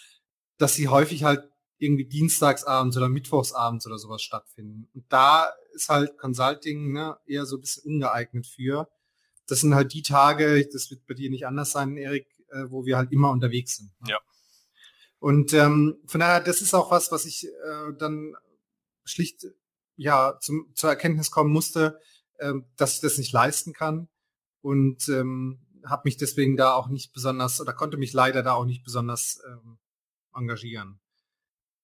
dass 0.59 0.75
sie 0.75 0.89
häufig 0.89 1.25
halt 1.25 1.49
irgendwie 1.79 2.05
dienstagsabends 2.05 2.97
oder 2.97 3.09
mittwochsabends 3.09 3.87
oder 3.87 3.99
sowas 3.99 4.23
stattfinden. 4.23 4.89
Und 4.95 5.05
da 5.09 5.51
ist 5.73 5.89
halt 5.89 6.19
Consulting 6.19 6.93
ne, 6.93 7.19
eher 7.27 7.47
so 7.47 7.57
ein 7.57 7.61
bisschen 7.61 7.85
ungeeignet 7.95 8.47
für. 8.47 8.89
Das 9.47 9.61
sind 9.61 9.75
halt 9.75 9.93
die 9.93 10.03
Tage, 10.03 10.67
das 10.73 10.91
wird 10.91 11.07
bei 11.07 11.15
dir 11.15 11.31
nicht 11.31 11.47
anders 11.47 11.71
sein, 11.73 11.97
Erik, 11.97 12.27
äh, 12.51 12.65
wo 12.69 12.85
wir 12.85 12.97
halt 12.97 13.13
immer 13.13 13.31
unterwegs 13.31 13.77
sind. 13.77 13.91
Ne? 14.01 14.11
Ja. 14.11 14.21
Und 15.19 15.53
ähm, 15.53 15.99
von 16.07 16.21
daher, 16.21 16.41
das 16.41 16.61
ist 16.63 16.75
auch 16.75 16.91
was, 16.91 17.13
was 17.13 17.25
ich 17.25 17.47
äh, 17.47 17.93
dann 17.99 18.35
schlicht 19.05 19.47
ja 19.97 20.39
zum, 20.41 20.71
zur 20.75 20.91
Erkenntnis 20.91 21.31
kommen 21.31 21.53
musste, 21.53 21.99
ähm, 22.39 22.67
dass 22.77 22.95
ich 22.95 23.01
das 23.01 23.19
nicht 23.19 23.33
leisten 23.33 23.73
kann 23.73 24.09
und 24.63 25.09
ähm, 25.09 25.61
habe 25.85 26.03
mich 26.05 26.17
deswegen 26.17 26.57
da 26.57 26.75
auch 26.75 26.89
nicht 26.89 27.13
besonders 27.13 27.61
oder 27.61 27.73
konnte 27.73 27.97
mich 27.97 28.13
leider 28.13 28.43
da 28.43 28.53
auch 28.55 28.65
nicht 28.65 28.85
besonders 28.85 29.43
ähm, 29.47 29.79
engagieren. 30.35 31.01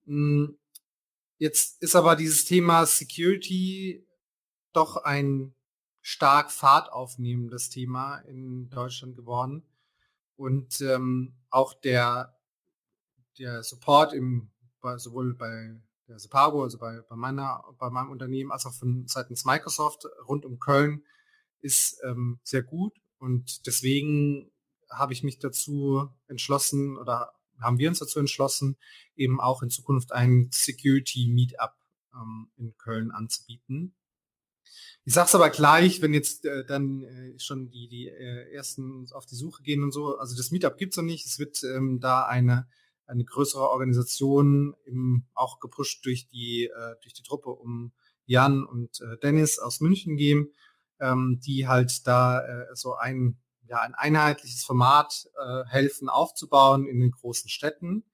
Hm, 0.07 0.59
jetzt 1.39 1.83
ist 1.83 1.97
aber 1.97 2.17
dieses 2.17 2.45
Thema 2.45 2.87
Security 2.87 4.07
doch 4.73 4.97
ein 4.97 5.55
stark 6.03 6.53
Fahrt 6.53 6.93
aufnehmendes 6.93 7.71
Thema 7.71 8.19
in 8.19 8.71
Deutschland 8.71 9.17
geworden 9.17 9.63
und 10.37 10.81
ähm, 10.81 11.35
auch 11.51 11.75
der 11.75 12.37
der 13.39 13.63
Support 13.63 14.13
im 14.13 14.51
sowohl 14.97 15.35
bei 15.35 15.75
der 16.09 16.19
Sepago, 16.19 16.63
also 16.63 16.79
bei, 16.79 17.01
bei 17.09 17.17
meiner, 17.17 17.65
bei 17.79 17.91
meinem 17.91 18.11
Unternehmen, 18.11 18.53
als 18.53 18.67
auch 18.67 18.75
von 18.75 19.07
seitens 19.07 19.45
Microsoft 19.45 20.07
rund 20.29 20.45
um 20.45 20.61
Köln, 20.61 21.03
ist 21.67 22.01
ähm, 22.05 22.39
sehr 22.43 22.63
gut. 22.63 22.95
Und 23.19 23.67
deswegen 23.67 24.51
habe 24.91 25.13
ich 25.13 25.23
mich 25.23 25.39
dazu 25.39 26.09
entschlossen 26.29 26.97
oder 26.97 27.33
haben 27.61 27.79
wir 27.79 27.89
uns 27.89 27.99
dazu 27.99 28.19
entschlossen, 28.19 28.77
eben 29.17 29.41
auch 29.41 29.63
in 29.63 29.71
Zukunft 29.71 30.13
ein 30.13 30.49
Security 30.53 31.29
Meetup 31.29 31.75
ähm, 32.15 32.49
in 32.57 32.77
Köln 32.79 33.11
anzubieten. 33.11 33.95
Ich 35.05 35.15
sag's 35.15 35.35
aber 35.35 35.51
gleich, 35.51 36.03
wenn 36.03 36.15
jetzt 36.15 36.45
äh, 36.45 36.65
dann 36.65 37.03
äh, 37.03 37.39
schon 37.39 37.71
die, 37.71 37.89
die 37.89 38.09
äh, 38.09 38.53
ersten 38.53 39.07
auf 39.13 39.27
die 39.27 39.37
Suche 39.37 39.63
gehen 39.63 39.83
und 39.83 39.93
so, 39.93 40.19
also 40.19 40.37
das 40.37 40.51
Meetup 40.51 40.77
gibt's 40.79 40.97
noch 40.97 41.05
nicht. 41.05 41.27
Es 41.27 41.39
wird 41.39 41.63
ähm, 41.65 42.01
da 42.01 42.27
eine 42.27 42.69
eine 43.07 43.25
größere 43.25 43.71
Organisation, 43.71 44.75
eben 44.85 45.27
auch 45.35 45.61
gepusht 45.61 46.05
durch 46.05 46.29
die, 46.29 46.65
äh, 46.65 46.95
durch 47.03 47.15
die 47.15 47.23
Truppe 47.23 47.51
um 47.51 47.93
Jan 48.27 48.65
und 48.65 49.01
äh, 49.01 49.17
Dennis 49.23 49.59
aus 49.59 49.81
München 49.81 50.17
geben, 50.17 50.51
ähm, 51.01 51.41
die 51.45 51.69
halt 51.69 52.07
da 52.07 52.41
äh, 52.41 52.75
so 52.75 52.95
ein, 52.95 53.39
ja, 53.67 53.81
ein 53.81 53.95
einheitliches 53.95 54.65
Format 54.65 55.29
äh, 55.39 55.65
helfen 55.67 56.09
aufzubauen 56.09 56.87
in 56.87 57.01
den 57.01 57.11
großen 57.11 57.49
Städten. 57.51 58.05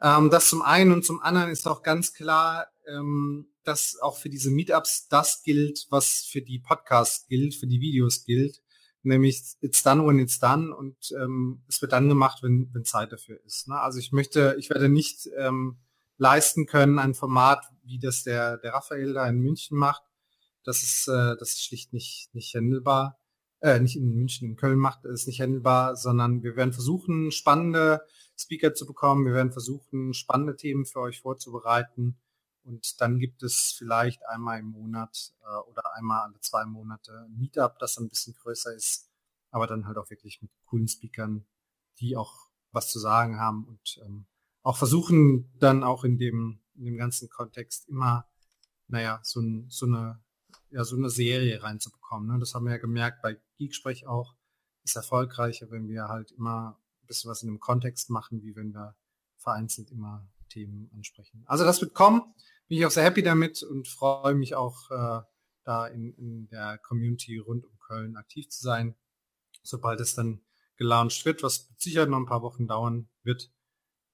Ähm, 0.00 0.30
das 0.30 0.48
zum 0.48 0.62
einen 0.62 0.92
und 0.92 1.04
zum 1.04 1.20
anderen 1.20 1.50
ist 1.50 1.66
auch 1.66 1.82
ganz 1.82 2.14
klar, 2.14 2.68
ähm, 2.86 3.48
dass 3.64 3.98
auch 4.00 4.16
für 4.16 4.30
diese 4.30 4.50
Meetups 4.50 5.08
das 5.08 5.42
gilt, 5.42 5.86
was 5.90 6.26
für 6.30 6.42
die 6.42 6.58
Podcasts 6.58 7.26
gilt, 7.26 7.54
für 7.54 7.66
die 7.66 7.80
Videos 7.80 8.24
gilt 8.24 8.62
nämlich 9.02 9.42
it's 9.60 9.82
done 9.82 10.06
when 10.06 10.18
it's 10.18 10.38
done 10.38 10.74
und 10.74 10.96
ähm, 11.20 11.62
es 11.68 11.80
wird 11.80 11.92
dann 11.92 12.08
gemacht, 12.08 12.42
wenn, 12.42 12.70
wenn 12.72 12.84
Zeit 12.84 13.12
dafür 13.12 13.40
ist. 13.44 13.68
Ne? 13.68 13.78
Also 13.80 13.98
ich 13.98 14.12
möchte, 14.12 14.56
ich 14.58 14.70
werde 14.70 14.88
nicht 14.88 15.28
ähm, 15.36 15.78
leisten 16.16 16.66
können, 16.66 16.98
ein 16.98 17.14
Format, 17.14 17.64
wie 17.82 17.98
das 17.98 18.24
der, 18.24 18.58
der 18.58 18.74
Raphael 18.74 19.14
da 19.14 19.26
in 19.28 19.40
München 19.40 19.76
macht. 19.76 20.02
Das 20.68 20.82
ist, 20.82 21.08
äh, 21.08 21.34
das 21.38 21.54
ist 21.54 21.64
schlicht 21.64 21.94
nicht, 21.94 22.28
nicht 22.34 22.54
handelbar. 22.54 23.18
Äh, 23.60 23.80
nicht 23.80 23.96
in 23.96 24.14
München, 24.14 24.50
in 24.50 24.56
Köln 24.56 24.78
macht, 24.78 25.06
ist 25.06 25.26
nicht 25.26 25.40
handelbar, 25.40 25.96
sondern 25.96 26.42
wir 26.42 26.56
werden 26.56 26.74
versuchen, 26.74 27.30
spannende 27.30 28.02
Speaker 28.36 28.74
zu 28.74 28.84
bekommen. 28.84 29.24
Wir 29.24 29.32
werden 29.32 29.50
versuchen, 29.50 30.12
spannende 30.12 30.56
Themen 30.56 30.84
für 30.84 31.00
euch 31.00 31.20
vorzubereiten. 31.20 32.20
Und 32.64 33.00
dann 33.00 33.18
gibt 33.18 33.42
es 33.42 33.74
vielleicht 33.78 34.20
einmal 34.28 34.58
im 34.58 34.66
Monat 34.66 35.32
äh, 35.40 35.70
oder 35.70 35.94
einmal 35.94 36.28
alle 36.28 36.38
zwei 36.40 36.66
Monate 36.66 37.12
ein 37.26 37.38
Meetup, 37.38 37.78
das 37.78 37.96
ein 37.96 38.10
bisschen 38.10 38.34
größer 38.34 38.74
ist, 38.74 39.10
aber 39.50 39.66
dann 39.66 39.86
halt 39.86 39.96
auch 39.96 40.10
wirklich 40.10 40.42
mit 40.42 40.50
coolen 40.66 40.86
Speakern, 40.86 41.46
die 41.98 42.14
auch 42.14 42.50
was 42.72 42.90
zu 42.90 42.98
sagen 42.98 43.40
haben 43.40 43.66
und 43.66 44.02
ähm, 44.04 44.26
auch 44.62 44.76
versuchen 44.76 45.50
dann 45.60 45.82
auch 45.82 46.04
in 46.04 46.18
dem, 46.18 46.60
in 46.74 46.84
dem 46.84 46.98
ganzen 46.98 47.30
Kontext 47.30 47.88
immer, 47.88 48.28
naja, 48.86 49.18
so, 49.22 49.40
ein, 49.40 49.64
so 49.70 49.86
eine 49.86 50.22
ja, 50.70 50.84
so 50.84 50.96
eine 50.96 51.10
Serie 51.10 51.62
reinzubekommen. 51.62 52.28
Ne? 52.28 52.38
Das 52.38 52.54
haben 52.54 52.64
wir 52.64 52.72
ja 52.72 52.78
gemerkt 52.78 53.22
bei 53.22 53.40
Geeksprech 53.56 54.06
auch. 54.06 54.34
Ist 54.84 54.96
erfolgreicher, 54.96 55.70
wenn 55.70 55.88
wir 55.88 56.08
halt 56.08 56.32
immer 56.32 56.80
ein 57.02 57.06
bisschen 57.06 57.30
was 57.30 57.42
in 57.42 57.48
dem 57.48 57.60
Kontext 57.60 58.10
machen, 58.10 58.42
wie 58.42 58.56
wenn 58.56 58.72
wir 58.72 58.96
vereinzelt 59.36 59.90
immer 59.90 60.28
Themen 60.48 60.90
ansprechen. 60.94 61.44
Also 61.46 61.64
das 61.64 61.80
wird 61.80 61.94
kommen 61.94 62.34
bin 62.68 62.78
ich 62.78 62.86
auch 62.86 62.90
sehr 62.90 63.04
happy 63.04 63.22
damit 63.22 63.62
und 63.62 63.88
freue 63.88 64.34
mich 64.34 64.54
auch, 64.54 64.90
äh, 64.90 65.22
da 65.64 65.86
in, 65.86 66.12
in 66.14 66.48
der 66.48 66.78
Community 66.78 67.38
rund 67.38 67.64
um 67.64 67.78
Köln 67.78 68.16
aktiv 68.16 68.48
zu 68.48 68.62
sein. 68.62 68.96
Sobald 69.62 70.00
es 70.00 70.14
dann 70.14 70.42
gelauncht 70.76 71.24
wird, 71.24 71.42
was 71.42 71.70
sicher 71.76 72.06
noch 72.06 72.18
ein 72.18 72.26
paar 72.26 72.42
Wochen 72.42 72.68
dauern 72.68 73.08
wird, 73.22 73.50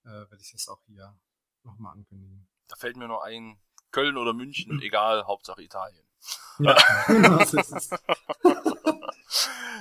äh, 0.05 0.09
werde 0.09 0.41
ich 0.41 0.55
es 0.55 0.69
auch 0.69 0.83
hier 0.87 1.19
nochmal 1.63 1.93
ankündigen. 1.93 2.49
Da 2.69 2.77
fällt 2.77 2.97
mir 2.97 3.09
nur 3.09 3.23
ein, 3.25 3.61
Köln 3.91 4.17
oder 4.17 4.33
München, 4.33 4.81
egal, 4.83 5.25
Hauptsache 5.25 5.63
Italien. 5.63 6.04
Ja, 6.59 6.77
genau, 7.07 7.45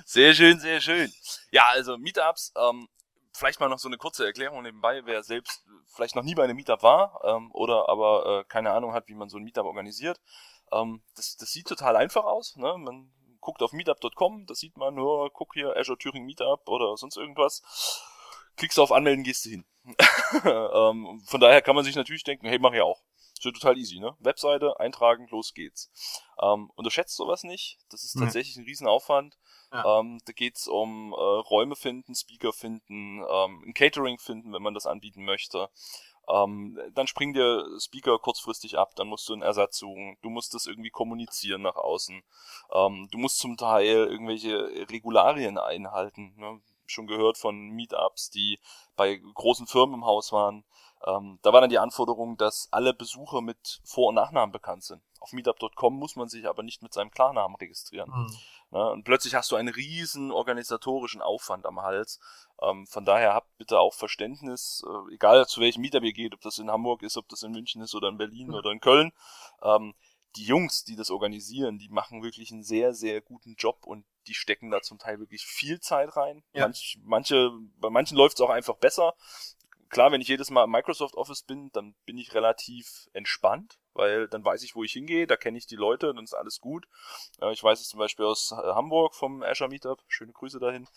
sehr 0.06 0.34
schön, 0.34 0.60
sehr 0.60 0.82
schön. 0.82 1.12
Ja, 1.52 1.68
also 1.70 1.98
Meetups, 1.98 2.54
ähm, 2.56 2.88
vielleicht 3.34 3.60
mal 3.60 3.70
noch 3.70 3.80
so 3.80 3.88
eine 3.88 3.98
kurze 3.98 4.26
Erklärung 4.26 4.64
nebenbei, 4.64 5.02
wer 5.06 5.24
selbst 5.24 5.64
vielleicht 5.88 6.16
noch 6.16 6.24
nie 6.24 6.36
bei 6.36 6.44
einem 6.44 6.56
Meetup 6.56 6.84
war 6.84 7.22
ähm, 7.24 7.52
oder 7.52 7.90
aber 7.90 8.42
äh, 8.42 8.44
keine 8.46 8.72
Ahnung 8.72 8.94
hat, 8.94 9.08
wie 9.08 9.16
man 9.16 9.30
so 9.30 9.38
ein 9.38 9.44
Meetup 9.44 9.66
organisiert. 9.66 10.20
Ähm, 10.72 11.02
das, 11.16 11.38
das 11.38 11.52
sieht 11.52 11.68
total 11.68 11.96
einfach 11.96 12.24
aus. 12.24 12.56
Ne? 12.56 12.76
Man 12.78 13.12
guckt 13.40 13.62
auf 13.62 13.74
meetup.com, 13.74 14.46
da 14.46 14.56
sieht 14.56 14.78
man 14.78 14.96
nur, 14.96 15.32
guck 15.32 15.54
hier 15.54 15.76
Azure 15.76 15.98
Turing 15.98 16.26
Meetup 16.26 16.68
oder 16.68 16.98
sonst 16.98 17.18
irgendwas. 17.18 17.62
Klickst 18.56 18.80
auf 18.80 18.92
Anmelden, 18.92 19.24
gehst 19.24 19.46
du 19.46 19.50
hin. 19.50 19.66
ähm, 20.46 21.22
von 21.26 21.42
daher 21.42 21.62
kann 21.62 21.76
man 21.76 21.84
sich 21.84 21.96
natürlich 21.96 22.24
denken, 22.24 22.48
hey, 22.48 22.60
mach 22.60 22.74
ich 22.74 22.82
auch. 22.82 23.02
Ist 23.46 23.60
total 23.60 23.78
easy, 23.78 24.00
ne? 24.00 24.16
Webseite, 24.20 24.80
eintragen, 24.80 25.28
los 25.30 25.54
geht's. 25.54 25.92
Ähm, 26.42 26.72
unterschätzt 26.76 27.16
sowas 27.16 27.44
nicht. 27.44 27.78
Das 27.90 28.04
ist 28.04 28.14
tatsächlich 28.18 28.56
ein 28.56 28.64
Riesenaufwand. 28.64 29.38
Ja. 29.72 30.00
Ähm, 30.00 30.20
da 30.26 30.34
geht's 30.34 30.68
um 30.68 31.14
äh, 31.14 31.16
Räume 31.16 31.76
finden, 31.76 32.16
Speaker 32.16 32.54
finden, 32.54 33.20
ähm, 33.30 33.64
ein 33.66 33.74
Catering 33.74 34.18
finden, 34.20 34.54
wenn 34.54 34.62
man 34.62 34.74
das 34.74 34.86
anbieten 34.86 35.26
möchte. 35.26 35.70
Ähm, 36.30 36.80
dann 36.94 37.08
springen 37.08 37.34
dir 37.34 37.66
Speaker 37.80 38.18
kurzfristig 38.18 38.78
ab, 38.78 38.96
dann 38.96 39.08
musst 39.08 39.28
du 39.28 39.34
einen 39.34 39.42
Ersatz 39.42 39.78
suchen, 39.78 40.18
du 40.22 40.30
musst 40.30 40.54
das 40.54 40.68
irgendwie 40.68 40.90
kommunizieren 40.90 41.64
nach 41.64 41.76
außen. 41.76 42.24
Ähm, 42.72 43.10
du 43.12 43.18
musst 43.18 43.40
zum 43.40 43.58
Teil 43.58 44.08
irgendwelche 44.08 44.88
Regularien 44.90 45.58
einhalten. 45.58 46.34
Ne? 46.38 46.62
Schon 46.86 47.08
gehört 47.08 47.38
von 47.38 47.70
Meetups, 47.70 48.30
die 48.30 48.60
bei 48.96 49.20
großen 49.34 49.68
Firmen 49.68 49.96
im 49.96 50.06
Haus 50.06 50.32
waren. 50.32 50.64
Ähm, 51.06 51.40
da 51.42 51.52
war 51.52 51.62
dann 51.62 51.70
die 51.70 51.80
Anforderung, 51.80 52.38
dass 52.38 52.70
alle 52.72 52.94
Besucher 52.94 53.42
mit 53.42 53.82
Vor- 53.84 54.10
und 54.10 54.16
Nachnamen 54.16 54.52
bekannt 54.52 54.84
sind. 54.84 55.02
Auf 55.20 55.34
meetup.com 55.34 55.98
muss 55.98 56.16
man 56.16 56.30
sich 56.30 56.48
aber 56.48 56.64
nicht 56.64 56.82
mit 56.82 56.94
seinem 56.94 57.12
Klarnamen 57.12 57.56
registrieren. 57.56 58.10
Mhm. 58.10 58.38
Ne? 58.72 58.92
Und 58.92 59.04
plötzlich 59.04 59.36
hast 59.36 59.52
du 59.52 59.56
einen 59.56 59.74
riesen 59.74 60.32
organisatorischen 60.32 61.22
Aufwand 61.22 61.66
am 61.66 61.82
Hals. 61.82 62.20
Ähm, 62.62 62.88
von 62.88 63.06
daher 63.06 63.34
habt 63.34 63.58
bitte 63.58 63.80
auch 63.80 63.94
Verständnis, 63.94 64.84
äh, 64.88 65.14
egal 65.14 65.46
zu 65.48 65.62
welchem 65.62 65.82
Meetup 65.82 66.04
ihr 66.04 66.14
geht, 66.14 66.34
ob 66.34 66.42
das 66.42 66.58
in 66.58 66.72
Hamburg 66.72 67.04
ist, 67.04 67.18
ob 67.18 67.28
das 67.30 67.44
in 67.44 67.52
München 67.52 67.82
ist 67.82 67.96
oder 67.96 68.10
in 68.10 68.18
Berlin 68.18 68.48
mhm. 68.48 68.56
oder 68.56 68.72
in 68.72 68.80
Köln. 68.80 69.12
Ähm, 69.62 69.94
die 70.36 70.46
Jungs, 70.46 70.84
die 70.84 70.96
das 70.96 71.12
organisieren, 71.12 71.78
die 71.78 71.90
machen 71.90 72.24
wirklich 72.24 72.52
einen 72.52 72.64
sehr, 72.64 72.94
sehr 72.94 73.22
guten 73.22 73.56
Job 73.56 73.86
und 73.86 74.06
die 74.26 74.34
stecken 74.34 74.72
da 74.72 74.82
zum 74.82 74.98
Teil 74.98 75.20
wirklich 75.20 75.46
viel 75.46 75.80
Zeit 75.80 76.16
rein. 76.16 76.44
Ja. 76.54 76.64
Manch, 76.64 76.98
manche, 77.04 77.52
bei 77.80 77.90
manchen 77.90 78.18
läuft 78.18 78.38
es 78.38 78.42
auch 78.42 78.50
einfach 78.50 78.78
besser 78.78 79.14
klar, 79.94 80.12
wenn 80.12 80.22
ich 80.22 80.28
jedes 80.28 80.50
Mal 80.50 80.66
im 80.66 80.72
Microsoft 80.72 81.16
Office 81.16 81.44
bin, 81.44 81.72
dann 81.72 81.96
bin 82.06 82.18
ich 82.18 82.34
relativ 82.34 83.10
entspannt, 83.14 83.80
weil 83.94 84.28
dann 84.28 84.44
weiß 84.44 84.64
ich, 84.64 84.76
wo 84.76 84.84
ich 84.84 84.92
hingehe, 84.92 85.28
da 85.28 85.38
kenne 85.38 85.58
ich 85.58 85.68
die 85.68 85.76
Leute, 85.76 86.14
dann 86.14 86.24
ist 86.24 86.34
alles 86.34 86.60
gut. 86.60 86.88
Äh, 87.40 87.54
ich 87.54 87.64
weiß 87.64 87.80
es 87.80 87.88
zum 87.88 88.00
Beispiel 88.00 88.26
aus 88.26 88.52
äh, 88.52 88.56
Hamburg 88.56 89.16
vom 89.16 89.44
Azure 89.44 89.70
Meetup, 89.70 90.04
schöne 90.08 90.34
Grüße 90.34 90.60
dahin. 90.60 90.88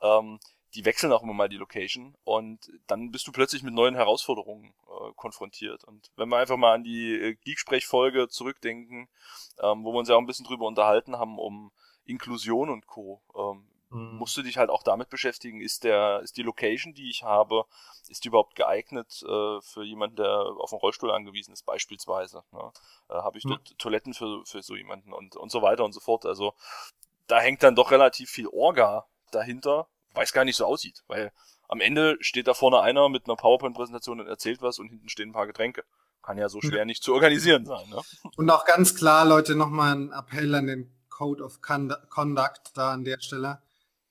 Ähm, 0.00 0.38
die 0.74 0.84
wechseln 0.86 1.12
auch 1.12 1.22
immer 1.22 1.34
mal 1.34 1.50
die 1.50 1.58
Location 1.58 2.16
und 2.24 2.70
dann 2.86 3.10
bist 3.10 3.26
du 3.26 3.32
plötzlich 3.32 3.62
mit 3.62 3.74
neuen 3.74 3.94
Herausforderungen 3.94 4.72
äh, 4.86 5.12
konfrontiert. 5.16 5.84
Und 5.84 6.10
wenn 6.16 6.28
wir 6.28 6.38
einfach 6.38 6.56
mal 6.56 6.72
an 6.72 6.84
die 6.84 7.36
Geeksprech-Folge 7.44 8.28
zurückdenken, 8.28 9.08
ähm, 9.60 9.84
wo 9.84 9.92
wir 9.92 9.98
uns 9.98 10.08
ja 10.08 10.14
auch 10.14 10.20
ein 10.20 10.26
bisschen 10.26 10.46
drüber 10.46 10.66
unterhalten 10.66 11.18
haben, 11.18 11.38
um 11.38 11.72
Inklusion 12.04 12.70
und 12.70 12.86
Co. 12.86 13.20
Musst 13.94 14.36
du 14.36 14.42
dich 14.42 14.56
halt 14.56 14.70
auch 14.70 14.82
damit 14.82 15.10
beschäftigen, 15.10 15.60
ist 15.60 15.84
der, 15.84 16.20
ist 16.20 16.36
die 16.36 16.42
Location, 16.42 16.94
die 16.94 17.10
ich 17.10 17.22
habe, 17.22 17.64
ist 18.08 18.24
die 18.24 18.28
überhaupt 18.28 18.54
geeignet 18.54 19.22
äh, 19.22 19.60
für 19.60 19.84
jemanden, 19.84 20.16
der 20.16 20.30
auf 20.30 20.72
einen 20.72 20.80
Rollstuhl 20.80 21.10
angewiesen 21.10 21.52
ist, 21.52 21.64
beispielsweise. 21.64 22.42
Ne? 22.52 22.72
Äh, 23.08 23.14
habe 23.14 23.38
ich 23.38 23.44
dort 23.44 23.70
mhm. 23.70 23.78
Toiletten 23.78 24.14
für, 24.14 24.44
für 24.46 24.62
so 24.62 24.74
jemanden 24.76 25.12
und, 25.12 25.36
und 25.36 25.50
so 25.50 25.62
weiter 25.62 25.84
und 25.84 25.92
so 25.92 26.00
fort. 26.00 26.26
Also 26.26 26.54
da 27.26 27.40
hängt 27.40 27.62
dann 27.62 27.74
doch 27.74 27.90
relativ 27.90 28.30
viel 28.30 28.48
Orga 28.48 29.06
dahinter, 29.30 29.86
weil 30.14 30.24
es 30.24 30.32
gar 30.32 30.44
nicht 30.44 30.56
so 30.56 30.66
aussieht, 30.66 31.02
weil 31.06 31.32
am 31.68 31.80
Ende 31.80 32.18
steht 32.20 32.48
da 32.48 32.54
vorne 32.54 32.80
einer 32.80 33.08
mit 33.08 33.26
einer 33.26 33.36
PowerPoint-Präsentation 33.36 34.20
und 34.20 34.26
erzählt 34.26 34.60
was 34.60 34.78
und 34.78 34.88
hinten 34.88 35.08
stehen 35.08 35.30
ein 35.30 35.32
paar 35.32 35.46
Getränke. 35.46 35.84
Kann 36.22 36.38
ja 36.38 36.48
so 36.48 36.60
schwer 36.60 36.80
ja. 36.80 36.84
nicht 36.84 37.02
zu 37.02 37.14
organisieren 37.14 37.66
sein. 37.66 37.88
Ne? 37.88 38.00
Und 38.36 38.50
auch 38.50 38.64
ganz 38.64 38.94
klar, 38.94 39.24
Leute, 39.24 39.56
nochmal 39.56 39.96
ein 39.96 40.12
Appell 40.12 40.54
an 40.54 40.66
den 40.66 40.92
Code 41.08 41.42
of 41.42 41.60
Conduct 41.62 42.72
da 42.74 42.92
an 42.92 43.04
der 43.04 43.20
Stelle 43.20 43.62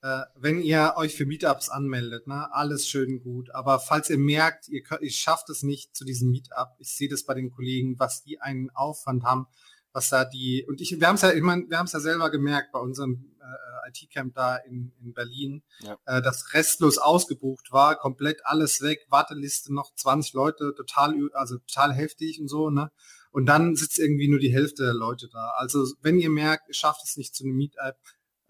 äh, 0.02 0.22
wenn 0.36 0.62
ihr 0.62 0.94
euch 0.96 1.16
für 1.16 1.26
Meetups 1.26 1.70
anmeldet, 1.70 2.28
ne, 2.28 2.52
alles 2.54 2.88
schön 2.88 3.22
gut. 3.22 3.54
Aber 3.54 3.80
falls 3.80 4.10
ihr 4.10 4.18
merkt, 4.18 4.68
ihr, 4.68 4.82
könnt, 4.82 5.02
ihr 5.02 5.12
schafft 5.12 5.50
es 5.50 5.64
nicht 5.64 5.96
zu 5.96 6.06
diesem 6.06 6.32
Meetup, 6.32 6.70
ich 6.80 6.94
sehe 6.94 7.10
das 7.10 7.24
bei 7.24 7.34
den 7.34 7.52
Kollegen, 7.52 8.00
was 8.00 8.24
die 8.24 8.40
einen 8.42 8.70
Aufwand 8.72 9.24
haben, 9.24 9.48
was 9.94 10.10
da 10.10 10.26
die 10.26 10.66
und 10.68 10.82
ich, 10.82 11.00
wir 11.00 11.08
haben 11.08 11.16
es 11.16 11.22
ja, 11.22 11.32
ich 11.32 11.44
meine, 11.44 11.70
wir 11.70 11.78
haben 11.78 11.86
es 11.86 11.92
ja 11.92 12.00
selber 12.00 12.32
gemerkt 12.32 12.72
bei 12.72 12.80
unserem 12.80 13.36
äh, 13.42 13.90
IT-Camp 13.90 14.34
da 14.34 14.56
in, 14.56 14.92
in 15.02 15.14
Berlin, 15.14 15.64
ja. 15.82 15.98
äh, 16.06 16.22
das 16.22 16.54
restlos 16.54 16.98
ausgebucht 16.98 17.72
war, 17.72 17.96
komplett 17.96 18.46
alles 18.46 18.82
weg, 18.82 19.06
Warteliste 19.10 19.74
noch 19.74 19.94
20 19.94 20.34
Leute, 20.34 20.74
total, 20.76 21.14
also 21.34 21.58
total 21.60 21.94
heftig 21.94 22.40
und 22.40 22.48
so, 22.48 22.70
ne? 22.70 22.92
Und 23.34 23.46
dann 23.46 23.76
sitzt 23.76 23.98
irgendwie 23.98 24.28
nur 24.28 24.40
die 24.40 24.52
Hälfte 24.52 24.84
der 24.84 24.94
Leute 24.94 25.30
da. 25.32 25.54
Also 25.56 25.86
wenn 26.02 26.20
ihr 26.20 26.30
merkt, 26.30 26.68
ihr 26.68 26.74
schafft 26.74 27.06
es 27.06 27.16
nicht 27.16 27.34
zu 27.34 27.46
einem 27.46 27.56
Meetup, 27.56 27.96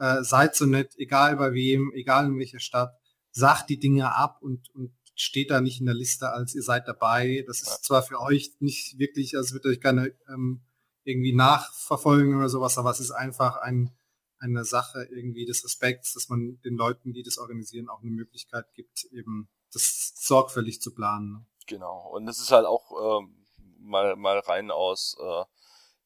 äh, 0.01 0.23
seid 0.23 0.55
so 0.55 0.65
nett, 0.65 0.93
egal 0.97 1.37
bei 1.37 1.53
wem, 1.53 1.91
egal 1.93 2.25
in 2.25 2.39
welcher 2.39 2.59
Stadt, 2.59 2.97
sagt 3.29 3.69
die 3.69 3.77
Dinge 3.77 4.15
ab 4.15 4.39
und, 4.41 4.73
und 4.73 4.91
steht 5.13 5.51
da 5.51 5.61
nicht 5.61 5.79
in 5.79 5.85
der 5.85 5.95
Liste, 5.95 6.31
als 6.31 6.55
ihr 6.55 6.63
seid 6.63 6.87
dabei. 6.87 7.43
Das 7.45 7.61
ist 7.61 7.83
zwar 7.85 8.01
für 8.01 8.19
euch 8.19 8.55
nicht 8.59 8.97
wirklich, 8.97 9.37
also 9.37 9.53
wird 9.53 9.65
euch 9.67 9.79
keine 9.79 10.13
ähm, 10.27 10.63
irgendwie 11.03 11.33
nachverfolgen 11.33 12.35
oder 12.35 12.49
sowas, 12.49 12.79
aber 12.79 12.89
es 12.89 12.99
ist 12.99 13.11
einfach 13.11 13.57
ein, 13.57 13.95
eine 14.39 14.65
Sache 14.65 15.07
irgendwie 15.11 15.45
des 15.45 15.63
Respekts, 15.63 16.13
dass 16.13 16.29
man 16.29 16.59
den 16.61 16.75
Leuten, 16.75 17.13
die 17.13 17.21
das 17.21 17.37
organisieren, 17.37 17.87
auch 17.87 18.01
eine 18.01 18.11
Möglichkeit 18.11 18.73
gibt, 18.73 19.03
eben 19.11 19.49
das 19.71 20.13
sorgfältig 20.15 20.81
zu 20.81 20.95
planen. 20.95 21.31
Ne? 21.31 21.45
Genau. 21.67 22.09
Und 22.11 22.27
es 22.27 22.39
ist 22.39 22.51
halt 22.51 22.65
auch 22.65 23.19
ähm, 23.21 23.45
mal, 23.77 24.15
mal 24.15 24.39
rein 24.39 24.71
aus 24.71 25.15
äh, 25.19 25.43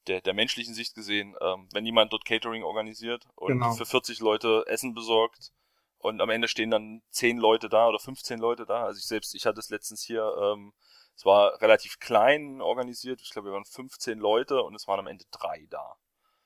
der, 0.08 0.22
der 0.22 0.34
menschlichen 0.34 0.74
Sicht 0.74 0.96
gesehen, 0.96 1.36
ähm, 1.42 1.68
wenn 1.74 1.86
jemand 1.86 2.14
dort 2.14 2.26
Catering 2.26 2.64
organisiert 2.64 3.26
und 3.36 3.54
genau. 3.54 3.74
für 3.74 3.86
40 3.86 4.20
Leute 4.20 4.64
Essen 4.68 4.94
besorgt 4.94 5.52
und 5.98 6.22
am 6.22 6.30
Ende 6.30 6.48
stehen 6.48 6.72
dann 6.72 7.02
10 7.12 7.38
Leute 7.38 7.70
da 7.70 7.88
oder 7.88 8.00
15 8.00 8.40
Leute 8.40 8.66
da. 8.66 8.86
Also 8.86 9.00
ich 9.00 9.06
selbst, 9.06 9.36
ich 9.36 9.46
hatte 9.46 9.60
es 9.60 9.70
letztens 9.70 10.04
hier, 10.04 10.24
ähm, 10.42 10.74
es 11.16 11.26
war 11.26 11.62
relativ 11.62 12.00
klein 12.00 12.62
organisiert, 12.62 13.22
ich 13.22 13.32
glaube, 13.32 13.50
wir 13.50 13.54
waren 13.54 13.66
15 13.66 14.20
Leute 14.20 14.62
und 14.62 14.76
es 14.76 14.88
waren 14.88 15.00
am 15.00 15.08
Ende 15.08 15.26
drei 15.32 15.66
da. 15.70 15.96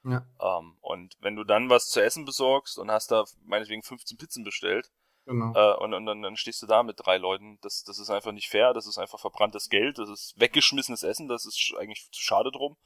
Ja. 0.03 0.25
Ähm, 0.39 0.77
und 0.81 1.17
wenn 1.19 1.35
du 1.35 1.43
dann 1.43 1.69
was 1.69 1.89
zu 1.89 2.01
essen 2.01 2.25
besorgst 2.25 2.77
und 2.77 2.89
hast 2.89 3.11
da 3.11 3.25
meinetwegen 3.43 3.83
15 3.83 4.17
Pizzen 4.17 4.43
bestellt, 4.43 4.89
Genau. 5.29 5.53
Äh, 5.53 5.77
und, 5.77 5.93
und 5.93 6.07
dann, 6.07 6.23
dann 6.23 6.37
stehst 6.37 6.59
du 6.63 6.65
da 6.65 6.81
mit 6.81 6.95
drei 6.99 7.17
Leuten. 7.17 7.59
Das, 7.61 7.83
das 7.83 7.99
ist 7.99 8.09
einfach 8.09 8.31
nicht 8.31 8.49
fair, 8.49 8.73
das 8.73 8.87
ist 8.87 8.97
einfach 8.97 9.19
verbranntes 9.19 9.69
Geld, 9.69 9.99
das 9.99 10.09
ist 10.09 10.33
weggeschmissenes 10.39 11.03
Essen, 11.03 11.27
das 11.27 11.45
ist 11.45 11.71
eigentlich 11.77 12.09
zu 12.11 12.19
schade 12.19 12.51
drum. 12.51 12.77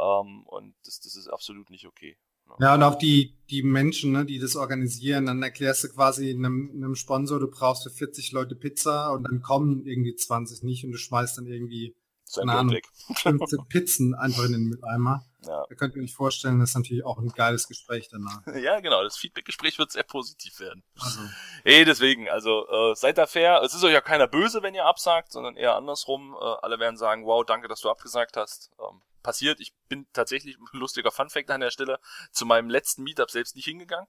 Ähm, 0.00 0.42
und 0.44 0.74
das, 0.84 1.00
das 1.00 1.16
ist 1.16 1.28
absolut 1.28 1.70
nicht 1.70 1.86
okay. 1.86 2.16
Ne? 2.46 2.54
Ja, 2.60 2.74
und 2.74 2.82
auch 2.82 2.96
die, 2.96 3.36
die 3.50 3.62
Menschen, 3.62 4.12
ne, 4.12 4.24
die 4.24 4.38
das 4.38 4.56
organisieren, 4.56 5.26
dann 5.26 5.42
erklärst 5.42 5.84
du 5.84 5.88
quasi 5.88 6.30
einem, 6.30 6.70
einem 6.74 6.94
Sponsor, 6.94 7.38
du 7.38 7.48
brauchst 7.48 7.84
für 7.84 7.90
40 7.90 8.32
Leute 8.32 8.54
Pizza 8.54 9.12
und 9.12 9.24
dann 9.24 9.42
kommen 9.42 9.84
irgendwie 9.86 10.14
20 10.14 10.62
nicht 10.62 10.84
und 10.84 10.92
du 10.92 10.98
schmeißt 10.98 11.38
dann 11.38 11.46
irgendwie 11.46 11.94
keine 12.34 12.52
Ahnung, 12.52 12.76
15 13.14 13.58
Pizzen 13.68 14.14
einfach 14.14 14.44
in 14.44 14.52
den 14.52 14.64
Mülleimer. 14.64 15.24
Ja. 15.46 15.64
Da 15.68 15.74
könnt 15.74 15.96
ihr 15.96 16.02
euch 16.02 16.14
vorstellen, 16.14 16.60
das 16.60 16.70
ist 16.70 16.76
natürlich 16.76 17.04
auch 17.04 17.18
ein 17.18 17.30
geiles 17.30 17.66
Gespräch 17.66 18.08
danach. 18.08 18.42
Ja, 18.60 18.80
genau, 18.80 19.02
das 19.02 19.16
Feedback-Gespräch 19.16 19.78
wird 19.78 19.90
sehr 19.90 20.02
positiv 20.02 20.60
werden. 20.60 20.84
Also. 20.98 21.20
Hey, 21.64 21.84
deswegen, 21.84 22.28
also 22.28 22.68
äh, 22.68 22.94
seid 22.94 23.18
da 23.18 23.26
fair. 23.26 23.62
Es 23.64 23.74
ist 23.74 23.82
euch 23.82 23.92
ja 23.92 24.00
keiner 24.00 24.26
böse, 24.26 24.62
wenn 24.62 24.74
ihr 24.74 24.84
absagt, 24.84 25.32
sondern 25.32 25.56
eher 25.56 25.74
andersrum. 25.76 26.36
Äh, 26.38 26.44
alle 26.62 26.78
werden 26.78 26.96
sagen, 26.96 27.24
wow, 27.24 27.44
danke, 27.44 27.68
dass 27.68 27.80
du 27.80 27.88
abgesagt 27.88 28.36
hast. 28.36 28.70
Ähm, 28.78 29.00
passiert. 29.22 29.60
Ich 29.60 29.74
bin 29.88 30.06
tatsächlich, 30.12 30.56
lustiger 30.72 31.10
Funfact 31.10 31.50
an 31.50 31.60
der 31.60 31.70
Stelle, 31.70 32.00
zu 32.32 32.46
meinem 32.46 32.70
letzten 32.70 33.02
Meetup 33.02 33.30
selbst 33.30 33.56
nicht 33.56 33.66
hingegangen. 33.66 34.08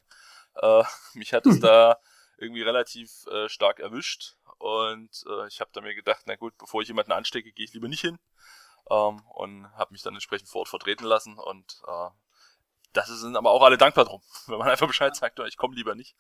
Äh, 0.56 0.84
mich 1.14 1.34
hat 1.34 1.46
es 1.46 1.60
da 1.60 1.98
irgendwie 2.38 2.64
relativ 2.64 3.28
äh, 3.28 3.48
stark 3.50 3.80
erwischt 3.80 4.36
und 4.58 5.24
äh, 5.30 5.48
ich 5.48 5.62
habe 5.62 5.70
da 5.74 5.82
mir 5.82 5.94
gedacht, 5.94 6.24
na 6.26 6.36
gut, 6.36 6.58
bevor 6.58 6.82
ich 6.82 6.88
jemanden 6.88 7.12
anstecke, 7.12 7.52
gehe 7.52 7.66
ich 7.66 7.74
lieber 7.74 7.88
nicht 7.88 8.02
hin 8.02 8.18
ähm, 8.90 9.22
und 9.28 9.72
habe 9.78 9.92
mich 9.92 10.02
dann 10.02 10.16
entsprechend 10.16 10.50
vor 10.50 10.62
Ort 10.62 10.70
vertreten 10.70 11.06
lassen 11.06 11.38
und 11.38 11.82
äh, 11.88 12.10
das 12.94 13.08
sind 13.08 13.38
aber 13.38 13.52
auch 13.52 13.64
alle 13.64 13.78
dankbar 13.78 14.06
drum, 14.06 14.22
wenn 14.48 14.58
man 14.58 14.70
einfach 14.70 14.88
Bescheid 14.88 15.16
sagt, 15.16 15.40
ich 15.40 15.56
komme 15.56 15.76
lieber 15.76 15.96
nicht. 15.96 16.16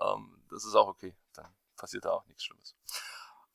Ähm, 0.00 0.42
das 0.50 0.64
ist 0.64 0.74
auch 0.74 0.88
okay, 0.88 1.14
dann 1.34 1.46
passiert 1.76 2.04
da 2.04 2.10
auch 2.10 2.26
nichts 2.26 2.44
Schlimmes. 2.44 2.76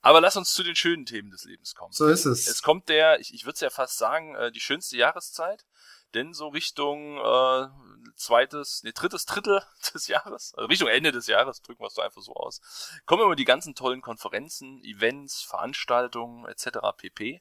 Aber 0.05 0.21
lass 0.21 0.37
uns 0.37 0.53
zu 0.53 0.61
den 0.61 0.75
schönen 0.75 1.07
Themen 1.07 1.31
des 1.31 1.45
Lebens 1.45 1.73
kommen. 1.73 1.91
So 1.91 2.05
ist 2.05 2.25
es. 2.25 2.45
Es 2.45 2.61
kommt 2.61 2.89
der, 2.89 3.19
ich, 3.19 3.33
ich 3.33 3.43
würde 3.45 3.55
es 3.55 3.61
ja 3.61 3.71
fast 3.71 3.97
sagen, 3.97 4.35
äh, 4.35 4.51
die 4.51 4.59
schönste 4.59 4.95
Jahreszeit, 4.97 5.65
denn 6.13 6.35
so 6.35 6.49
Richtung 6.49 7.17
äh, 7.17 7.67
zweites, 8.15 8.83
nee, 8.83 8.91
drittes 8.91 9.25
Drittel 9.25 9.63
des 9.95 10.05
Jahres, 10.05 10.53
also 10.53 10.67
Richtung 10.67 10.89
Ende 10.89 11.11
des 11.11 11.25
Jahres, 11.25 11.63
drücken 11.63 11.81
wir 11.81 11.87
es 11.87 11.97
einfach 11.97 12.21
so 12.21 12.35
aus, 12.35 12.61
kommen 13.07 13.23
immer 13.23 13.35
die 13.35 13.45
ganzen 13.45 13.73
tollen 13.73 14.01
Konferenzen, 14.01 14.79
Events, 14.83 15.41
Veranstaltungen 15.41 16.45
etc. 16.45 16.77
pp. 16.95 17.39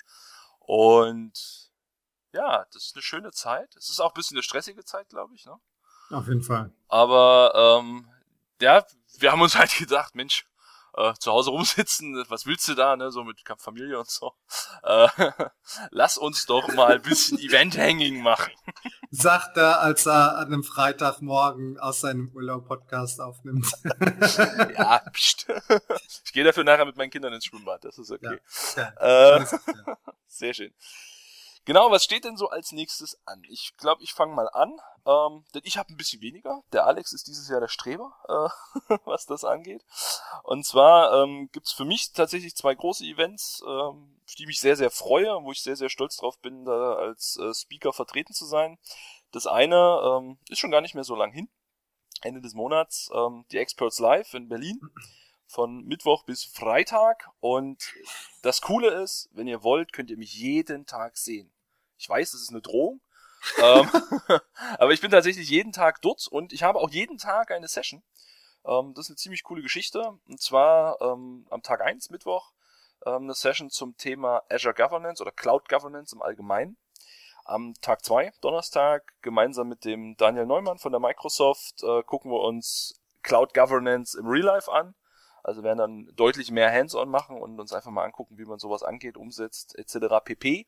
Und 0.61 1.71
ja, 2.33 2.65
das 2.73 2.85
ist 2.85 2.97
eine 2.97 3.03
schöne 3.03 3.33
Zeit. 3.33 3.77
Es 3.77 3.91
ist 3.91 4.01
auch 4.01 4.13
ein 4.13 4.15
bisschen 4.15 4.39
eine 4.39 4.43
stressige 4.43 4.87
Zeit, 4.87 5.11
glaube 5.11 5.35
ich. 5.35 5.45
Ne? 5.45 5.61
Auf 6.09 6.29
jeden 6.29 6.43
Fall. 6.43 6.73
Aber 6.89 7.79
ähm, 7.79 8.09
ja, 8.63 8.87
wir 9.19 9.33
haben 9.33 9.43
uns 9.43 9.55
halt 9.59 9.77
gedacht, 9.77 10.15
Mensch, 10.15 10.47
äh, 10.97 11.15
zu 11.19 11.33
Hause 11.33 11.51
rumsitzen, 11.51 12.25
was 12.29 12.47
willst 12.47 12.69
du 12.69 12.75
da, 12.75 12.97
ne, 12.97 13.11
so 13.11 13.25
mit 13.25 13.43
Familie 13.59 13.99
und 13.99 14.11
so. 14.11 14.33
Äh, 14.83 15.09
lass 15.91 16.19
uns 16.19 16.47
doch 16.47 16.69
mal 16.75 16.95
ein 16.95 17.03
bisschen 17.03 17.39
Event-Hanging 17.39 18.23
machen. 18.23 18.53
Sagt 19.11 19.57
er, 19.57 19.81
als 19.81 20.07
er 20.07 20.39
an 20.39 20.47
einem 20.47 20.65
Freitagmorgen 20.65 21.79
aus 21.79 22.01
seinem 22.01 22.31
Urlaub 22.35 22.67
Podcast 22.67 23.21
aufnimmt. 23.21 23.67
ja, 24.77 25.01
pst. 25.13 25.47
ich 26.25 26.33
gehe 26.33 26.45
dafür 26.45 26.65
nachher 26.65 26.85
mit 26.85 26.97
meinen 26.97 27.11
Kindern 27.11 27.33
ins 27.33 27.45
Schwimmbad, 27.45 27.85
das 27.85 27.99
ist 27.99 28.11
okay. 28.11 28.39
Ja, 28.77 28.93
ja, 28.99 29.37
äh, 29.37 29.47
sehr 30.27 30.55
schön. 30.55 30.73
Genau, 31.67 31.91
was 31.91 32.05
steht 32.05 32.25
denn 32.25 32.37
so 32.37 32.51
als 32.51 32.73
nächstes 32.73 33.19
an? 33.25 33.43
Ich 33.49 33.75
glaube, 33.79 34.03
ich 34.03 34.13
fange 34.13 34.35
mal 34.35 34.49
an, 34.51 34.79
ähm, 35.07 35.45
denn 35.55 35.63
ich 35.65 35.79
habe 35.79 35.93
ein 35.93 35.97
bisschen 35.97 36.21
weniger. 36.21 36.63
Der 36.73 36.87
Alex 36.87 37.13
ist 37.13 37.27
dieses 37.27 37.49
Jahr 37.49 37.61
der 37.61 37.69
Streber, 37.69 38.13
äh, 38.29 38.97
was 39.05 39.25
das 39.25 39.45
angeht. 39.45 39.83
Und 40.43 40.67
zwar 40.67 41.23
ähm, 41.23 41.49
gibt 41.53 41.69
für 41.69 41.87
mich 41.87 42.13
tatsächlich 42.13 42.55
zwei 42.55 42.75
große 42.75 43.05
Events, 43.05 43.63
ähm, 43.67 44.21
die 44.39 44.47
mich 44.47 44.61
sehr, 44.61 44.77
sehr 44.77 44.91
freue, 44.91 45.43
wo 45.43 45.53
ich 45.53 45.63
sehr, 45.63 45.77
sehr 45.77 45.89
stolz 45.89 46.19
drauf 46.19 46.39
bin, 46.41 46.67
da 46.67 46.95
als 46.97 47.39
äh, 47.39 47.55
Speaker 47.55 47.95
vertreten 47.95 48.35
zu 48.35 48.45
sein. 48.45 48.79
Das 49.33 49.47
eine 49.47 50.01
ähm, 50.05 50.39
ist 50.49 50.59
schon 50.59 50.71
gar 50.71 50.83
nicht 50.83 50.95
mehr 50.95 51.05
so 51.05 51.17
lang 51.17 51.33
hin. 51.33 51.49
Ende 52.21 52.43
des 52.43 52.55
Monats 52.55 53.11
ähm, 53.15 53.47
die 53.53 53.59
Experts 53.59 53.99
Live 54.01 54.35
in 54.35 54.49
Berlin 54.49 54.81
von 55.47 55.85
Mittwoch 55.85 56.25
bis 56.25 56.45
Freitag. 56.45 57.31
Und 57.41 57.95
das 58.43 58.61
Coole 58.61 58.91
ist, 59.03 59.31
wenn 59.33 59.47
ihr 59.47 59.63
wollt, 59.63 59.93
könnt 59.93 60.11
ihr 60.11 60.19
mich 60.19 60.35
jeden 60.35 60.85
Tag 60.85 61.17
sehen. 61.17 61.54
Ich 62.05 62.09
weiß, 62.11 62.33
das 62.33 62.43
ist 62.43 62.51
eine 62.51 62.61
Drohung. 62.61 63.01
ähm, 63.63 63.89
aber 64.79 64.93
ich 64.93 65.01
bin 65.01 65.11
tatsächlich 65.11 65.49
jeden 65.49 65.73
Tag 65.73 66.03
dort 66.03 66.29
und 66.29 66.53
ich 66.53 66.63
habe 66.63 66.79
auch 66.79 66.91
jeden 66.91 67.17
Tag 67.17 67.51
eine 67.51 67.67
Session. 67.67 68.03
Ähm, 68.67 68.93
das 68.93 69.07
ist 69.07 69.13
eine 69.13 69.17
ziemlich 69.17 69.43
coole 69.43 69.63
Geschichte. 69.63 70.19
Und 70.29 70.39
zwar 70.39 71.01
ähm, 71.01 71.47
am 71.49 71.63
Tag 71.63 71.81
eins 71.81 72.11
Mittwoch, 72.11 72.53
ähm, 73.07 73.23
eine 73.23 73.33
Session 73.33 73.71
zum 73.71 73.97
Thema 73.97 74.43
Azure 74.51 74.75
Governance 74.75 75.23
oder 75.23 75.33
Cloud 75.33 75.67
Governance 75.71 76.15
im 76.15 76.21
Allgemeinen. 76.21 76.77
Am 77.47 77.73
Tag 77.81 78.05
zwei 78.05 78.35
Donnerstag, 78.43 79.15
gemeinsam 79.23 79.71
mit 79.71 79.87
dem 79.87 80.15
Daniel 80.19 80.45
Neumann 80.45 80.77
von 80.77 80.93
der 80.93 81.01
Microsoft, 81.01 81.83
äh, 81.85 82.03
gucken 82.03 82.31
wir 82.31 82.41
uns 82.41 83.01
Cloud 83.23 83.55
Governance 83.55 84.19
im 84.19 84.27
Real 84.27 84.45
Life 84.45 84.71
an. 84.71 84.95
Also 85.45 85.63
werden 85.63 85.79
dann 85.79 86.11
deutlich 86.17 86.51
mehr 86.51 86.73
Hands-on 86.73 87.09
machen 87.09 87.41
und 87.41 87.61
uns 87.61 87.73
einfach 87.73 87.91
mal 87.91 88.05
angucken, 88.05 88.39
wie 88.39 88.47
man 88.47 88.59
sowas 88.59 88.83
angeht, 88.83 89.19
umsetzt, 89.19 89.79
etc. 89.79 90.25
pp. 90.25 90.67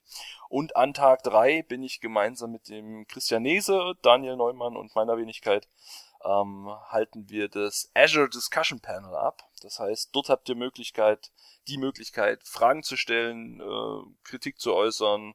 Und 0.51 0.77
an 0.77 0.93
Tag 0.93 1.23
drei 1.23 1.62
bin 1.62 1.83
ich 1.83 2.01
gemeinsam 2.01 2.53
mit 2.53 2.69
dem 2.69 3.07
Christian 3.09 3.43
Nese, 3.43 3.95
Daniel 4.03 4.37
Neumann 4.37 4.77
und 4.77 4.95
meiner 4.95 5.17
Wenigkeit 5.17 5.67
ähm, 6.25 6.69
halten 6.89 7.29
wir 7.31 7.49
das 7.49 7.91
Azure 7.95 8.29
Discussion 8.29 8.81
Panel 8.81 9.15
ab. 9.15 9.43
Das 9.62 9.79
heißt, 9.79 10.11
dort 10.15 10.29
habt 10.29 10.49
ihr 10.49 10.57
Möglichkeit, 10.57 11.33
die 11.69 11.79
Möglichkeit, 11.79 12.43
Fragen 12.45 12.83
zu 12.83 12.97
stellen, 12.97 13.61
äh, 13.61 14.25
Kritik 14.25 14.61
zu 14.61 14.75
äußern, 14.75 15.35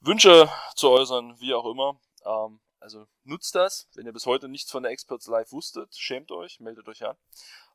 Wünsche 0.00 0.50
zu 0.74 0.90
äußern, 0.90 1.38
wie 1.38 1.54
auch 1.54 1.66
immer. 1.66 2.00
Ähm, 2.24 2.60
also 2.80 3.06
nutzt 3.22 3.54
das. 3.54 3.88
Wenn 3.94 4.06
ihr 4.06 4.12
bis 4.12 4.26
heute 4.26 4.48
nichts 4.48 4.70
von 4.70 4.82
der 4.82 4.92
Experts 4.92 5.26
Live 5.26 5.52
wusstet, 5.52 5.96
schämt 5.96 6.30
euch, 6.30 6.60
meldet 6.60 6.86
euch 6.88 7.04
an. 7.04 7.16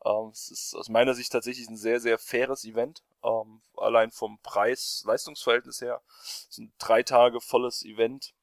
Ähm, 0.05 0.29
es 0.31 0.49
ist 0.49 0.75
aus 0.75 0.89
meiner 0.89 1.13
Sicht 1.13 1.31
tatsächlich 1.31 1.67
ein 1.67 1.77
sehr, 1.77 1.99
sehr 1.99 2.17
faires 2.17 2.63
Event. 2.65 3.03
Ähm, 3.23 3.61
allein 3.75 4.11
vom 4.11 4.39
Preis-Leistungsverhältnis 4.41 5.81
her. 5.81 6.01
Es 6.21 6.47
ist 6.49 6.59
ein 6.59 6.73
drei 6.79 7.03
Tage 7.03 7.41
volles 7.41 7.83
Event. 7.83 8.33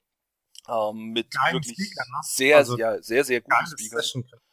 Ähm, 0.68 1.12
mit 1.12 1.30
Geilen 1.30 1.54
wirklich 1.54 1.76
Speaker, 1.76 2.04
ne? 2.10 2.18
sehr, 2.22 2.56
also, 2.56 2.76
ja, 2.76 3.00
sehr, 3.00 3.24
sehr 3.24 3.40
guten 3.40 3.66
Speaker. 3.66 4.02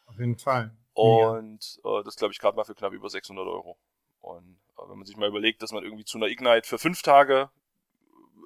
Auf 0.06 0.20
jeden 0.20 0.38
Fall. 0.38 0.78
Und 0.94 1.80
ja. 1.84 2.00
äh, 2.00 2.04
das 2.04 2.16
glaube 2.16 2.34
ich 2.34 2.40
gerade 2.40 2.56
mal 2.56 2.64
für 2.64 2.76
knapp 2.76 2.94
über 2.94 3.10
600 3.10 3.46
Euro. 3.48 3.78
Und 4.20 4.60
äh, 4.78 4.90
wenn 4.90 4.98
man 4.98 5.06
sich 5.06 5.18
mal 5.18 5.28
überlegt, 5.28 5.62
dass 5.64 5.72
man 5.72 5.84
irgendwie 5.84 6.06
zu 6.06 6.18
einer 6.18 6.28
Ignite 6.28 6.68
für 6.68 6.78
fünf 6.78 7.02
Tage 7.02 7.50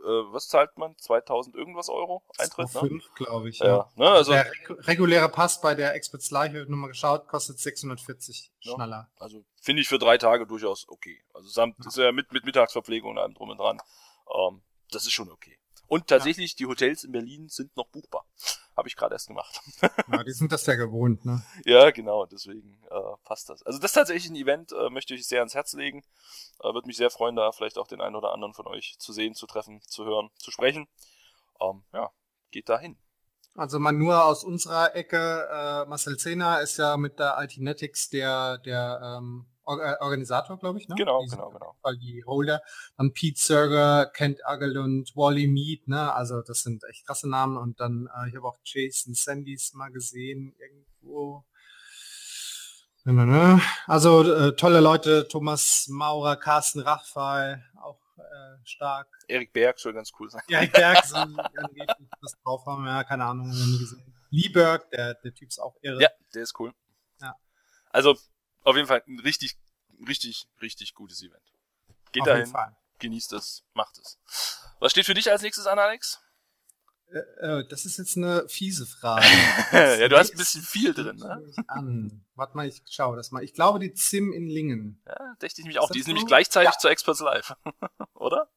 äh, 0.08 0.34
was 0.34 0.48
zahlt 0.48 0.78
man? 0.78 0.98
2000 0.98 1.56
irgendwas 1.56 1.89
Euro 1.89 2.24
Eintritt? 2.38 2.70
5, 2.70 2.91
ne? 2.91 3.02
glaube 3.15 3.50
ich. 3.50 3.60
Ja. 3.60 3.67
ja 3.67 3.91
ne? 3.96 4.10
also, 4.10 4.32
der 4.32 4.50
reguläre 4.88 5.30
Pass 5.30 5.60
bei 5.60 5.76
der 5.76 5.96
Experts 5.96 6.32
Live, 6.32 6.54
ich 6.54 6.60
habe 6.62 6.72
nochmal 6.72 6.89
geschaut, 6.89 7.28
kostet 7.28 7.60
640 7.60 8.52
ja. 8.62 8.74
schneller. 8.74 9.10
Also 9.20 9.43
finde 9.62 9.82
ich 9.82 9.89
für 9.89 10.00
drei 10.00 10.17
Tage 10.17 10.48
durchaus 10.48 10.88
okay. 10.88 11.22
Also 11.34 11.50
samt 11.50 11.76
ja. 11.80 11.88
ist 11.88 11.98
ja 11.98 12.12
mit, 12.12 12.32
mit 12.32 12.46
Mittagsverpflegung 12.46 13.12
und 13.12 13.17
allem 13.17 13.34
drum 13.34 13.50
und 13.50 13.58
dran. 13.58 13.80
Ähm, 14.34 14.62
das 14.91 15.06
ist 15.06 15.12
schon 15.12 15.30
okay. 15.30 15.60
Und 15.88 16.08
tatsächlich, 16.08 16.52
ja. 16.52 16.56
die 16.60 16.65
Hotels 16.65 17.04
in 17.04 17.12
Berlin 17.12 17.47
sind 17.50 17.76
noch 17.78 17.88
buchbar. 17.88 18.26
Habe 18.76 18.88
ich 18.88 18.95
gerade 18.95 19.15
erst 19.15 19.28
gemacht. 19.28 19.62
ja, 19.82 20.23
die 20.23 20.34
sind 20.34 20.52
das 20.52 20.65
ja 20.65 20.76
gewohnt, 20.76 21.26
ne? 21.26 21.43
Ja, 21.65 21.89
genau, 21.91 22.26
deswegen 22.26 22.80
äh, 22.89 23.17
passt 23.23 23.50
das. 23.50 23.63
Also 23.63 23.80
das 23.80 23.91
ist 23.91 23.95
tatsächlich 23.95 24.30
ein 24.30 24.36
Event, 24.36 24.71
äh, 24.71 24.89
möchte 24.89 25.15
ich 25.15 25.28
sehr 25.28 25.39
ans 25.39 25.56
Herz 25.56 25.73
legen. 25.73 26.04
Äh, 26.60 26.73
Würde 26.73 26.88
mich 26.88 26.97
sehr 26.97 27.10
freuen, 27.10 27.36
da 27.36 27.52
vielleicht 27.52 27.78
auch 27.78 27.88
den 27.88 28.02
einen 28.02 28.15
oder 28.15 28.34
anderen 28.34 28.54
von 28.54 28.67
euch 28.67 28.97
zu 29.00 29.13
sehen, 29.13 29.34
zu 29.34 29.47
treffen, 29.47 29.82
zu 29.82 30.06
hören, 30.06 30.30
zu 30.38 30.52
sprechen. 30.52 30.88
Ähm, 31.60 31.84
ja, 31.93 32.12
geht 32.52 32.69
dahin. 32.69 32.97
Also 33.56 33.80
mal 33.80 33.91
nur 33.91 34.23
aus 34.23 34.43
unserer 34.43 34.95
Ecke, 34.95 35.47
äh, 35.52 35.86
Marcel 35.89 36.17
Zehner 36.17 36.62
ist 36.62 36.78
ja 36.78 36.95
mit 36.97 37.17
der 37.17 37.38
Altinetics 37.38 38.10
der, 38.10 38.60
der 38.60 39.02
ähm, 39.04 39.47
äh, 39.47 39.57
Organisator, 39.68 40.58
glaube 40.58 40.80
ich, 40.80 40.88
ne? 40.88 40.96
Genau, 40.96 41.22
die 41.22 41.30
genau, 41.30 41.50
genau. 41.50 41.76
Weil 41.82 41.98
die 41.98 42.24
Holder. 42.26 42.62
Dann 42.98 43.14
Pete 43.14 43.40
Serger, 43.40 44.06
Kent 44.06 44.46
Agelund, 44.46 45.16
Wally 45.16 45.48
Mead, 45.48 45.88
ne? 45.88 46.14
Also 46.14 46.42
das 46.42 46.62
sind 46.62 46.84
echt 46.90 47.06
krasse 47.06 47.30
Namen. 47.30 47.58
Und 47.58 47.80
dann, 47.80 48.10
äh, 48.16 48.30
ich 48.30 48.36
habe 48.36 48.48
auch 48.48 48.58
Jason 48.64 49.14
Sandys 49.14 49.74
mal 49.74 49.90
gesehen 49.90 50.56
irgendwo. 50.58 51.44
Ne, 53.04 53.14
ne, 53.14 53.26
ne. 53.26 53.62
Also 53.86 54.24
äh, 54.24 54.56
tolle 54.56 54.80
Leute, 54.80 55.28
Thomas 55.28 55.88
Maurer, 55.90 56.38
Carsten 56.38 56.80
Rachfall, 56.80 57.64
auch 57.82 58.00
äh, 58.18 58.66
stark. 58.66 59.08
Erik 59.28 59.54
Berg 59.54 59.80
soll 59.80 59.94
ganz 59.94 60.12
cool 60.20 60.30
sein. 60.30 60.42
Erik 60.48 60.74
Berg 60.74 61.06
soll 61.06 61.28
was 62.22 62.38
drauf 62.44 62.66
haben, 62.66 62.86
ja, 62.86 63.04
keine 63.04 63.26
Ahnung, 63.26 63.50
nie 63.50 63.80
gesehen. 63.80 64.14
Lieberg, 64.30 64.90
der, 64.92 65.14
der 65.16 65.34
Typ 65.34 65.50
ist 65.50 65.60
auch 65.60 65.76
irre. 65.82 66.02
Ja, 66.02 66.10
der 66.34 66.44
ist 66.44 66.60
cool. 66.60 66.74
Ja. 67.22 67.36
Also 67.92 68.18
auf 68.68 68.76
jeden 68.76 68.88
Fall 68.88 69.02
ein 69.08 69.20
richtig, 69.20 69.58
richtig, 70.08 70.48
richtig 70.62 70.94
gutes 70.94 71.22
Event. 71.24 71.42
Geht 72.12 72.24
auf 72.24 72.28
dahin, 72.28 72.54
genießt 73.00 73.34
es, 73.34 73.64
macht 73.74 73.98
es. 73.98 74.20
Was 74.80 74.92
steht 74.92 75.06
für 75.06 75.14
dich 75.14 75.32
als 75.32 75.42
nächstes 75.42 75.68
an, 75.68 75.80
Alex? 75.80 76.20
Äh, 77.10 77.60
äh, 77.60 77.68
das 77.70 77.86
ist 77.86 77.98
jetzt 77.98 78.18
eine 78.18 78.48
fiese 78.50 78.86
Frage. 79.00 79.26
ja, 79.72 80.08
du 80.10 80.18
hast 80.18 80.34
ein 80.34 80.38
bisschen 80.38 80.62
viel 80.62 80.94
drin, 80.94 81.16
ne? 81.16 81.42
An. 81.68 82.26
Warte 82.36 82.58
mal, 82.58 82.68
ich 82.68 82.82
schaue 82.90 83.16
das 83.16 83.32
mal. 83.32 83.42
Ich 83.44 83.54
glaube, 83.54 83.80
die 83.80 83.94
Zim 83.94 84.34
in 84.34 84.48
Lingen. 84.48 85.02
Ja, 85.06 85.36
dächte 85.42 85.62
ich 85.62 85.68
mich 85.68 85.80
auch. 85.80 85.90
Die 85.90 86.00
ist 86.00 86.06
so? 86.06 86.10
nämlich 86.10 86.28
gleichzeitig 86.28 86.74
ja. 86.74 86.78
zur 86.78 86.92
Experts 86.92 87.22
Live. 87.22 87.56
Oder? 88.14 88.52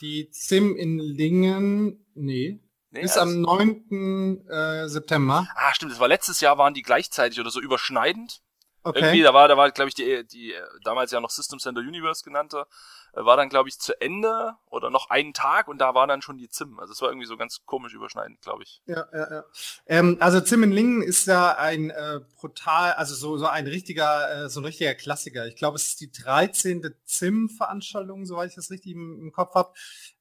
Die 0.00 0.30
Zim 0.30 0.76
in 0.76 1.00
Lingen, 1.00 2.06
nee. 2.14 2.60
nee 2.90 3.00
ist 3.00 3.18
also 3.18 3.34
am 3.34 3.40
9. 3.40 4.46
Äh, 4.48 4.88
September. 4.88 5.48
Ah, 5.56 5.74
stimmt. 5.74 5.90
Das 5.90 5.98
war 5.98 6.08
letztes 6.08 6.40
Jahr, 6.40 6.56
waren 6.58 6.74
die 6.74 6.82
gleichzeitig 6.82 7.40
oder 7.40 7.50
so 7.50 7.60
überschneidend. 7.60 8.42
Okay. 8.86 9.00
Irgendwie, 9.00 9.22
da 9.22 9.34
war, 9.34 9.48
da 9.48 9.56
war, 9.56 9.68
glaube 9.72 9.88
ich, 9.88 9.94
die, 9.94 10.24
die 10.26 10.54
damals 10.84 11.10
ja 11.10 11.20
noch 11.20 11.30
System 11.30 11.58
Center 11.58 11.80
Universe 11.80 12.22
genannte, 12.22 12.66
äh, 13.14 13.24
war 13.24 13.36
dann, 13.36 13.48
glaube 13.48 13.68
ich, 13.68 13.80
zu 13.80 14.00
Ende 14.00 14.54
oder 14.66 14.90
noch 14.90 15.10
einen 15.10 15.32
Tag 15.32 15.66
und 15.66 15.78
da 15.78 15.94
war 15.94 16.06
dann 16.06 16.22
schon 16.22 16.38
die 16.38 16.48
ZIM. 16.48 16.78
Also 16.78 16.92
es 16.92 17.02
war 17.02 17.08
irgendwie 17.08 17.26
so 17.26 17.36
ganz 17.36 17.66
komisch 17.66 17.94
überschneidend, 17.94 18.40
glaube 18.42 18.62
ich. 18.62 18.82
Ja, 18.86 19.08
ja, 19.12 19.30
ja. 19.30 19.44
Ähm, 19.86 20.18
also 20.20 20.40
ZIM 20.40 20.62
in 20.62 20.70
Lingen 20.70 21.02
ist 21.02 21.26
ja 21.26 21.56
ein 21.56 21.90
äh, 21.90 22.20
brutal, 22.36 22.92
also 22.92 23.16
so, 23.16 23.38
so 23.38 23.46
ein 23.46 23.66
richtiger, 23.66 24.44
äh, 24.44 24.48
so 24.48 24.60
ein 24.60 24.64
richtiger 24.64 24.94
Klassiker. 24.94 25.48
Ich 25.48 25.56
glaube, 25.56 25.76
es 25.76 25.88
ist 25.88 26.00
die 26.00 26.12
13. 26.12 26.94
ZIM-Veranstaltung, 27.04 28.24
soweit 28.24 28.50
ich 28.50 28.54
das 28.54 28.70
richtig 28.70 28.92
im, 28.92 29.18
im 29.18 29.32
Kopf 29.32 29.56
habe. 29.56 29.72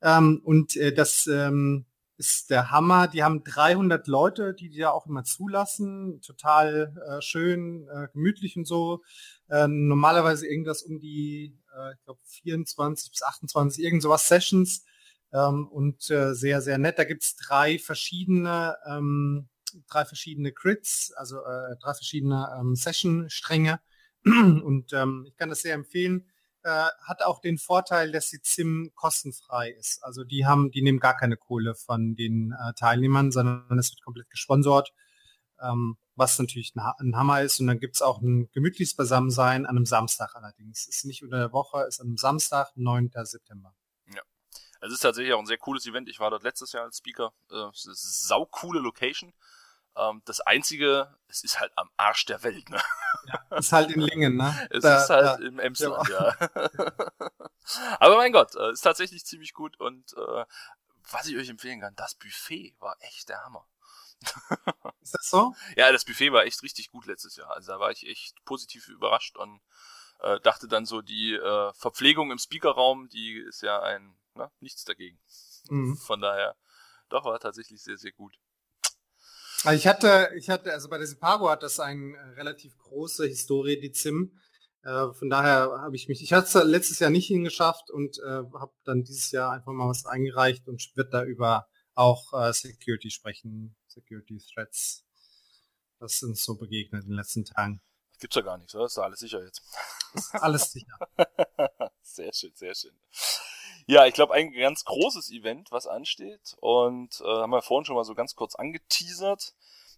Ähm, 0.01 0.41
und 0.43 0.75
äh, 0.75 0.91
das 0.91 1.27
ähm, 1.27 1.85
ist 2.17 2.49
der 2.49 2.71
Hammer. 2.71 3.07
Die 3.07 3.23
haben 3.23 3.43
300 3.43 4.07
Leute, 4.07 4.53
die 4.53 4.69
die 4.69 4.77
ja 4.77 4.91
auch 4.91 5.05
immer 5.07 5.23
zulassen. 5.23 6.21
Total 6.21 6.93
äh, 7.07 7.21
schön, 7.21 7.87
äh, 7.89 8.07
gemütlich 8.13 8.55
und 8.57 8.65
so. 8.65 9.01
Äh, 9.49 9.67
normalerweise 9.67 10.47
irgendwas 10.47 10.83
um 10.83 10.99
die, 10.99 11.57
äh, 11.75 11.93
ich 11.93 12.03
glaube, 12.05 12.19
24 12.23 13.11
bis 13.11 13.21
28, 13.23 13.83
irgend 13.83 14.01
sowas 14.01 14.27
Sessions. 14.27 14.85
Ähm, 15.33 15.67
und 15.67 16.09
äh, 16.09 16.33
sehr, 16.33 16.61
sehr 16.61 16.77
nett. 16.77 16.99
Da 16.99 17.03
gibt's 17.03 17.35
drei 17.35 17.79
verschiedene, 17.79 18.77
ähm, 18.87 19.49
drei 19.87 20.05
verschiedene 20.05 20.51
Crits, 20.51 21.11
also 21.15 21.37
äh, 21.39 21.75
drei 21.81 21.93
verschiedene 21.93 22.55
ähm, 22.59 22.75
Session-Stränge. 22.75 23.79
und 24.25 24.93
ähm, 24.93 25.25
ich 25.27 25.35
kann 25.35 25.49
das 25.49 25.61
sehr 25.61 25.75
empfehlen 25.75 26.25
äh, 26.65 26.89
hat 27.03 27.21
auch 27.21 27.41
den 27.41 27.59
Vorteil, 27.59 28.11
dass 28.11 28.29
die 28.29 28.41
ZIM 28.41 28.91
kostenfrei 28.95 29.69
ist. 29.69 30.03
Also 30.03 30.23
die 30.23 30.47
haben, 30.47 30.71
die 30.71 30.81
nehmen 30.81 30.99
gar 30.99 31.15
keine 31.15 31.37
Kohle 31.37 31.75
von 31.75 32.15
den 32.15 32.53
äh, 32.53 32.73
Teilnehmern, 32.73 33.31
sondern 33.31 33.77
es 33.77 33.91
wird 33.91 34.01
komplett 34.03 34.31
gesponsort, 34.31 34.91
ähm, 35.61 35.95
was 36.15 36.39
natürlich 36.39 36.73
ein, 36.75 36.81
ein, 36.97 37.15
Hammer 37.15 37.43
ist. 37.43 37.59
Und 37.59 37.67
dann 37.67 37.79
gibt's 37.79 38.01
auch 38.01 38.19
ein 38.19 38.49
gemütliches 38.51 38.95
Beisammensein 38.95 39.67
an 39.67 39.77
einem 39.77 39.85
Samstag 39.85 40.35
allerdings. 40.35 40.87
Ist 40.87 41.05
nicht 41.05 41.23
unter 41.23 41.37
der 41.37 41.53
Woche, 41.53 41.83
ist 41.83 41.99
an 42.01 42.07
einem 42.07 42.17
Samstag, 42.17 42.71
9. 42.75 43.11
September. 43.13 43.75
Ja. 44.11 44.23
Es 44.81 44.91
ist 44.91 45.01
tatsächlich 45.01 45.35
auch 45.35 45.39
ein 45.39 45.45
sehr 45.45 45.59
cooles 45.59 45.85
Event. 45.85 46.09
Ich 46.09 46.19
war 46.19 46.31
dort 46.31 46.41
letztes 46.41 46.71
Jahr 46.71 46.85
als 46.85 46.97
Speaker. 46.97 47.31
Äh, 47.51 47.69
es 47.73 47.85
ist 47.85 48.03
eine 48.03 48.39
saukoole 48.39 48.79
Location. 48.79 49.33
Ähm, 49.97 50.21
das 50.25 50.41
Einzige, 50.41 51.15
es 51.27 51.43
ist 51.43 51.59
halt 51.59 51.71
am 51.75 51.89
Arsch 51.97 52.25
der 52.25 52.43
Welt, 52.43 52.69
ne? 52.69 52.81
Ja, 53.27 53.57
ist 53.57 53.71
halt 53.71 53.91
in 53.91 54.01
Lingen, 54.01 54.35
ne? 54.37 54.67
Es 54.69 54.83
da, 54.83 55.03
ist 55.03 55.09
halt 55.09 55.25
da, 55.25 55.35
im 55.35 55.59
Emsland, 55.59 56.07
ja. 56.09 56.35
ja. 56.39 56.49
Aber 57.99 58.17
mein 58.17 58.31
Gott, 58.31 58.55
äh, 58.55 58.71
ist 58.71 58.81
tatsächlich 58.81 59.25
ziemlich 59.25 59.53
gut 59.53 59.79
und 59.79 60.13
äh, 60.13 60.45
was 61.11 61.27
ich 61.27 61.37
euch 61.37 61.49
empfehlen 61.49 61.81
kann, 61.81 61.95
das 61.95 62.15
Buffet 62.15 62.75
war 62.79 62.95
echt 62.99 63.29
der 63.29 63.43
Hammer. 63.43 63.67
Ist 65.01 65.13
das 65.13 65.29
so? 65.29 65.53
Ja, 65.75 65.91
das 65.91 66.05
Buffet 66.05 66.31
war 66.31 66.45
echt 66.45 66.63
richtig 66.63 66.89
gut 66.89 67.05
letztes 67.05 67.35
Jahr. 67.35 67.51
Also 67.51 67.73
da 67.73 67.79
war 67.79 67.91
ich 67.91 68.07
echt 68.07 68.43
positiv 68.45 68.87
überrascht 68.87 69.37
und 69.37 69.61
äh, 70.19 70.39
dachte 70.39 70.67
dann 70.67 70.85
so, 70.85 71.01
die 71.01 71.33
äh, 71.33 71.73
Verpflegung 71.73 72.31
im 72.31 72.37
Speakerraum, 72.37 73.09
die 73.09 73.37
ist 73.37 73.61
ja 73.61 73.81
ein, 73.81 74.17
ne, 74.33 74.51
nichts 74.59 74.83
dagegen. 74.83 75.19
Mhm. 75.69 75.97
Von 75.97 76.21
daher, 76.21 76.55
doch, 77.09 77.25
war 77.25 77.39
tatsächlich 77.39 77.83
sehr, 77.83 77.97
sehr 77.97 78.13
gut. 78.13 78.37
Also 79.65 79.79
ich 79.79 79.87
hatte, 79.87 80.29
ich 80.35 80.49
hatte, 80.51 80.71
also 80.71 80.89
bei 80.89 80.99
der 80.99 81.07
Sipago 81.07 81.49
hat 81.49 81.63
das 81.63 81.79
eine 81.79 82.15
relativ 82.37 82.77
große 82.77 83.25
Historie, 83.25 83.79
die 83.79 83.91
ZIM. 83.91 84.39
Äh, 84.83 85.11
von 85.13 85.27
daher 85.31 85.71
habe 85.81 85.95
ich 85.95 86.07
mich, 86.07 86.21
ich 86.21 86.33
hatte 86.33 86.59
es 86.59 86.65
letztes 86.65 86.99
Jahr 86.99 87.09
nicht 87.09 87.25
hingeschafft 87.25 87.89
und 87.89 88.19
äh, 88.19 88.43
habe 88.59 88.73
dann 88.83 89.03
dieses 89.03 89.31
Jahr 89.31 89.51
einfach 89.51 89.71
mal 89.71 89.89
was 89.89 90.05
eingereicht 90.05 90.67
und 90.67 90.91
wird 90.95 91.11
da 91.15 91.23
über 91.23 91.67
auch 91.95 92.31
äh, 92.33 92.53
Security 92.53 93.09
sprechen, 93.09 93.75
Security 93.87 94.39
Threats. 94.53 95.03
Das 95.99 96.19
sind 96.19 96.37
so 96.37 96.55
begegnet 96.55 97.03
in 97.03 97.09
den 97.09 97.17
letzten 97.17 97.43
Tagen. 97.43 97.81
Gibt's 98.19 98.35
ja 98.35 98.43
gar 98.43 98.59
nichts, 98.59 98.75
oder? 98.75 98.85
Ist 98.85 98.97
da 98.97 99.01
alles 99.01 99.19
sicher 99.19 99.43
jetzt? 99.43 99.63
alles 100.33 100.71
sicher. 100.73 100.99
sehr 102.03 102.31
schön, 102.31 102.51
sehr 102.53 102.75
schön. 102.75 102.93
Ja, 103.87 104.05
ich 104.07 104.13
glaube, 104.15 104.33
ein 104.33 104.51
ganz 104.51 104.83
großes 104.83 105.31
Event, 105.31 105.71
was 105.71 105.85
ansteht, 105.85 106.55
und 106.59 107.21
äh, 107.21 107.25
haben 107.25 107.51
wir 107.51 107.61
vorhin 107.61 107.85
schon 107.85 107.95
mal 107.95 108.03
so 108.03 108.15
ganz 108.15 108.35
kurz 108.35 108.55
angeteasert. 108.55 109.53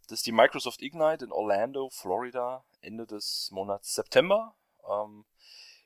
Das 0.07 0.19
ist 0.19 0.25
die 0.25 0.31
Microsoft 0.31 0.81
Ignite 0.81 1.25
in 1.25 1.31
Orlando, 1.31 1.89
Florida, 1.89 2.65
Ende 2.81 3.05
des 3.05 3.49
Monats 3.51 3.93
September. 3.93 4.55
Ähm, 4.89 5.25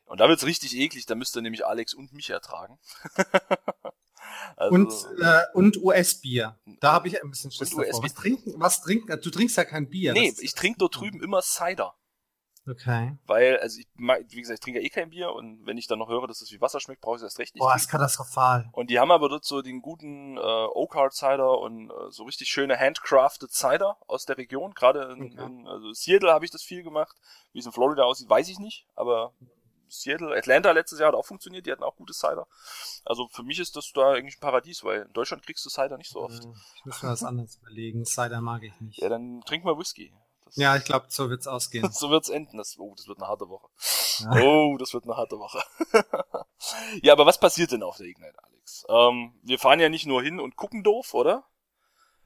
und 0.05 0.19
da 0.19 0.27
wird's 0.27 0.45
richtig 0.45 0.75
eklig, 0.75 1.05
da 1.05 1.15
müsst 1.15 1.35
ihr 1.35 1.41
nämlich 1.41 1.65
Alex 1.65 1.93
und 1.93 2.11
mich 2.11 2.29
ertragen. 2.29 2.79
also, 4.57 4.75
und 4.75 4.91
äh, 5.21 5.43
und 5.53 5.77
US-Bier. 5.77 6.59
Da 6.79 6.91
habe 6.93 7.07
ich 7.07 7.21
ein 7.21 7.29
bisschen 7.29 7.51
Schiss 7.51 7.69
davor. 7.69 7.85
Was 8.03 8.13
trinken, 8.13 8.53
was 8.57 8.81
trinken? 8.81 9.19
Du 9.21 9.29
trinkst 9.29 9.57
ja 9.57 9.65
kein 9.65 9.89
Bier. 9.89 10.13
Nee, 10.13 10.33
ich 10.39 10.53
trinke 10.53 10.79
dort 10.79 10.99
drüben 10.99 11.23
immer 11.23 11.41
Cider. 11.41 11.95
Okay. 12.67 13.17
Weil, 13.25 13.57
also 13.59 13.79
ich, 13.79 13.87
wie 13.97 14.41
gesagt, 14.41 14.59
ich 14.59 14.59
trinke 14.59 14.79
ja 14.79 14.85
eh 14.85 14.89
kein 14.89 15.09
Bier 15.09 15.33
und 15.33 15.65
wenn 15.65 15.77
ich 15.77 15.87
dann 15.87 15.97
noch 15.97 16.09
höre, 16.09 16.27
dass 16.27 16.41
es 16.41 16.51
wie 16.51 16.61
Wasser 16.61 16.79
schmeckt, 16.79 17.01
brauche 17.01 17.15
ich 17.15 17.21
es 17.21 17.23
erst 17.23 17.39
recht 17.39 17.55
nicht. 17.55 17.61
Boah, 17.61 17.75
ist 17.75 17.89
katastrophal. 17.89 18.69
Und 18.73 18.91
die 18.91 18.99
haben 18.99 19.11
aber 19.11 19.29
dort 19.29 19.45
so 19.45 19.61
den 19.61 19.81
guten 19.81 20.37
äh, 20.37 20.39
Oak 20.39 20.95
Hard 20.95 21.13
Cider 21.13 21.59
und 21.59 21.89
äh, 21.89 22.11
so 22.11 22.23
richtig 22.23 22.49
schöne 22.49 22.77
handcrafted 22.77 23.51
Cider 23.51 23.97
aus 24.07 24.25
der 24.25 24.37
Region. 24.37 24.73
Gerade 24.73 25.11
in, 25.11 25.33
okay. 25.33 25.43
in 25.43 25.67
also 25.67 25.91
Seattle 25.93 26.31
habe 26.31 26.45
ich 26.45 26.51
das 26.51 26.61
viel 26.61 26.83
gemacht. 26.83 27.15
Wie 27.51 27.59
es 27.59 27.65
in 27.65 27.71
Florida 27.71 28.03
aussieht, 28.03 28.29
weiß 28.29 28.47
ich 28.49 28.59
nicht. 28.59 28.85
Aber 28.95 29.33
Seattle, 29.89 30.37
Atlanta 30.37 30.71
letztes 30.71 30.99
Jahr 30.99 31.09
hat 31.09 31.15
auch 31.15 31.25
funktioniert, 31.25 31.65
die 31.65 31.71
hatten 31.71 31.83
auch 31.83 31.95
gute 31.95 32.13
Cider. 32.13 32.47
Also 33.05 33.27
für 33.27 33.43
mich 33.43 33.59
ist 33.59 33.75
das 33.75 33.91
da 33.93 34.13
eigentlich 34.13 34.37
ein 34.37 34.41
Paradies, 34.41 34.83
weil 34.83 35.01
in 35.01 35.13
Deutschland 35.13 35.43
kriegst 35.43 35.65
du 35.65 35.69
Cider 35.69 35.97
nicht 35.97 36.11
so 36.11 36.21
oft. 36.21 36.45
Ich 36.77 36.85
muss 36.85 37.01
mir 37.01 37.09
was 37.09 37.23
anderes 37.23 37.57
überlegen. 37.57 38.05
Cider 38.05 38.39
mag 38.39 38.63
ich 38.63 38.79
nicht. 38.79 39.01
Ja, 39.01 39.09
dann 39.09 39.41
trink 39.45 39.65
mal 39.65 39.77
Whisky. 39.77 40.13
Ja, 40.53 40.75
ich 40.75 40.83
glaube, 40.83 41.05
so 41.09 41.29
wird's 41.29 41.47
ausgehen. 41.47 41.89
so 41.91 42.09
wird's 42.09 42.29
enden. 42.29 42.57
Das, 42.57 42.77
oh, 42.77 42.93
das 42.95 43.07
wird 43.07 43.19
eine 43.19 43.27
harte 43.27 43.47
Woche. 43.49 43.67
Ja. 44.19 44.41
Oh, 44.41 44.77
das 44.77 44.93
wird 44.93 45.05
eine 45.05 45.15
harte 45.15 45.37
Woche. 45.39 45.61
ja, 47.01 47.13
aber 47.13 47.25
was 47.25 47.39
passiert 47.39 47.71
denn 47.71 47.83
auf 47.83 47.97
der 47.97 48.07
Ignite, 48.07 48.43
Alex? 48.43 48.85
Ähm, 48.89 49.33
wir 49.43 49.59
fahren 49.59 49.79
ja 49.79 49.89
nicht 49.89 50.05
nur 50.05 50.21
hin 50.21 50.39
und 50.39 50.55
gucken 50.55 50.83
doof, 50.83 51.13
oder? 51.13 51.45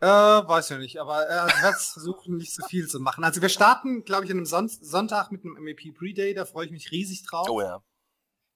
Äh, 0.01 0.07
weiß 0.07 0.71
ich 0.71 0.77
nicht, 0.77 0.99
aber 0.99 1.27
äh, 1.29 1.47
ich 1.47 1.63
werde 1.63 1.77
versuchen, 1.93 2.37
nicht 2.37 2.53
so 2.53 2.65
viel 2.67 2.87
zu 2.87 2.99
machen. 2.99 3.23
Also 3.23 3.41
wir 3.41 3.49
starten, 3.49 4.03
glaube 4.03 4.25
ich, 4.25 4.31
an 4.31 4.37
einem 4.37 4.45
Son 4.45 4.67
Sonntag 4.67 5.31
mit 5.31 5.45
einem 5.45 5.63
MEP 5.63 5.95
Pre-Day, 5.97 6.33
da 6.33 6.45
freue 6.45 6.65
ich 6.65 6.71
mich 6.71 6.91
riesig 6.91 7.25
drauf. 7.25 7.47
Oh 7.49 7.61
ja. 7.61 7.81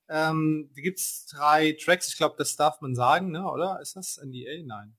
Ähm, 0.09 0.69
da 0.75 0.81
gibt's 0.81 1.27
drei 1.27 1.73
Tracks, 1.73 2.09
ich 2.09 2.17
glaube, 2.17 2.35
das 2.37 2.55
darf 2.55 2.81
man 2.81 2.95
sagen, 2.95 3.31
ne, 3.31 3.49
oder? 3.49 3.79
Ist 3.79 3.95
das 3.95 4.17
NDA? 4.17 4.63
Nein. 4.65 4.97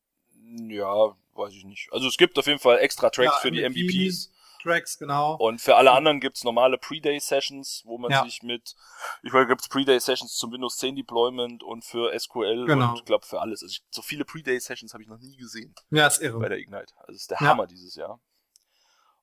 Ja, 0.70 1.16
weiß 1.34 1.52
ich 1.52 1.64
nicht. 1.64 1.92
Also 1.92 2.08
es 2.08 2.16
gibt 2.16 2.38
auf 2.38 2.46
jeden 2.46 2.58
Fall 2.58 2.78
extra 2.78 3.10
Tracks 3.10 3.34
ja, 3.34 3.40
für 3.40 3.50
die 3.50 3.68
MVPs. 3.68 4.30
Tracks, 4.62 4.98
genau. 4.98 5.36
Und 5.36 5.60
für 5.60 5.76
alle 5.76 5.92
anderen 5.92 6.20
gibt's 6.20 6.44
normale 6.44 6.78
Pre-Day-Sessions, 6.78 7.82
wo 7.84 7.98
man 7.98 8.10
ja. 8.10 8.24
sich 8.24 8.42
mit, 8.42 8.74
ich 9.22 9.32
meine, 9.32 9.46
gibt's 9.46 9.68
Pre-Day-Sessions 9.68 10.36
zum 10.36 10.52
Windows 10.52 10.76
10 10.78 10.96
Deployment 10.96 11.62
und 11.62 11.84
für 11.84 12.18
SQL 12.18 12.66
genau. 12.66 12.90
und 12.90 12.98
ich 12.98 13.04
glaube 13.04 13.26
für 13.26 13.40
alles. 13.40 13.62
Also 13.62 13.72
ich, 13.72 13.84
so 13.90 14.02
viele 14.02 14.24
Pre-Day-Sessions 14.24 14.92
habe 14.92 15.02
ich 15.02 15.08
noch 15.08 15.18
nie 15.18 15.36
gesehen. 15.36 15.74
Ja, 15.90 16.06
ist 16.06 16.20
irre. 16.20 16.38
Bei 16.38 16.48
der 16.48 16.58
Ignite. 16.58 16.94
Also 16.98 17.12
ist 17.12 17.30
der 17.30 17.38
ja. 17.40 17.46
Hammer 17.48 17.66
dieses 17.66 17.94
Jahr. 17.94 18.20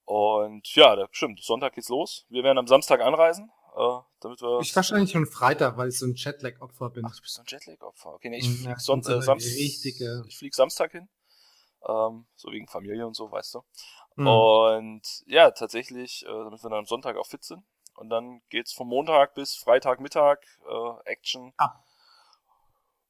Und 0.05 0.73
ja, 0.75 0.95
das 0.95 1.09
stimmt. 1.11 1.43
Sonntag 1.43 1.73
geht's 1.73 1.89
los. 1.89 2.25
Wir 2.29 2.43
werden 2.43 2.57
am 2.57 2.67
Samstag 2.67 3.01
anreisen. 3.01 3.51
Äh, 3.77 3.99
damit 4.21 4.41
wir 4.41 4.59
ich 4.61 4.75
wahrscheinlich 4.75 5.11
schon 5.11 5.27
Freitag, 5.27 5.77
weil 5.77 5.89
ich 5.89 5.99
so 5.99 6.07
ein 6.07 6.15
Jetlag-Opfer 6.15 6.89
bin. 6.89 7.05
Ach, 7.05 7.15
du 7.15 7.21
bist 7.21 7.35
so 7.35 7.41
ein 7.41 7.45
Jetlag-Opfer. 7.47 8.13
Okay, 8.15 8.29
nee, 8.29 8.39
ich 8.39 8.49
flieg, 8.49 8.65
ja, 8.65 8.79
son 8.79 9.01
äh, 9.01 9.21
Sam 9.21 9.37
ich 9.37 10.37
flieg 10.37 10.55
Samstag 10.55 10.93
hin. 10.93 11.07
Ähm, 11.87 12.25
so 12.35 12.51
wegen 12.51 12.67
Familie 12.67 13.05
und 13.05 13.15
so, 13.15 13.31
weißt 13.31 13.53
du. 13.53 13.61
Mhm. 14.17 14.27
Und 14.27 15.23
ja, 15.27 15.51
tatsächlich, 15.51 16.25
äh, 16.25 16.27
damit 16.27 16.63
wir 16.63 16.69
dann 16.69 16.79
am 16.79 16.85
Sonntag 16.85 17.15
auch 17.17 17.27
fit 17.27 17.43
sind. 17.43 17.63
Und 17.95 18.09
dann 18.09 18.41
geht's 18.49 18.73
vom 18.73 18.89
Montag 18.89 19.33
bis 19.33 19.55
Freitagmittag 19.55 20.39
äh, 20.69 21.09
Action. 21.09 21.53
Ah. 21.57 21.83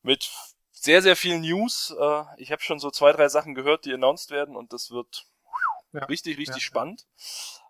Mit 0.02 0.30
sehr, 0.72 1.02
sehr 1.02 1.16
viel 1.16 1.40
News. 1.40 1.96
Äh, 2.00 2.24
ich 2.38 2.52
habe 2.52 2.62
schon 2.62 2.80
so 2.80 2.92
zwei, 2.92 3.12
drei 3.12 3.30
Sachen 3.30 3.56
gehört, 3.56 3.86
die 3.86 3.94
announced 3.94 4.32
werden 4.32 4.56
und 4.56 4.74
das 4.74 4.92
wird 4.92 5.26
ja. 5.94 6.06
richtig, 6.06 6.38
richtig 6.38 6.58
ja. 6.58 6.62
spannend. 6.62 7.08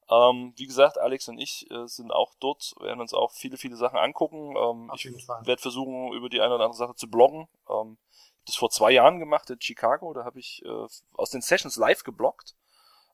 Ähm, 0.09 0.53
wie 0.55 0.67
gesagt, 0.67 0.97
Alex 0.97 1.27
und 1.27 1.37
ich 1.37 1.69
äh, 1.69 1.87
sind 1.87 2.11
auch 2.11 2.33
dort, 2.39 2.75
werden 2.79 3.01
uns 3.01 3.13
auch 3.13 3.31
viele, 3.31 3.57
viele 3.57 3.75
Sachen 3.75 3.97
angucken. 3.97 4.55
Ähm, 4.55 4.91
ich 4.95 5.05
werde 5.05 5.61
versuchen, 5.61 6.13
über 6.13 6.29
die 6.29 6.39
eine 6.39 6.55
oder 6.55 6.65
andere 6.65 6.77
Sache 6.77 6.95
zu 6.95 7.09
bloggen. 7.09 7.47
Ähm, 7.69 7.97
das 8.45 8.55
vor 8.55 8.69
zwei 8.69 8.91
Jahren 8.91 9.19
gemacht 9.19 9.49
in 9.49 9.59
Chicago, 9.59 10.13
da 10.13 10.23
habe 10.23 10.39
ich 10.39 10.63
äh, 10.65 10.87
aus 11.13 11.29
den 11.29 11.41
Sessions 11.41 11.75
live 11.75 12.03
geblockt. 12.03 12.55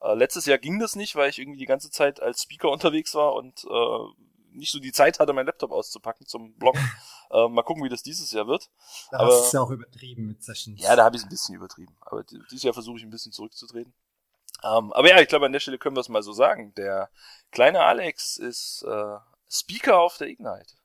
Äh, 0.04 0.16
letztes 0.16 0.46
Jahr 0.46 0.58
ging 0.58 0.80
das 0.80 0.96
nicht, 0.96 1.16
weil 1.16 1.30
ich 1.30 1.40
irgendwie 1.40 1.60
die 1.60 1.66
ganze 1.66 1.90
Zeit 1.90 2.22
als 2.22 2.44
Speaker 2.44 2.70
unterwegs 2.70 3.16
war 3.16 3.34
und 3.34 3.64
äh, 3.64 4.24
nicht 4.52 4.72
so 4.72 4.80
die 4.80 4.92
Zeit 4.92 5.20
hatte, 5.20 5.34
meinen 5.34 5.48
Laptop 5.48 5.72
auszupacken 5.72 6.28
zum 6.28 6.54
Bloggen. 6.56 6.82
äh, 7.32 7.48
mal 7.48 7.64
gucken, 7.64 7.84
wie 7.84 7.90
das 7.90 8.04
dieses 8.04 8.32
Jahr 8.32 8.48
wird. 8.48 8.70
Da 9.12 9.20
Aber, 9.20 9.34
hast 9.34 9.54
du 9.54 9.58
ja 9.58 9.64
auch 9.64 9.72
übertrieben 9.72 10.28
mit 10.28 10.44
Sessions. 10.44 10.82
Ja, 10.82 10.96
da 10.96 11.06
habe 11.06 11.16
ich 11.16 11.22
es 11.22 11.26
ein 11.26 11.30
bisschen 11.30 11.56
übertrieben. 11.56 11.96
Aber 12.02 12.24
dieses 12.24 12.64
Jahr 12.64 12.74
versuche 12.74 12.98
ich 12.98 13.04
ein 13.04 13.10
bisschen 13.10 13.32
zurückzutreten. 13.32 13.94
Ähm, 14.64 14.94
aber 14.94 15.10
ja, 15.10 15.20
ich 15.20 15.28
glaube, 15.28 15.46
an 15.46 15.54
der 15.54 15.60
Stelle 15.60 15.78
können 15.78 15.96
wir 15.96 16.02
es 16.02 16.10
mal 16.10 16.24
so 16.24 16.34
sagen. 16.34 16.74
Der 16.76 17.10
kleine 17.52 17.82
Alex 17.82 18.38
ist 18.38 18.84
äh, 18.84 19.18
Speaker 19.50 20.00
auf 20.00 20.18
der 20.18 20.28
Ignite. 20.28 20.76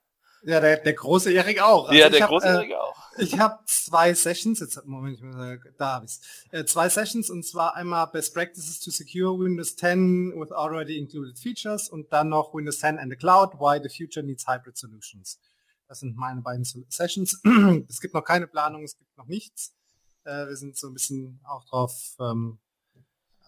Ja, 0.43 0.61
der, 0.61 0.77
der 0.79 0.93
große 0.93 1.33
Erik 1.33 1.61
auch. 1.61 1.89
Also 1.89 2.01
ja, 2.01 2.09
der 2.09 2.23
hab, 2.23 2.31
große 2.31 2.47
Erik 2.47 2.71
äh, 2.71 2.75
auch. 2.75 2.95
Ich 3.19 3.39
habe 3.39 3.59
zwei 3.67 4.15
Sessions, 4.15 4.61
jetzt 4.61 4.85
Moment, 4.87 5.21
da 5.77 5.95
habe 5.95 6.05
ich's. 6.05 6.21
Äh, 6.51 6.65
zwei 6.65 6.89
Sessions 6.89 7.31
und 7.31 7.45
zwar 7.45 7.75
einmal 7.75 8.07
Best 8.07 8.35
Practices 8.35 8.79
to 8.81 8.91
Secure 8.91 9.39
Windows 9.39 9.75
10 9.77 10.35
with 10.37 10.53
already 10.53 10.99
included 10.99 11.39
features 11.39 11.89
und 11.89 12.13
dann 12.13 12.29
noch 12.29 12.55
Windows 12.55 12.79
10 12.79 12.99
and 12.99 13.11
the 13.11 13.17
Cloud, 13.17 13.55
Why 13.55 13.81
the 13.83 13.89
Future 13.89 14.25
Needs 14.25 14.47
Hybrid 14.47 14.77
Solutions. 14.77 15.41
Das 15.89 16.01
sind 16.01 16.17
meine 16.17 16.43
beiden 16.43 16.65
Sessions. 16.65 17.41
es 17.89 18.01
gibt 18.01 18.15
noch 18.15 18.25
keine 18.25 18.47
Planung, 18.47 18.85
es 18.85 18.97
gibt 18.97 19.17
noch 19.17 19.27
nichts. 19.27 19.75
Äh, 20.25 20.47
wir 20.47 20.57
sind 20.57 20.77
so 20.77 20.89
ein 20.89 20.95
bisschen 20.95 21.41
auch 21.45 21.65
drauf 21.65 22.15
ähm, 22.21 22.59
äh, 22.61 22.68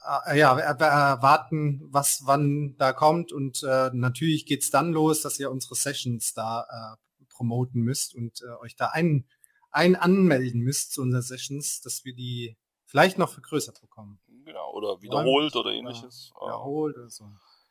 ja, 0.02 0.58
erwarten, 0.58 1.82
was 1.90 2.22
wann 2.24 2.76
da 2.78 2.92
kommt 2.92 3.32
und 3.32 3.62
äh, 3.62 3.90
natürlich 3.92 4.46
geht's 4.46 4.70
dann 4.70 4.92
los, 4.92 5.22
dass 5.22 5.38
ihr 5.38 5.50
unsere 5.50 5.74
Sessions 5.74 6.34
da 6.34 6.66
äh, 6.68 7.26
promoten 7.28 7.82
müsst 7.82 8.14
und 8.14 8.42
äh, 8.42 8.62
euch 8.62 8.76
da 8.76 8.88
ein, 8.88 9.26
ein 9.70 9.96
anmelden 9.96 10.60
müsst 10.60 10.92
zu 10.92 11.02
unseren 11.02 11.22
Sessions, 11.22 11.80
dass 11.80 12.04
wir 12.04 12.14
die 12.14 12.56
vielleicht 12.86 13.18
noch 13.18 13.30
vergrößert 13.30 13.80
bekommen. 13.80 14.20
Genau, 14.44 14.72
oder 14.72 15.00
wiederholt 15.00 15.54
oder 15.54 15.70
ähnliches. 15.70 16.32
Wiederholt 16.40 16.96
oder 16.96 17.10
so. 17.10 17.24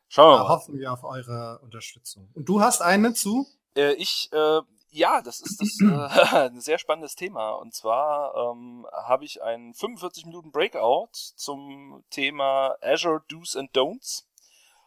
Schauen 0.08 0.32
wir 0.32 0.36
da 0.38 0.42
mal. 0.44 0.48
hoffen 0.48 0.78
wir 0.78 0.92
auf 0.92 1.04
eure 1.04 1.60
Unterstützung. 1.62 2.30
Und 2.34 2.48
du 2.48 2.60
hast 2.60 2.80
eine 2.82 3.12
zu? 3.14 3.46
Äh, 3.76 3.92
ich 3.94 4.28
äh, 4.32 4.60
ja, 4.90 5.22
das 5.22 5.40
ist 5.40 5.60
das, 5.60 5.80
äh, 5.80 6.36
ein 6.50 6.60
sehr 6.60 6.78
spannendes 6.78 7.14
Thema. 7.14 7.50
Und 7.52 7.74
zwar 7.74 8.34
ähm, 8.34 8.86
habe 8.92 9.24
ich 9.24 9.42
einen 9.42 9.74
45 9.74 10.26
Minuten 10.26 10.50
Breakout 10.50 11.10
zum 11.12 12.04
Thema 12.10 12.76
Azure 12.80 13.22
Do's 13.28 13.56
and 13.56 13.74
Don'ts. 13.76 14.24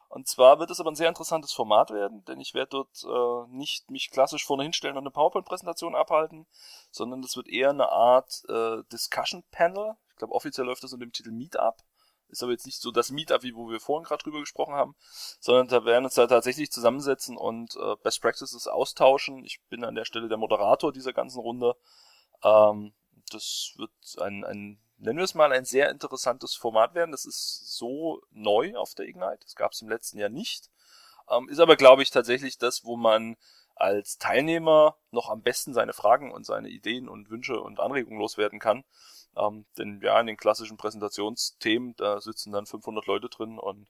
Und 0.09 0.27
zwar 0.27 0.59
wird 0.59 0.69
es 0.69 0.79
aber 0.79 0.91
ein 0.91 0.95
sehr 0.95 1.09
interessantes 1.09 1.53
Format 1.53 1.89
werden, 1.89 2.23
denn 2.25 2.39
ich 2.39 2.53
werde 2.53 2.69
dort 2.69 3.03
äh, 3.03 3.51
nicht 3.51 3.89
mich 3.89 4.11
klassisch 4.11 4.45
vorne 4.45 4.61
hinstellen 4.61 4.95
und 4.95 5.03
eine 5.03 5.09
PowerPoint-Präsentation 5.09 5.95
abhalten, 5.95 6.45
sondern 6.91 7.23
das 7.23 7.35
wird 7.35 7.47
eher 7.47 7.71
eine 7.71 7.89
Art 7.89 8.43
äh, 8.47 8.83
Discussion 8.91 9.43
Panel. 9.49 9.95
Ich 10.11 10.17
glaube, 10.17 10.35
offiziell 10.35 10.67
läuft 10.67 10.83
das 10.83 10.93
unter 10.93 11.03
dem 11.03 11.13
Titel 11.13 11.31
Meetup. 11.31 11.77
Ist 12.34 12.43
aber 12.43 12.51
jetzt 12.51 12.65
nicht 12.65 12.81
so 12.81 12.91
das 12.91 13.11
Meetup, 13.11 13.43
wie 13.43 13.55
wo 13.55 13.69
wir 13.69 13.79
vorhin 13.79 14.05
gerade 14.05 14.23
drüber 14.23 14.39
gesprochen 14.39 14.73
haben, 14.73 14.95
sondern 15.39 15.67
da 15.67 15.86
werden 15.86 16.05
uns 16.05 16.15
da 16.15 16.25
tatsächlich 16.25 16.71
zusammensetzen 16.71 17.38
und 17.38 17.75
äh, 17.75 17.95
Best 18.01 18.21
Practices 18.21 18.67
austauschen. 18.67 19.45
Ich 19.45 19.61
bin 19.69 19.84
an 19.84 19.95
der 19.95 20.05
Stelle 20.05 20.27
der 20.27 20.38
Moderator 20.38 20.91
dieser 20.91 21.13
ganzen 21.13 21.39
Runde. 21.39 21.75
Ähm, 22.43 22.93
das 23.31 23.73
wird 23.77 23.91
ein, 24.19 24.43
ein, 24.43 24.79
nennen 24.97 25.17
wir 25.17 25.23
es 25.23 25.36
mal, 25.36 25.51
ein 25.53 25.65
sehr 25.65 25.91
interessantes 25.91 26.55
Format 26.55 26.95
werden. 26.95 27.11
Das 27.11 27.25
ist 27.25 27.77
so 27.77 28.21
neu 28.31 28.75
auf 28.75 28.95
der 28.95 29.07
Ignite. 29.07 29.39
Das 29.43 29.55
gab 29.55 29.73
es 29.73 29.81
im 29.81 29.89
letzten 29.89 30.17
Jahr 30.17 30.29
nicht. 30.29 30.71
Ähm, 31.29 31.47
ist 31.49 31.59
aber, 31.59 31.75
glaube 31.75 32.01
ich, 32.01 32.09
tatsächlich 32.09 32.57
das, 32.57 32.84
wo 32.84 32.97
man 32.97 33.38
als 33.75 34.17
Teilnehmer 34.17 34.97
noch 35.11 35.29
am 35.29 35.41
besten 35.41 35.73
seine 35.73 35.93
Fragen 35.93 36.31
und 36.31 36.45
seine 36.45 36.69
Ideen 36.69 37.07
und 37.07 37.29
Wünsche 37.29 37.59
und 37.59 37.79
Anregungen 37.79 38.19
loswerden 38.19 38.59
kann. 38.59 38.84
Ähm, 39.36 39.65
denn 39.77 40.01
ja, 40.03 40.19
in 40.19 40.27
den 40.27 40.38
klassischen 40.38 40.77
Präsentationsthemen, 40.77 41.95
da 41.97 42.21
sitzen 42.21 42.51
dann 42.51 42.65
500 42.65 43.05
Leute 43.07 43.29
drin 43.29 43.59
und 43.59 43.88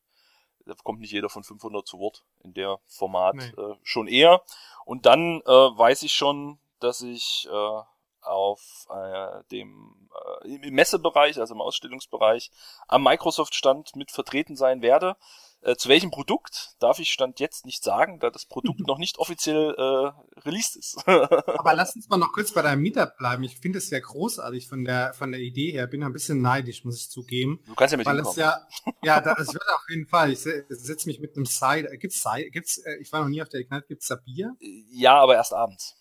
da 0.65 0.73
kommt 0.83 1.01
nicht 1.01 1.11
jeder 1.11 1.29
von 1.29 1.43
500 1.43 1.85
zu 1.85 1.99
Wort 1.99 2.23
in 2.43 2.53
der 2.53 2.79
Format 2.87 3.35
nee. 3.35 3.61
äh, 3.61 3.75
schon 3.83 4.07
eher. 4.07 4.41
Und 4.85 5.05
dann 5.05 5.41
äh, 5.41 5.49
weiß 5.49 6.03
ich 6.03 6.13
schon, 6.13 6.59
dass 6.79 7.01
ich 7.01 7.47
äh, 7.51 7.81
auf 8.21 8.87
äh, 8.89 9.43
dem 9.51 10.09
äh, 10.43 10.55
im 10.55 10.73
Messebereich, 10.73 11.39
also 11.39 11.53
im 11.53 11.61
Ausstellungsbereich, 11.61 12.51
am 12.87 13.03
Microsoft-Stand 13.03 13.95
mit 13.95 14.11
vertreten 14.11 14.55
sein 14.55 14.81
werde. 14.81 15.17
Äh, 15.63 15.75
zu 15.75 15.89
welchem 15.89 16.11
Produkt 16.11 16.75
darf 16.79 16.99
ich 16.99 17.09
Stand 17.09 17.39
jetzt 17.39 17.65
nicht 17.65 17.83
sagen, 17.83 18.19
da 18.19 18.29
das 18.29 18.45
Produkt 18.45 18.79
noch 18.87 18.97
nicht 18.97 19.17
offiziell 19.17 19.73
äh, 19.77 20.39
released 20.41 20.75
ist. 20.75 20.97
Aber 21.07 21.73
lass 21.73 21.95
uns 21.95 22.09
mal 22.09 22.17
noch 22.17 22.33
kurz 22.33 22.51
bei 22.53 22.61
deinem 22.61 22.81
Meetup 22.81 23.17
bleiben. 23.17 23.43
Ich 23.43 23.57
finde 23.57 23.77
es 23.77 23.87
sehr 23.87 24.01
großartig 24.01 24.67
von 24.67 24.83
der 24.83 25.13
von 25.13 25.31
der 25.31 25.41
Idee 25.41 25.71
her. 25.71 25.87
Bin 25.87 26.03
ein 26.03 26.13
bisschen 26.13 26.41
neidisch, 26.41 26.83
muss 26.83 26.99
ich 26.99 27.09
zugeben. 27.09 27.61
Du 27.65 27.75
kannst 27.75 27.93
ja 27.93 27.97
mit 27.97 28.05
weil 28.05 28.15
hinkommen. 28.15 28.39
ja 28.39 28.67
ja, 29.03 29.21
das 29.21 29.37
wird 29.53 29.63
auf 29.73 29.85
jeden 29.89 30.07
Fall. 30.07 30.31
Ich 30.31 30.39
setze 30.39 31.07
mich 31.07 31.19
mit 31.19 31.35
einem 31.35 31.45
Cider. 31.45 31.95
Gibt's 31.97 32.21
Cider? 32.21 32.49
Gibt's? 32.49 32.77
Äh, 32.79 32.97
ich 32.97 33.11
war 33.11 33.21
noch 33.21 33.29
nie 33.29 33.41
auf 33.41 33.49
der 33.49 33.61
Ignite. 33.61 33.85
Gibt's 33.87 34.07
da 34.07 34.15
Bier? 34.15 34.55
Ja, 34.91 35.15
aber 35.15 35.35
erst 35.35 35.53
abends. 35.53 35.95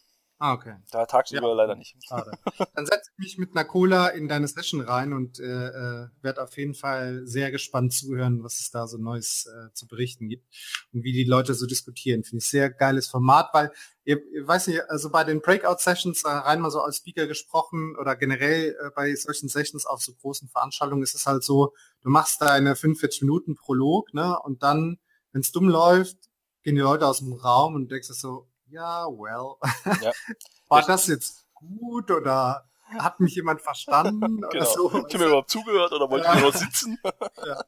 Ah, 0.44 0.54
okay. 0.54 0.74
Da 0.90 1.06
tagsüber 1.06 1.50
Ja. 1.50 1.54
leider 1.54 1.76
nicht. 1.76 1.94
Schade. 2.04 2.32
Dann 2.74 2.84
setze 2.84 3.12
ich 3.12 3.18
mich 3.18 3.38
mit 3.38 3.50
einer 3.54 3.64
Cola 3.64 4.08
in 4.08 4.26
deine 4.26 4.48
Session 4.48 4.80
rein 4.80 5.12
und 5.12 5.38
äh, 5.38 5.44
äh, 5.44 6.08
werde 6.20 6.42
auf 6.42 6.56
jeden 6.56 6.74
Fall 6.74 7.24
sehr 7.24 7.52
gespannt 7.52 7.92
zuhören, 7.92 8.42
was 8.42 8.58
es 8.58 8.72
da 8.72 8.88
so 8.88 8.98
Neues 8.98 9.46
äh, 9.46 9.72
zu 9.72 9.86
berichten 9.86 10.28
gibt 10.28 10.44
und 10.92 11.04
wie 11.04 11.12
die 11.12 11.22
Leute 11.22 11.54
so 11.54 11.64
diskutieren. 11.64 12.24
Finde 12.24 12.42
ich 12.42 12.50
sehr 12.50 12.70
geiles 12.70 13.06
Format, 13.06 13.50
weil 13.52 13.70
ihr, 14.02 14.20
ihr 14.32 14.44
weiß 14.44 14.66
nicht, 14.66 14.82
also 14.90 15.10
bei 15.12 15.22
den 15.22 15.42
Breakout-Sessions, 15.42 16.24
äh, 16.24 16.28
rein 16.30 16.60
mal 16.60 16.72
so 16.72 16.80
als 16.80 16.96
Speaker 16.96 17.28
gesprochen 17.28 17.94
oder 17.96 18.16
generell 18.16 18.76
äh, 18.84 18.90
bei 18.96 19.14
solchen 19.14 19.48
Sessions 19.48 19.86
auf 19.86 20.02
so 20.02 20.12
großen 20.12 20.48
Veranstaltungen 20.48 21.04
ist 21.04 21.14
es 21.14 21.24
halt 21.24 21.44
so, 21.44 21.72
du 22.00 22.10
machst 22.10 22.42
deine 22.42 22.74
45 22.74 23.22
Minuten 23.22 23.54
Prolog, 23.54 24.12
ne, 24.12 24.36
und 24.42 24.64
dann, 24.64 24.98
wenn 25.30 25.42
es 25.42 25.52
dumm 25.52 25.68
läuft, 25.68 26.16
gehen 26.64 26.74
die 26.74 26.80
Leute 26.80 27.06
aus 27.06 27.20
dem 27.20 27.32
Raum 27.32 27.76
und 27.76 27.92
denkst 27.92 28.08
so, 28.08 28.48
ja, 28.72 29.06
well, 29.06 29.56
Ja. 30.02 30.12
war 30.68 30.82
das 30.82 31.06
jetzt 31.06 31.46
gut 31.54 32.10
oder 32.10 32.68
hat 32.98 33.20
mich 33.20 33.34
jemand 33.34 33.60
verstanden 33.62 34.38
oder 34.44 34.48
Genau. 34.50 34.64
so? 34.64 35.06
Ihr 35.08 35.18
mir 35.18 35.26
überhaupt 35.26 35.50
zugehört 35.50 35.92
oder 35.92 36.10
wollt 36.10 36.24
ihr 36.24 36.34
Ja. 36.34 36.40
nur 36.40 36.52
sitzen? 36.52 36.98
Ja. 37.44 37.64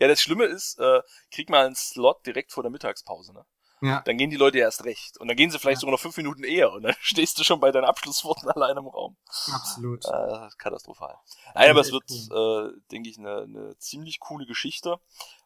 ja, 0.00 0.08
das 0.08 0.20
Schlimme 0.20 0.44
ist, 0.44 0.78
äh, 0.80 1.02
krieg 1.30 1.48
mal 1.48 1.64
einen 1.66 1.74
Slot 1.76 2.26
direkt 2.26 2.50
vor 2.52 2.62
der 2.64 2.70
Mittagspause, 2.72 3.32
ne? 3.32 3.44
Ja, 3.82 4.00
Dann 4.02 4.16
gehen 4.16 4.30
die 4.30 4.36
Leute 4.36 4.58
erst 4.58 4.84
recht. 4.84 5.18
Und 5.18 5.28
dann 5.28 5.36
gehen 5.36 5.50
sie 5.50 5.58
vielleicht 5.58 5.80
sogar 5.80 5.90
noch 5.92 6.00
fünf 6.00 6.16
Minuten 6.16 6.44
eher 6.44 6.72
und 6.72 6.82
dann 6.84 6.94
stehst 7.00 7.38
du 7.38 7.44
schon 7.44 7.60
bei 7.60 7.70
deinen 7.72 7.84
Abschlussworten 7.84 8.48
allein 8.50 8.76
im 8.76 8.86
Raum. 8.86 9.16
absolut. 9.52 10.04
Äh, 10.06 10.48
katastrophal. 10.58 11.16
Nein, 11.54 11.70
aber 11.70 11.80
es 11.80 11.92
wird, 11.92 12.04
äh, 12.10 12.80
denke 12.90 13.10
ich, 13.10 13.18
eine, 13.18 13.42
eine 13.42 13.76
ziemlich 13.78 14.20
coole 14.20 14.46
Geschichte. 14.46 14.98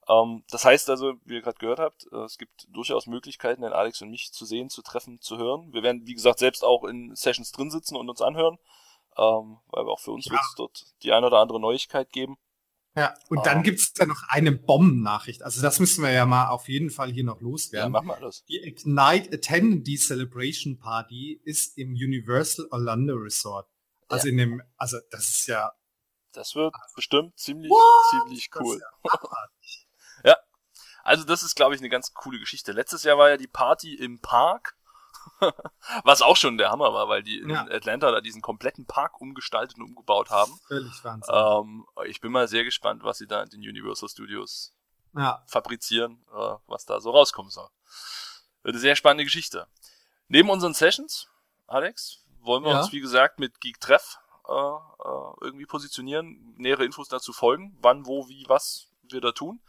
Ähm, 0.09 0.45
das 0.51 0.65
heißt 0.65 0.89
also, 0.91 1.15
wie 1.25 1.35
ihr 1.35 1.43
gerade 1.43 1.59
gehört 1.59 1.79
habt, 1.81 2.07
äh, 2.13 2.17
es 2.25 2.39
gibt 2.39 2.67
durchaus 2.69 3.07
Möglichkeiten, 3.07 3.63
den 3.63 3.73
Alex 3.73 4.03
und 4.03 4.11
mich 4.11 4.33
zu 4.33 4.45
sehen, 4.45 4.69
zu 4.71 4.83
treffen, 4.83 5.21
zu 5.21 5.39
hören. 5.39 5.73
Wir 5.73 5.83
werden, 5.83 6.07
wie 6.07 6.15
gesagt, 6.15 6.39
selbst 6.39 6.63
auch 6.63 6.85
in 6.85 7.15
Sessions 7.17 7.53
drin 7.53 7.71
sitzen 7.71 7.97
und 7.97 8.09
uns 8.11 8.21
anhören, 8.21 8.59
ähm, 9.17 9.59
weil 9.69 9.89
auch 9.89 9.99
für 10.01 10.13
uns 10.13 10.27
Ja. 10.27 10.33
wird 10.33 10.43
es 10.43 10.55
dort 10.57 10.85
die 11.03 11.13
eine 11.13 11.27
oder 11.27 11.39
andere 11.39 11.59
Neuigkeit 11.59 12.13
geben. 12.13 12.37
Ja, 12.97 13.15
und 13.29 13.39
Ah. 13.41 13.43
dann 13.43 13.63
gibt's 13.63 13.93
ja 13.99 14.07
noch 14.07 14.23
eine 14.29 14.53
Bombennachricht. 14.53 15.43
Also 15.43 15.61
das 15.61 15.79
müssen 15.81 16.03
wir 16.03 16.11
ja 16.13 16.25
mal 16.25 16.49
auf 16.49 16.67
jeden 16.69 16.91
Fall 16.91 17.13
hier 17.13 17.25
noch 17.25 17.37
Ja, 17.41 17.43
loswerden. 17.43 17.93
machen 17.93 18.09
wir 18.09 18.17
alles. 18.17 18.45
Die 18.47 18.57
Ignite 18.57 19.33
Attendee 19.35 19.97
Celebration 19.97 20.79
Party 20.79 21.41
ist 21.45 21.77
im 21.77 21.91
Universal 21.93 22.67
Orlando 22.71 23.15
Resort. 23.17 23.69
Also 24.09 24.29
in 24.29 24.39
dem, 24.39 24.63
also 24.77 24.99
das 25.11 25.29
ist 25.29 25.47
ja 25.47 25.73
Das 26.33 26.55
wird 26.55 26.75
bestimmt 26.95 27.39
ziemlich, 27.39 27.71
What? 27.71 28.11
ziemlich 28.25 28.49
das 28.51 28.61
ist 28.63 28.67
cool. 28.67 28.81
ja 29.05 29.11
abartig. 29.13 29.83
Also 31.03 31.23
das 31.23 31.45
ist, 31.45 31.55
glaube 31.55 31.73
ich, 31.77 31.81
eine 31.81 31.89
ganz 31.89 32.15
coole 32.15 32.41
Geschichte. 32.41 32.73
Letztes 32.73 33.05
Jahr 33.05 33.17
war 33.17 33.29
ja 33.31 33.37
die 33.37 33.47
Party 33.47 33.95
im 33.95 34.21
Park, 34.21 34.76
was 36.05 36.23
auch 36.23 36.37
schon 36.37 36.59
der 36.59 36.71
Hammer 36.71 36.93
war, 36.93 37.09
weil 37.09 37.23
die 37.23 37.39
in 37.39 37.51
Ja. 37.51 37.63
Atlanta 37.71 38.11
da 38.11 38.21
diesen 38.21 38.43
kompletten 38.43 38.87
Park 38.87 39.21
umgestaltet 39.21 39.77
und 39.79 39.85
umgebaut 39.85 40.31
haben. 40.31 40.53
Völlig 40.67 41.05
Wahnsinn. 41.05 41.35
Ähm, 41.35 41.87
ich 42.07 42.21
bin 42.21 42.33
mal 42.33 42.49
sehr 42.49 42.65
gespannt, 42.65 43.05
was 43.05 43.19
sie 43.19 43.27
da 43.27 43.43
in 43.43 43.51
den 43.51 43.61
Universal 43.61 44.09
Studios 44.09 44.73
ja, 45.17 45.43
fabrizieren, 45.47 46.25
äh, 46.35 46.55
was 46.67 46.85
da 46.87 47.01
so 47.01 47.11
rauskommen 47.11 47.51
soll. 47.51 47.69
Eine 48.65 48.79
sehr 48.79 48.97
spannende 48.97 49.25
Geschichte. 49.25 49.67
Neben 50.29 50.51
unseren 50.51 50.75
Sessions, 50.75 51.29
Alex, 51.67 52.25
wollen 52.41 52.65
wir 52.65 52.73
Ja. 52.73 52.81
uns, 52.81 52.93
wie 52.93 53.01
gesagt, 53.01 53.39
mit 53.39 53.61
Geek 53.61 53.81
Treff 53.81 54.19
äh, 54.49 54.53
äh, 54.53 55.33
irgendwie 55.41 55.67
positionieren, 55.67 56.55
nähere 56.57 56.85
Infos 56.85 57.09
dazu 57.09 57.33
folgen, 57.33 57.77
wann, 57.81 58.07
wo, 58.07 58.29
wie, 58.29 58.45
was 58.49 58.89
wir 59.13 59.21
da 59.21 59.33
tun. 59.33 59.61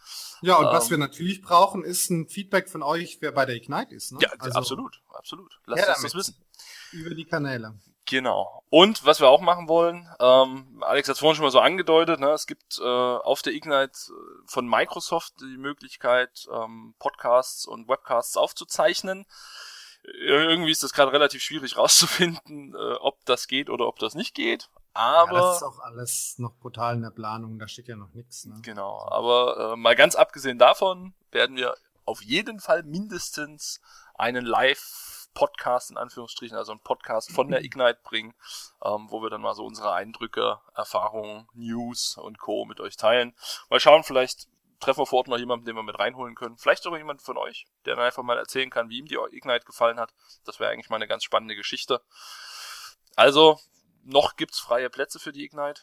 ja, 0.41 0.55
und 0.57 0.65
was 0.65 0.85
Ähm. 0.85 0.91
wir 0.91 0.97
natürlich 0.97 1.41
brauchen, 1.41 1.83
ist 1.83 2.09
ein 2.09 2.27
Feedback 2.27 2.69
von 2.69 2.83
euch, 2.83 3.17
wer 3.21 3.31
bei 3.31 3.45
der 3.45 3.55
Ignite 3.55 3.93
ist. 3.95 4.11
Ne? 4.11 4.19
Ja, 4.21 4.29
Also 4.39 4.57
absolut, 4.57 5.01
absolut. 5.13 5.59
Lasst 5.65 5.87
uns 5.87 6.01
das 6.01 6.15
wissen. 6.15 6.35
Über 6.91 7.13
die 7.15 7.25
Kanäle. 7.25 7.75
Genau. 8.05 8.63
Und 8.69 9.05
was 9.05 9.19
wir 9.19 9.27
auch 9.27 9.41
machen 9.41 9.67
wollen, 9.67 10.07
ähm, 10.21 10.81
Alex 10.81 11.09
hat 11.09 11.15
es 11.15 11.19
vorhin 11.19 11.35
schon 11.35 11.43
mal 11.43 11.51
so 11.51 11.59
angedeutet, 11.59 12.21
ne, 12.21 12.29
es 12.31 12.47
gibt 12.47 12.79
äh, 12.79 12.83
auf 12.83 13.41
der 13.41 13.51
Ignite 13.53 13.91
äh, 13.91 14.13
von 14.45 14.65
Microsoft 14.67 15.33
die 15.41 15.57
Möglichkeit, 15.57 16.47
ähm, 16.53 16.95
Podcasts 16.99 17.65
und 17.65 17.89
Webcasts 17.89 18.37
aufzuzeichnen. 18.37 19.25
Irgendwie 20.21 20.71
ist 20.71 20.83
das 20.83 20.93
gerade 20.93 21.11
relativ 21.11 21.41
schwierig 21.41 21.75
rauszufinden, 21.77 22.73
äh, 22.73 22.93
ob 23.01 23.25
das 23.25 23.47
geht 23.47 23.69
oder 23.69 23.87
ob 23.87 23.99
das 23.99 24.15
nicht 24.15 24.33
geht. 24.33 24.69
Ja, 24.97 25.25
das 25.25 25.29
Aber 25.29 25.51
ist 25.53 25.63
auch 25.63 25.79
alles 25.79 26.35
noch 26.39 26.55
brutal 26.55 26.95
in 26.95 27.03
der 27.03 27.11
Planung, 27.11 27.59
da 27.59 27.67
steht 27.67 27.87
ja 27.87 27.95
noch 27.95 28.13
nichts. 28.13 28.45
Ne? 28.45 28.59
genau, 28.63 29.05
aber 29.09 29.73
äh, 29.73 29.75
mal 29.75 29.95
ganz 29.95 30.15
abgesehen 30.15 30.57
davon 30.57 31.13
werden 31.31 31.55
wir 31.55 31.75
auf 32.05 32.21
jeden 32.23 32.59
Fall 32.59 32.83
mindestens 32.83 33.81
einen 34.15 34.45
Live-Podcast 34.45 35.91
in 35.91 35.97
Anführungsstrichen, 35.97 36.57
also 36.57 36.71
einen 36.71 36.81
Podcast 36.81 37.31
von 37.31 37.49
der 37.49 37.61
Ignite 37.65 37.99
bringen, 38.03 38.33
ähm, 38.83 39.07
wo 39.09 39.21
wir 39.21 39.29
dann 39.29 39.41
mal 39.41 39.53
so 39.53 39.65
unsere 39.65 39.93
Eindrücke, 39.93 40.59
Erfahrungen, 40.73 41.47
News 41.53 42.17
und 42.17 42.39
Co. 42.39 42.65
mit 42.65 42.79
euch 42.79 42.97
teilen. 42.97 43.35
Mal 43.69 43.79
schauen, 43.79 44.03
vielleicht 44.03 44.47
treffen 44.79 45.01
wir 45.01 45.05
vor 45.05 45.19
Ort 45.19 45.27
noch 45.27 45.37
jemanden, 45.37 45.65
den 45.65 45.75
wir 45.75 45.83
mit 45.83 45.99
reinholen 45.99 46.35
können. 46.35 46.57
Vielleicht 46.57 46.83
sogar 46.83 46.99
jemand 46.99 47.21
von 47.21 47.37
euch, 47.37 47.65
der 47.85 47.95
dann 47.95 48.05
einfach 48.05 48.23
mal 48.23 48.37
erzählen 48.37 48.69
kann, 48.69 48.89
wie 48.89 48.99
ihm 48.99 49.05
die 49.05 49.17
Ignite 49.31 49.65
gefallen 49.65 49.99
hat. 49.99 50.13
Das 50.45 50.59
wäre 50.59 50.71
eigentlich 50.71 50.89
mal 50.89 50.97
eine 50.97 51.07
ganz 51.07 51.23
spannende 51.23 51.55
Geschichte. 51.55 52.01
Also, 53.15 53.59
noch 54.07 54.35
gibt's 54.35 54.59
freie 54.59 54.89
Plätze 54.89 55.19
für 55.19 55.31
die 55.31 55.43
Ignite. 55.43 55.81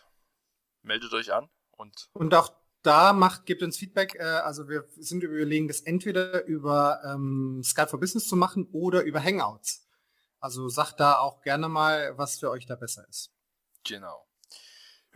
Meldet 0.82 1.12
euch 1.12 1.32
an 1.32 1.48
und 1.72 2.08
Und 2.12 2.34
auch 2.34 2.52
da 2.82 3.12
macht, 3.12 3.46
gebt 3.46 3.62
uns 3.62 3.78
Feedback. 3.78 4.14
Äh, 4.16 4.22
also 4.22 4.68
wir 4.68 4.84
sind 4.96 5.22
überlegen, 5.22 5.68
das 5.68 5.80
entweder 5.80 6.44
über 6.44 7.00
ähm, 7.04 7.62
Skype 7.64 7.88
for 7.88 8.00
Business 8.00 8.28
zu 8.28 8.36
machen 8.36 8.68
oder 8.72 9.02
über 9.02 9.22
Hangouts. 9.22 9.88
Also 10.38 10.68
sagt 10.68 11.00
da 11.00 11.18
auch 11.18 11.40
gerne 11.40 11.68
mal, 11.68 12.16
was 12.18 12.38
für 12.38 12.50
euch 12.50 12.66
da 12.66 12.76
besser 12.76 13.08
ist. 13.08 13.32
Genau. 13.84 14.26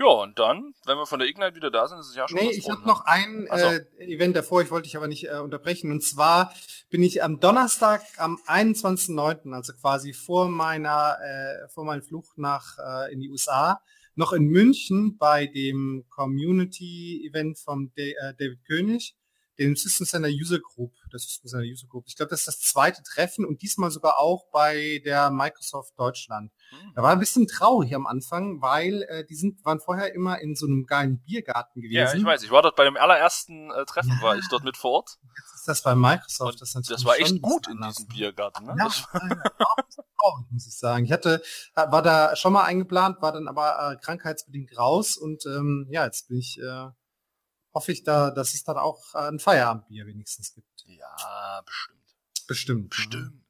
Ja, 0.00 0.06
und 0.06 0.38
dann, 0.38 0.74
wenn 0.86 0.96
wir 0.96 1.06
von 1.06 1.18
der 1.18 1.28
Ignite 1.28 1.56
wieder 1.56 1.70
da 1.72 1.88
sind, 1.88 1.98
ist 1.98 2.10
es 2.10 2.14
ja 2.14 2.28
schon 2.28 2.38
Nee, 2.38 2.50
ich 2.52 2.70
habe 2.70 2.82
ne? 2.82 2.86
noch 2.86 3.04
ein 3.04 3.48
Ach 3.50 3.58
so. 3.58 3.66
äh, 3.66 3.84
Event 3.98 4.36
davor, 4.36 4.62
ich 4.62 4.70
wollte 4.70 4.84
dich 4.84 4.96
aber 4.96 5.08
nicht 5.08 5.24
äh, 5.28 5.38
unterbrechen. 5.38 5.90
Und 5.90 6.04
zwar 6.04 6.54
bin 6.88 7.02
ich 7.02 7.22
am 7.24 7.40
Donnerstag, 7.40 8.02
am 8.16 8.36
21.09., 8.46 9.52
also 9.52 9.72
quasi 9.72 10.12
vor 10.12 10.48
meiner, 10.48 11.16
äh, 11.20 11.68
vor 11.70 11.84
meinem 11.84 12.02
Flucht 12.02 12.38
nach 12.38 12.78
äh, 12.78 13.12
in 13.12 13.18
die 13.20 13.28
USA, 13.28 13.80
noch 14.14 14.32
in 14.32 14.44
München 14.46 15.16
bei 15.18 15.46
dem 15.46 16.04
Community-Event 16.10 17.58
von 17.58 17.90
Da- 17.96 18.02
äh, 18.02 18.34
David 18.38 18.64
König, 18.66 19.16
dem 19.58 19.76
System 19.76 20.06
Center 20.06 20.28
User 20.28 20.58
Group. 20.58 20.92
Das 21.10 21.22
System 21.22 21.48
Center 21.48 21.66
User 21.66 21.86
Group. 21.88 22.04
Ich 22.06 22.16
glaube, 22.16 22.30
das 22.30 22.40
ist 22.40 22.48
das 22.48 22.60
zweite 22.60 23.02
Treffen 23.02 23.44
und 23.44 23.62
diesmal 23.62 23.90
sogar 23.90 24.18
auch 24.18 24.46
bei 24.52 25.00
der 25.04 25.30
Microsoft 25.30 25.98
Deutschland. 25.98 26.52
Hm. 26.70 26.92
Da 26.94 27.02
war 27.02 27.12
ein 27.12 27.18
bisschen 27.18 27.46
traurig 27.46 27.94
am 27.94 28.06
Anfang, 28.06 28.60
weil 28.60 29.02
äh, 29.02 29.24
die 29.24 29.34
sind, 29.34 29.64
waren 29.64 29.80
vorher 29.80 30.14
immer 30.14 30.40
in 30.40 30.54
so 30.54 30.66
einem 30.66 30.86
geilen 30.86 31.20
Biergarten 31.22 31.80
gewesen. 31.80 31.94
Ja, 31.94 32.14
ich 32.14 32.24
weiß. 32.24 32.42
Ich 32.42 32.50
war 32.50 32.62
dort 32.62 32.76
bei 32.76 32.84
dem 32.84 32.96
allerersten 32.96 33.70
äh, 33.70 33.84
Treffen, 33.84 34.18
war 34.20 34.36
ich 34.36 34.46
dort 34.48 34.64
mit 34.64 34.76
vor 34.76 34.92
Ort. 34.92 35.18
Jetzt 35.36 35.54
ist 35.54 35.68
das 35.68 35.82
bei 35.82 35.94
Microsoft. 35.94 36.52
Und 36.52 36.60
das, 36.60 36.68
ist 36.70 36.74
natürlich 36.74 37.02
das 37.02 37.04
war 37.04 37.18
echt 37.18 37.42
gut 37.42 37.68
in 37.68 37.80
diesem 37.80 38.06
ne? 38.06 38.14
Biergarten. 38.14 38.66
Ne? 38.66 38.74
Ja, 38.78 38.84
Das, 38.84 39.04
ja, 39.12 39.28
ja, 39.28 39.66
auch 40.18 40.40
muss 40.50 40.66
ich 40.66 40.76
sagen. 40.76 41.04
Ich 41.04 41.12
hatte, 41.12 41.42
äh, 41.74 41.90
war 41.90 42.02
da 42.02 42.36
schon 42.36 42.52
mal 42.52 42.64
eingeplant, 42.64 43.20
war 43.22 43.32
dann 43.32 43.48
aber 43.48 43.92
äh, 43.92 43.96
krankheitsbedingt 43.96 44.76
raus 44.78 45.16
und 45.16 45.44
ähm, 45.46 45.86
ja, 45.90 46.04
jetzt 46.04 46.28
bin 46.28 46.38
ich, 46.38 46.58
äh, 46.58 46.88
hoffe 47.78 47.92
ich 47.92 48.02
da, 48.02 48.32
dass 48.32 48.54
es 48.54 48.64
dann 48.64 48.76
auch 48.76 49.14
äh, 49.14 49.28
ein 49.28 49.38
Feierabendbier 49.38 50.04
wenigstens 50.06 50.52
gibt. 50.52 50.66
ja, 50.86 51.62
bestimmt. 51.64 52.00
Bestimmt. 52.48 52.82
ne? 52.82 52.88
Bestimmt. 52.88 53.42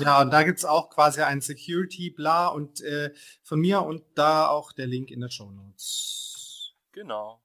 Ja, 0.00 0.20
und 0.20 0.30
da 0.32 0.42
gibt's 0.42 0.64
auch 0.64 0.90
quasi 0.90 1.22
ein 1.22 1.40
Security, 1.40 2.10
bla, 2.10 2.48
und 2.48 2.80
äh, 2.82 3.12
von 3.44 3.60
mir 3.60 3.82
und 3.82 4.02
da 4.16 4.48
auch 4.48 4.72
der 4.72 4.88
Link 4.88 5.10
in 5.12 5.20
der 5.20 5.30
Show 5.30 5.50
Notes. 5.50 6.74
Genau. 6.90 7.40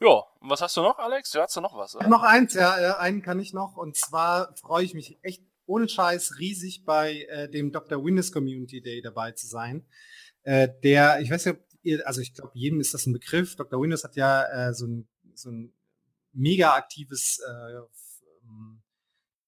Ja, 0.00 0.24
und 0.40 0.50
was 0.50 0.60
hast 0.60 0.76
du 0.76 0.82
noch, 0.82 0.98
Alex? 0.98 1.30
Du 1.30 1.40
hast 1.40 1.54
du 1.56 1.60
noch 1.60 1.76
was, 1.76 1.94
oder? 1.94 2.08
Noch 2.08 2.22
eins, 2.24 2.54
ja, 2.54 2.80
ja, 2.80 2.98
einen 2.98 3.22
kann 3.22 3.38
ich 3.38 3.52
noch. 3.52 3.76
Und 3.76 3.96
zwar 3.96 4.54
freue 4.56 4.84
ich 4.84 4.94
mich 4.94 5.18
echt 5.22 5.42
ohne 5.64 5.88
Scheiß 5.88 6.38
riesig 6.38 6.84
bei 6.84 7.22
äh, 7.22 7.48
dem 7.48 7.70
Dr. 7.70 8.04
Windows 8.04 8.32
Community 8.32 8.82
Day 8.82 9.00
dabei 9.00 9.32
zu 9.32 9.46
sein. 9.46 9.86
Äh, 10.42 10.68
der, 10.84 11.20
ich 11.20 11.30
weiß 11.30 11.46
nicht, 11.46 11.56
ob 11.56 11.65
ihr, 11.86 12.06
also 12.06 12.20
ich 12.20 12.34
glaube, 12.34 12.52
jedem 12.54 12.80
ist 12.80 12.94
das 12.94 13.06
ein 13.06 13.12
Begriff. 13.12 13.56
Dr. 13.56 13.80
Windows 13.80 14.04
hat 14.04 14.16
ja 14.16 14.44
äh, 14.44 14.74
so 14.74 14.86
ein, 14.86 15.08
so 15.34 15.50
ein 15.50 15.72
mega 16.32 16.74
aktives 16.74 17.38
äh, 17.38 17.78
ähm, 18.44 18.82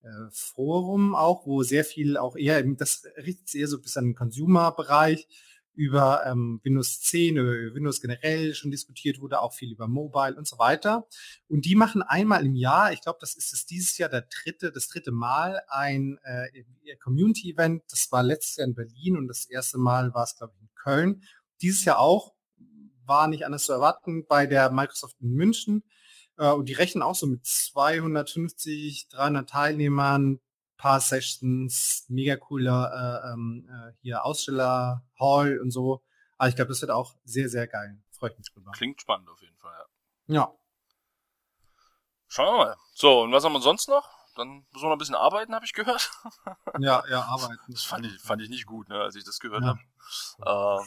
äh, 0.03 0.31
Forum 0.31 1.15
auch, 1.15 1.47
wo 1.47 1.63
sehr 1.63 1.85
viel 1.85 2.17
auch 2.17 2.37
eher, 2.37 2.63
das 2.63 3.05
richtet 3.19 3.49
sich 3.49 3.61
eher 3.61 3.69
so 3.69 3.81
bis 3.81 3.97
an 3.97 4.07
den 4.07 4.15
Consumer-Bereich, 4.15 5.29
über 5.79 6.27
ähm, 6.27 6.61
Windows 6.65 7.01
10, 7.03 7.37
über 7.37 7.53
Windows 7.73 8.01
generell 8.01 8.53
schon 8.53 8.73
diskutiert 8.73 9.21
wurde, 9.21 9.41
auch 9.41 9.55
viel 9.55 9.71
über 9.71 9.87
Mobile 9.87 10.35
und 10.35 10.45
so 10.45 10.59
weiter. 10.59 11.07
Und 11.47 11.67
die 11.67 11.77
machen 11.77 12.03
einmal 12.03 12.45
im 12.45 12.57
Jahr, 12.57 12.93
ich 12.93 13.01
glaube, 13.01 13.19
das 13.21 13.37
ist 13.37 13.53
es 13.53 13.65
dieses 13.65 13.97
Jahr 13.97 14.09
der 14.09 14.23
dritte, 14.23 14.73
das 14.73 14.89
dritte 14.89 15.13
Mal, 15.13 15.63
ein 15.69 16.19
äh, 16.25 16.97
Community-Event. 16.97 17.85
Das 17.93 18.11
war 18.11 18.25
letztes 18.25 18.57
Jahr 18.57 18.67
in 18.67 18.75
Berlin 18.75 19.17
und 19.17 19.29
das 19.29 19.45
erste 19.45 19.79
Mal 19.79 20.13
war 20.15 20.25
es, 20.25 20.35
glaube 20.35 20.53
ich, 20.57 20.63
in 20.63 20.69
Köln. 20.75 21.23
Dieses 21.63 21.85
Jahr 21.85 21.99
auch, 21.99 22.35
war 23.05 23.29
nicht 23.29 23.47
anders 23.47 23.65
zu 23.65 23.73
erwarten, 23.73 24.27
bei 24.27 24.47
der 24.47 24.71
Microsoft 24.71 25.17
in 25.21 25.31
München. 25.31 25.83
Äh, 26.37 26.51
und 26.53 26.69
die 26.69 26.75
rechnen 26.75 27.03
auch 27.03 27.15
so 27.15 27.27
mit 27.27 27.45
250, 27.47 29.09
300 29.09 29.49
Teilnehmern, 29.49 30.41
paar 30.77 31.01
Sessions, 31.01 32.05
mega 32.09 32.37
cooler 32.37 33.23
äh, 33.25 33.33
ähm, 33.33 33.69
äh, 33.69 33.93
hier 34.01 34.25
Aussteller, 34.25 35.05
Hall 35.19 35.59
und 35.59 35.71
so. 35.71 36.03
Aber 36.37 36.49
ich 36.49 36.57
glaube, 36.57 36.69
das 36.69 36.81
wird 36.81 36.93
auch 36.93 37.17
sehr, 37.25 37.49
sehr 37.49 37.67
geil. 37.67 38.01
Freue 38.13 38.31
ich 38.31 38.39
mich 38.39 38.53
drüber. 38.53 38.71
Klingt 38.73 39.01
spannend 39.01 39.29
auf 39.29 39.41
jeden 39.43 39.57
Fall, 39.57 39.75
ja. 40.29 40.35
Ja. 40.35 40.55
Schauen 42.29 42.59
wir 42.59 42.65
mal. 42.67 42.77
So, 42.95 43.23
und 43.23 43.33
was 43.33 43.45
haben 43.45 43.55
wir 43.55 43.61
sonst 43.61 43.89
noch? 43.89 44.18
Dann 44.39 44.67
wir 44.73 44.83
noch 44.83 44.93
ein 44.93 44.99
bisschen 44.99 45.15
arbeiten, 45.15 45.55
habe 45.55 45.65
ich 45.65 45.73
gehört. 45.73 46.11
ja, 46.79 47.03
ja, 47.11 47.23
arbeiten. 47.23 47.61
Das 47.69 47.83
fand 47.83 48.07
ich, 48.07 48.19
fand 48.21 48.41
ich 48.41 48.49
nicht 48.49 48.67
gut, 48.67 48.89
ne, 48.89 49.01
als 49.01 49.17
ich 49.17 49.25
das 49.25 49.41
gehört 49.41 49.63
ja. 49.63 49.69
habe. 49.69 49.81
Ähm, 50.81 50.87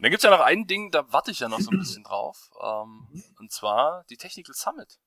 dann 0.00 0.10
gibt's 0.10 0.24
ja 0.24 0.30
noch 0.30 0.40
ein 0.40 0.66
Ding, 0.66 0.90
da 0.90 1.10
warte 1.12 1.30
ich 1.30 1.40
ja 1.40 1.48
noch 1.48 1.60
so 1.60 1.70
ein 1.70 1.78
bisschen 1.78 2.04
drauf. 2.04 2.50
Ähm, 2.60 3.24
und 3.38 3.52
zwar 3.52 4.04
die 4.10 4.16
Technical 4.16 4.54
Summit. 4.54 4.98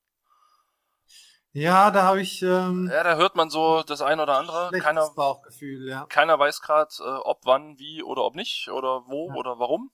Ja, 1.52 1.90
da 1.90 2.04
habe 2.04 2.22
ich. 2.22 2.42
Ähm, 2.42 2.90
ja, 2.92 3.04
da 3.04 3.16
hört 3.16 3.36
man 3.36 3.50
so 3.50 3.82
das 3.84 4.02
ein 4.02 4.20
oder 4.20 4.38
andere. 4.38 4.72
Keiner, 4.80 5.10
Bauchgefühl, 5.12 5.88
ja. 5.88 6.06
keiner 6.06 6.38
weiß 6.38 6.62
gerade, 6.62 6.94
äh, 7.00 7.18
ob, 7.24 7.46
wann, 7.46 7.80
wie 7.80 8.04
oder 8.04 8.24
ob 8.24 8.36
nicht 8.36 8.70
oder 8.70 9.06
wo 9.08 9.30
ja. 9.30 9.36
oder 9.36 9.58
warum. 9.58 9.92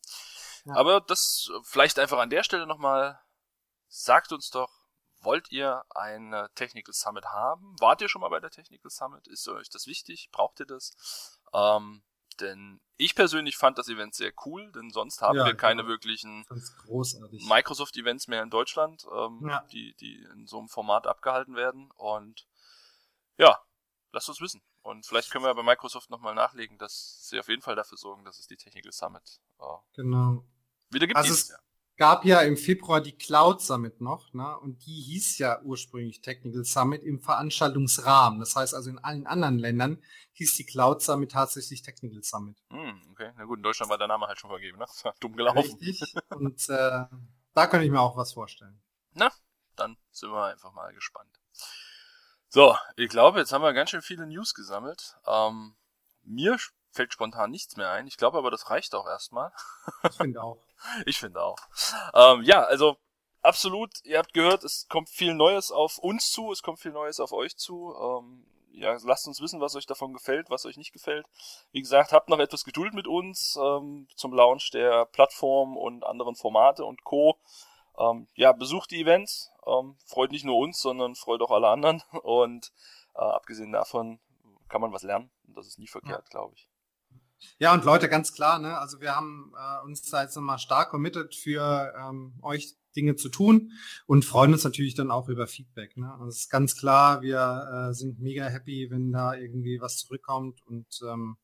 Ja. 0.65 0.75
Aber 0.75 1.01
das 1.01 1.51
vielleicht 1.63 1.99
einfach 1.99 2.17
an 2.17 2.31
der 2.31 2.43
Stelle 2.43 2.65
nochmal. 2.65 3.19
Sagt 3.87 4.31
uns 4.31 4.49
doch, 4.49 4.71
wollt 5.21 5.51
ihr 5.51 5.83
eine 5.89 6.49
Technical 6.55 6.93
Summit 6.93 7.25
haben? 7.25 7.75
Wart 7.79 8.01
ihr 8.01 8.09
schon 8.09 8.21
mal 8.21 8.29
bei 8.29 8.39
der 8.39 8.49
Technical 8.49 8.91
Summit? 8.91 9.27
Ist 9.27 9.47
euch 9.47 9.69
das 9.69 9.87
wichtig? 9.87 10.29
Braucht 10.31 10.59
ihr 10.59 10.65
das? 10.65 11.39
Ähm, 11.53 12.03
denn 12.39 12.81
ich 12.97 13.15
persönlich 13.15 13.57
fand 13.57 13.77
das 13.77 13.87
Event 13.87 14.15
sehr 14.15 14.31
cool, 14.45 14.71
denn 14.71 14.89
sonst 14.89 15.21
haben 15.21 15.37
ja, 15.37 15.45
wir 15.45 15.55
keine 15.55 15.81
genau. 15.81 15.89
wirklichen 15.89 16.45
Microsoft-Events 17.47 18.27
mehr 18.27 18.43
in 18.43 18.49
Deutschland, 18.49 19.05
ähm, 19.11 19.47
ja. 19.47 19.63
die, 19.71 19.95
die 19.95 20.23
in 20.33 20.47
so 20.47 20.59
einem 20.59 20.69
Format 20.69 21.07
abgehalten 21.07 21.55
werden. 21.55 21.91
Und 21.91 22.47
ja, 23.37 23.59
lasst 24.11 24.29
uns 24.29 24.41
wissen. 24.41 24.61
Und 24.83 25.05
vielleicht 25.05 25.31
können 25.31 25.45
wir 25.45 25.53
bei 25.53 25.63
Microsoft 25.63 26.09
nochmal 26.09 26.33
nachlegen, 26.33 26.77
dass 26.77 27.27
sie 27.29 27.39
auf 27.39 27.47
jeden 27.47 27.61
Fall 27.61 27.75
dafür 27.75 27.97
sorgen, 27.97 28.25
dass 28.25 28.39
es 28.39 28.47
die 28.47 28.57
Technical 28.57 28.91
Summit 28.91 29.39
äh, 29.59 29.63
genau. 29.93 30.43
wieder 30.89 31.05
gibt. 31.07 31.17
Also 31.17 31.33
es, 31.33 31.53
gab 32.01 32.25
ja 32.25 32.41
im 32.41 32.57
Februar 32.57 32.99
die 32.99 33.15
Cloud 33.15 33.61
Summit 33.61 34.01
noch, 34.01 34.33
ne? 34.33 34.57
Und 34.57 34.87
die 34.87 35.01
hieß 35.01 35.37
ja 35.37 35.61
ursprünglich 35.61 36.19
Technical 36.19 36.65
Summit 36.65 37.03
im 37.03 37.19
Veranstaltungsrahmen. 37.19 38.39
Das 38.39 38.55
heißt 38.55 38.73
also 38.73 38.89
in 38.89 38.97
allen 38.97 39.27
anderen 39.27 39.59
Ländern 39.59 40.01
hieß 40.31 40.55
die 40.55 40.65
Cloud 40.65 41.03
Summit 41.03 41.31
tatsächlich 41.31 41.83
Technical 41.83 42.23
Summit. 42.23 42.57
Hm, 42.71 42.99
okay, 43.11 43.31
na 43.37 43.45
gut, 43.45 43.59
in 43.59 43.63
Deutschland 43.63 43.91
war 43.91 43.99
der 43.99 44.07
Name 44.07 44.25
halt 44.25 44.39
schon 44.39 44.49
vergeben, 44.49 44.79
ne? 44.79 44.87
Dumm 45.19 45.35
gelaufen. 45.35 45.59
Richtig. 45.59 46.15
Und 46.29 46.67
äh, 46.69 47.05
da 47.53 47.67
könnte 47.67 47.85
ich 47.85 47.91
mir 47.91 48.01
auch 48.01 48.17
was 48.17 48.33
vorstellen. 48.33 48.81
Na, 49.13 49.31
dann 49.75 49.95
sind 50.09 50.31
wir 50.31 50.45
einfach 50.45 50.73
mal 50.73 50.91
gespannt. 50.95 51.39
So, 52.49 52.75
ich 52.95 53.09
glaube, 53.09 53.37
jetzt 53.37 53.53
haben 53.53 53.61
wir 53.61 53.73
ganz 53.73 53.91
schön 53.91 54.01
viele 54.01 54.25
News 54.25 54.55
gesammelt. 54.55 55.17
Ähm, 55.27 55.75
mir 56.23 56.57
fällt 56.91 57.13
spontan 57.13 57.51
nichts 57.51 57.77
mehr 57.77 57.91
ein. 57.91 58.07
Ich 58.07 58.17
glaube 58.17 58.37
aber, 58.37 58.51
das 58.51 58.69
reicht 58.69 58.95
auch 58.95 59.07
erstmal. 59.07 59.51
Ich 60.09 60.15
finde 60.15 60.43
auch. 60.43 60.57
ich 61.05 61.19
finde 61.19 61.41
auch. 61.41 61.57
Ähm, 62.13 62.43
ja, 62.43 62.63
also 62.63 62.97
absolut, 63.41 64.03
ihr 64.03 64.17
habt 64.17 64.33
gehört, 64.33 64.63
es 64.63 64.87
kommt 64.89 65.09
viel 65.09 65.33
Neues 65.33 65.71
auf 65.71 65.97
uns 65.97 66.31
zu, 66.31 66.51
es 66.51 66.63
kommt 66.63 66.79
viel 66.79 66.91
Neues 66.91 67.19
auf 67.19 67.31
euch 67.31 67.55
zu. 67.57 67.93
Ähm, 67.95 68.45
ja, 68.73 68.97
lasst 69.03 69.27
uns 69.27 69.41
wissen, 69.41 69.59
was 69.59 69.75
euch 69.75 69.85
davon 69.85 70.13
gefällt, 70.13 70.49
was 70.49 70.65
euch 70.65 70.77
nicht 70.77 70.93
gefällt. 70.93 71.27
Wie 71.71 71.81
gesagt, 71.81 72.13
habt 72.13 72.29
noch 72.29 72.39
etwas 72.39 72.63
Geduld 72.63 72.93
mit 72.93 73.07
uns 73.07 73.57
ähm, 73.61 74.07
zum 74.15 74.33
Launch 74.33 74.71
der 74.71 75.05
Plattform 75.05 75.77
und 75.77 76.03
anderen 76.05 76.35
Formate 76.35 76.85
und 76.85 77.03
Co. 77.03 77.37
Ähm, 77.97 78.27
ja, 78.35 78.53
besucht 78.53 78.91
die 78.91 79.01
Events, 79.01 79.51
ähm, 79.67 79.95
freut 80.05 80.31
nicht 80.31 80.45
nur 80.45 80.57
uns, 80.57 80.79
sondern 80.79 81.15
freut 81.15 81.41
auch 81.41 81.51
alle 81.51 81.67
anderen. 81.67 82.01
Und 82.23 82.71
äh, 83.15 83.19
abgesehen 83.19 83.71
davon 83.71 84.19
kann 84.69 84.81
man 84.81 84.93
was 84.93 85.03
lernen. 85.03 85.29
Und 85.47 85.57
das 85.57 85.67
ist 85.67 85.77
nie 85.77 85.87
verkehrt, 85.87 86.23
ja. 86.25 86.29
glaube 86.29 86.55
ich. 86.55 86.70
Ja, 87.59 87.73
und 87.73 87.85
Leute, 87.85 88.09
ganz 88.09 88.33
klar, 88.33 88.59
ne? 88.59 88.77
Also 88.77 89.01
wir 89.01 89.15
haben 89.15 89.53
äh, 89.55 89.85
uns 89.85 90.01
da 90.03 90.23
jetzt 90.23 90.35
nochmal 90.35 90.59
stark 90.59 90.89
committed 90.89 91.35
für 91.35 91.93
ähm, 91.97 92.33
euch 92.41 92.75
Dinge 92.95 93.15
zu 93.15 93.29
tun 93.29 93.71
und 94.05 94.25
freuen 94.25 94.53
uns 94.53 94.63
natürlich 94.63 94.95
dann 94.95 95.11
auch 95.11 95.29
über 95.29 95.47
Feedback. 95.47 95.97
Ne? 95.97 96.11
Also 96.11 96.25
es 96.25 96.37
ist 96.39 96.49
ganz 96.49 96.75
klar, 96.75 97.21
wir 97.21 97.89
äh, 97.89 97.93
sind 97.93 98.19
mega 98.19 98.45
happy, 98.45 98.87
wenn 98.89 99.11
da 99.11 99.33
irgendwie 99.33 99.79
was 99.79 99.97
zurückkommt 99.97 100.61
und 100.65 100.87
ähm, 101.03 101.37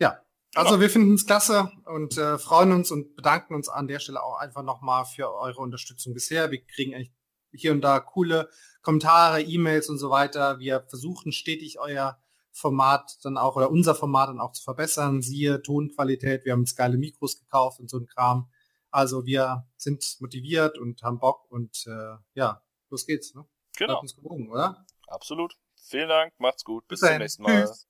ja, 0.00 0.20
also 0.54 0.80
wir 0.80 0.88
finden 0.88 1.14
es 1.14 1.26
klasse 1.26 1.70
und 1.84 2.16
äh, 2.16 2.38
freuen 2.38 2.72
uns 2.72 2.90
und 2.90 3.14
bedanken 3.16 3.54
uns 3.54 3.68
an 3.68 3.88
der 3.88 3.98
Stelle 3.98 4.22
auch 4.22 4.38
einfach 4.38 4.62
nochmal 4.62 5.04
für 5.04 5.32
eure 5.32 5.60
Unterstützung 5.60 6.14
bisher. 6.14 6.50
Wir 6.50 6.64
kriegen 6.64 6.92
echt 6.92 7.12
hier 7.52 7.72
und 7.72 7.82
da 7.82 8.00
coole 8.00 8.48
Kommentare, 8.82 9.42
E-Mails 9.42 9.88
und 9.88 9.98
so 9.98 10.10
weiter. 10.10 10.58
Wir 10.58 10.84
versuchen 10.88 11.32
stetig 11.32 11.78
euer 11.78 12.18
Format 12.58 13.18
dann 13.22 13.38
auch 13.38 13.56
oder 13.56 13.70
unser 13.70 13.94
Format 13.94 14.28
dann 14.28 14.40
auch 14.40 14.52
zu 14.52 14.62
verbessern. 14.62 15.22
Siehe 15.22 15.62
Tonqualität, 15.62 16.44
wir 16.44 16.52
haben 16.52 16.60
uns 16.60 16.74
geile 16.74 16.98
Mikros 16.98 17.38
gekauft 17.38 17.80
und 17.80 17.88
so 17.88 17.98
ein 17.98 18.06
Kram. 18.06 18.50
Also 18.90 19.26
wir 19.26 19.66
sind 19.76 20.16
motiviert 20.20 20.78
und 20.78 21.02
haben 21.02 21.18
Bock 21.18 21.50
und 21.50 21.86
äh, 21.86 22.16
ja, 22.34 22.62
los 22.90 23.06
geht's. 23.06 23.34
Ne? 23.34 23.44
Genau. 23.76 24.00
Uns 24.00 24.16
gewogen, 24.16 24.50
oder? 24.50 24.84
Absolut. 25.06 25.54
Vielen 25.76 26.08
Dank, 26.08 26.34
macht's 26.38 26.64
gut, 26.64 26.86
bis, 26.88 27.00
bis 27.00 27.08
zum 27.08 27.18
nächsten 27.18 27.42
Mal. 27.42 27.64
Tschüss. 27.64 27.88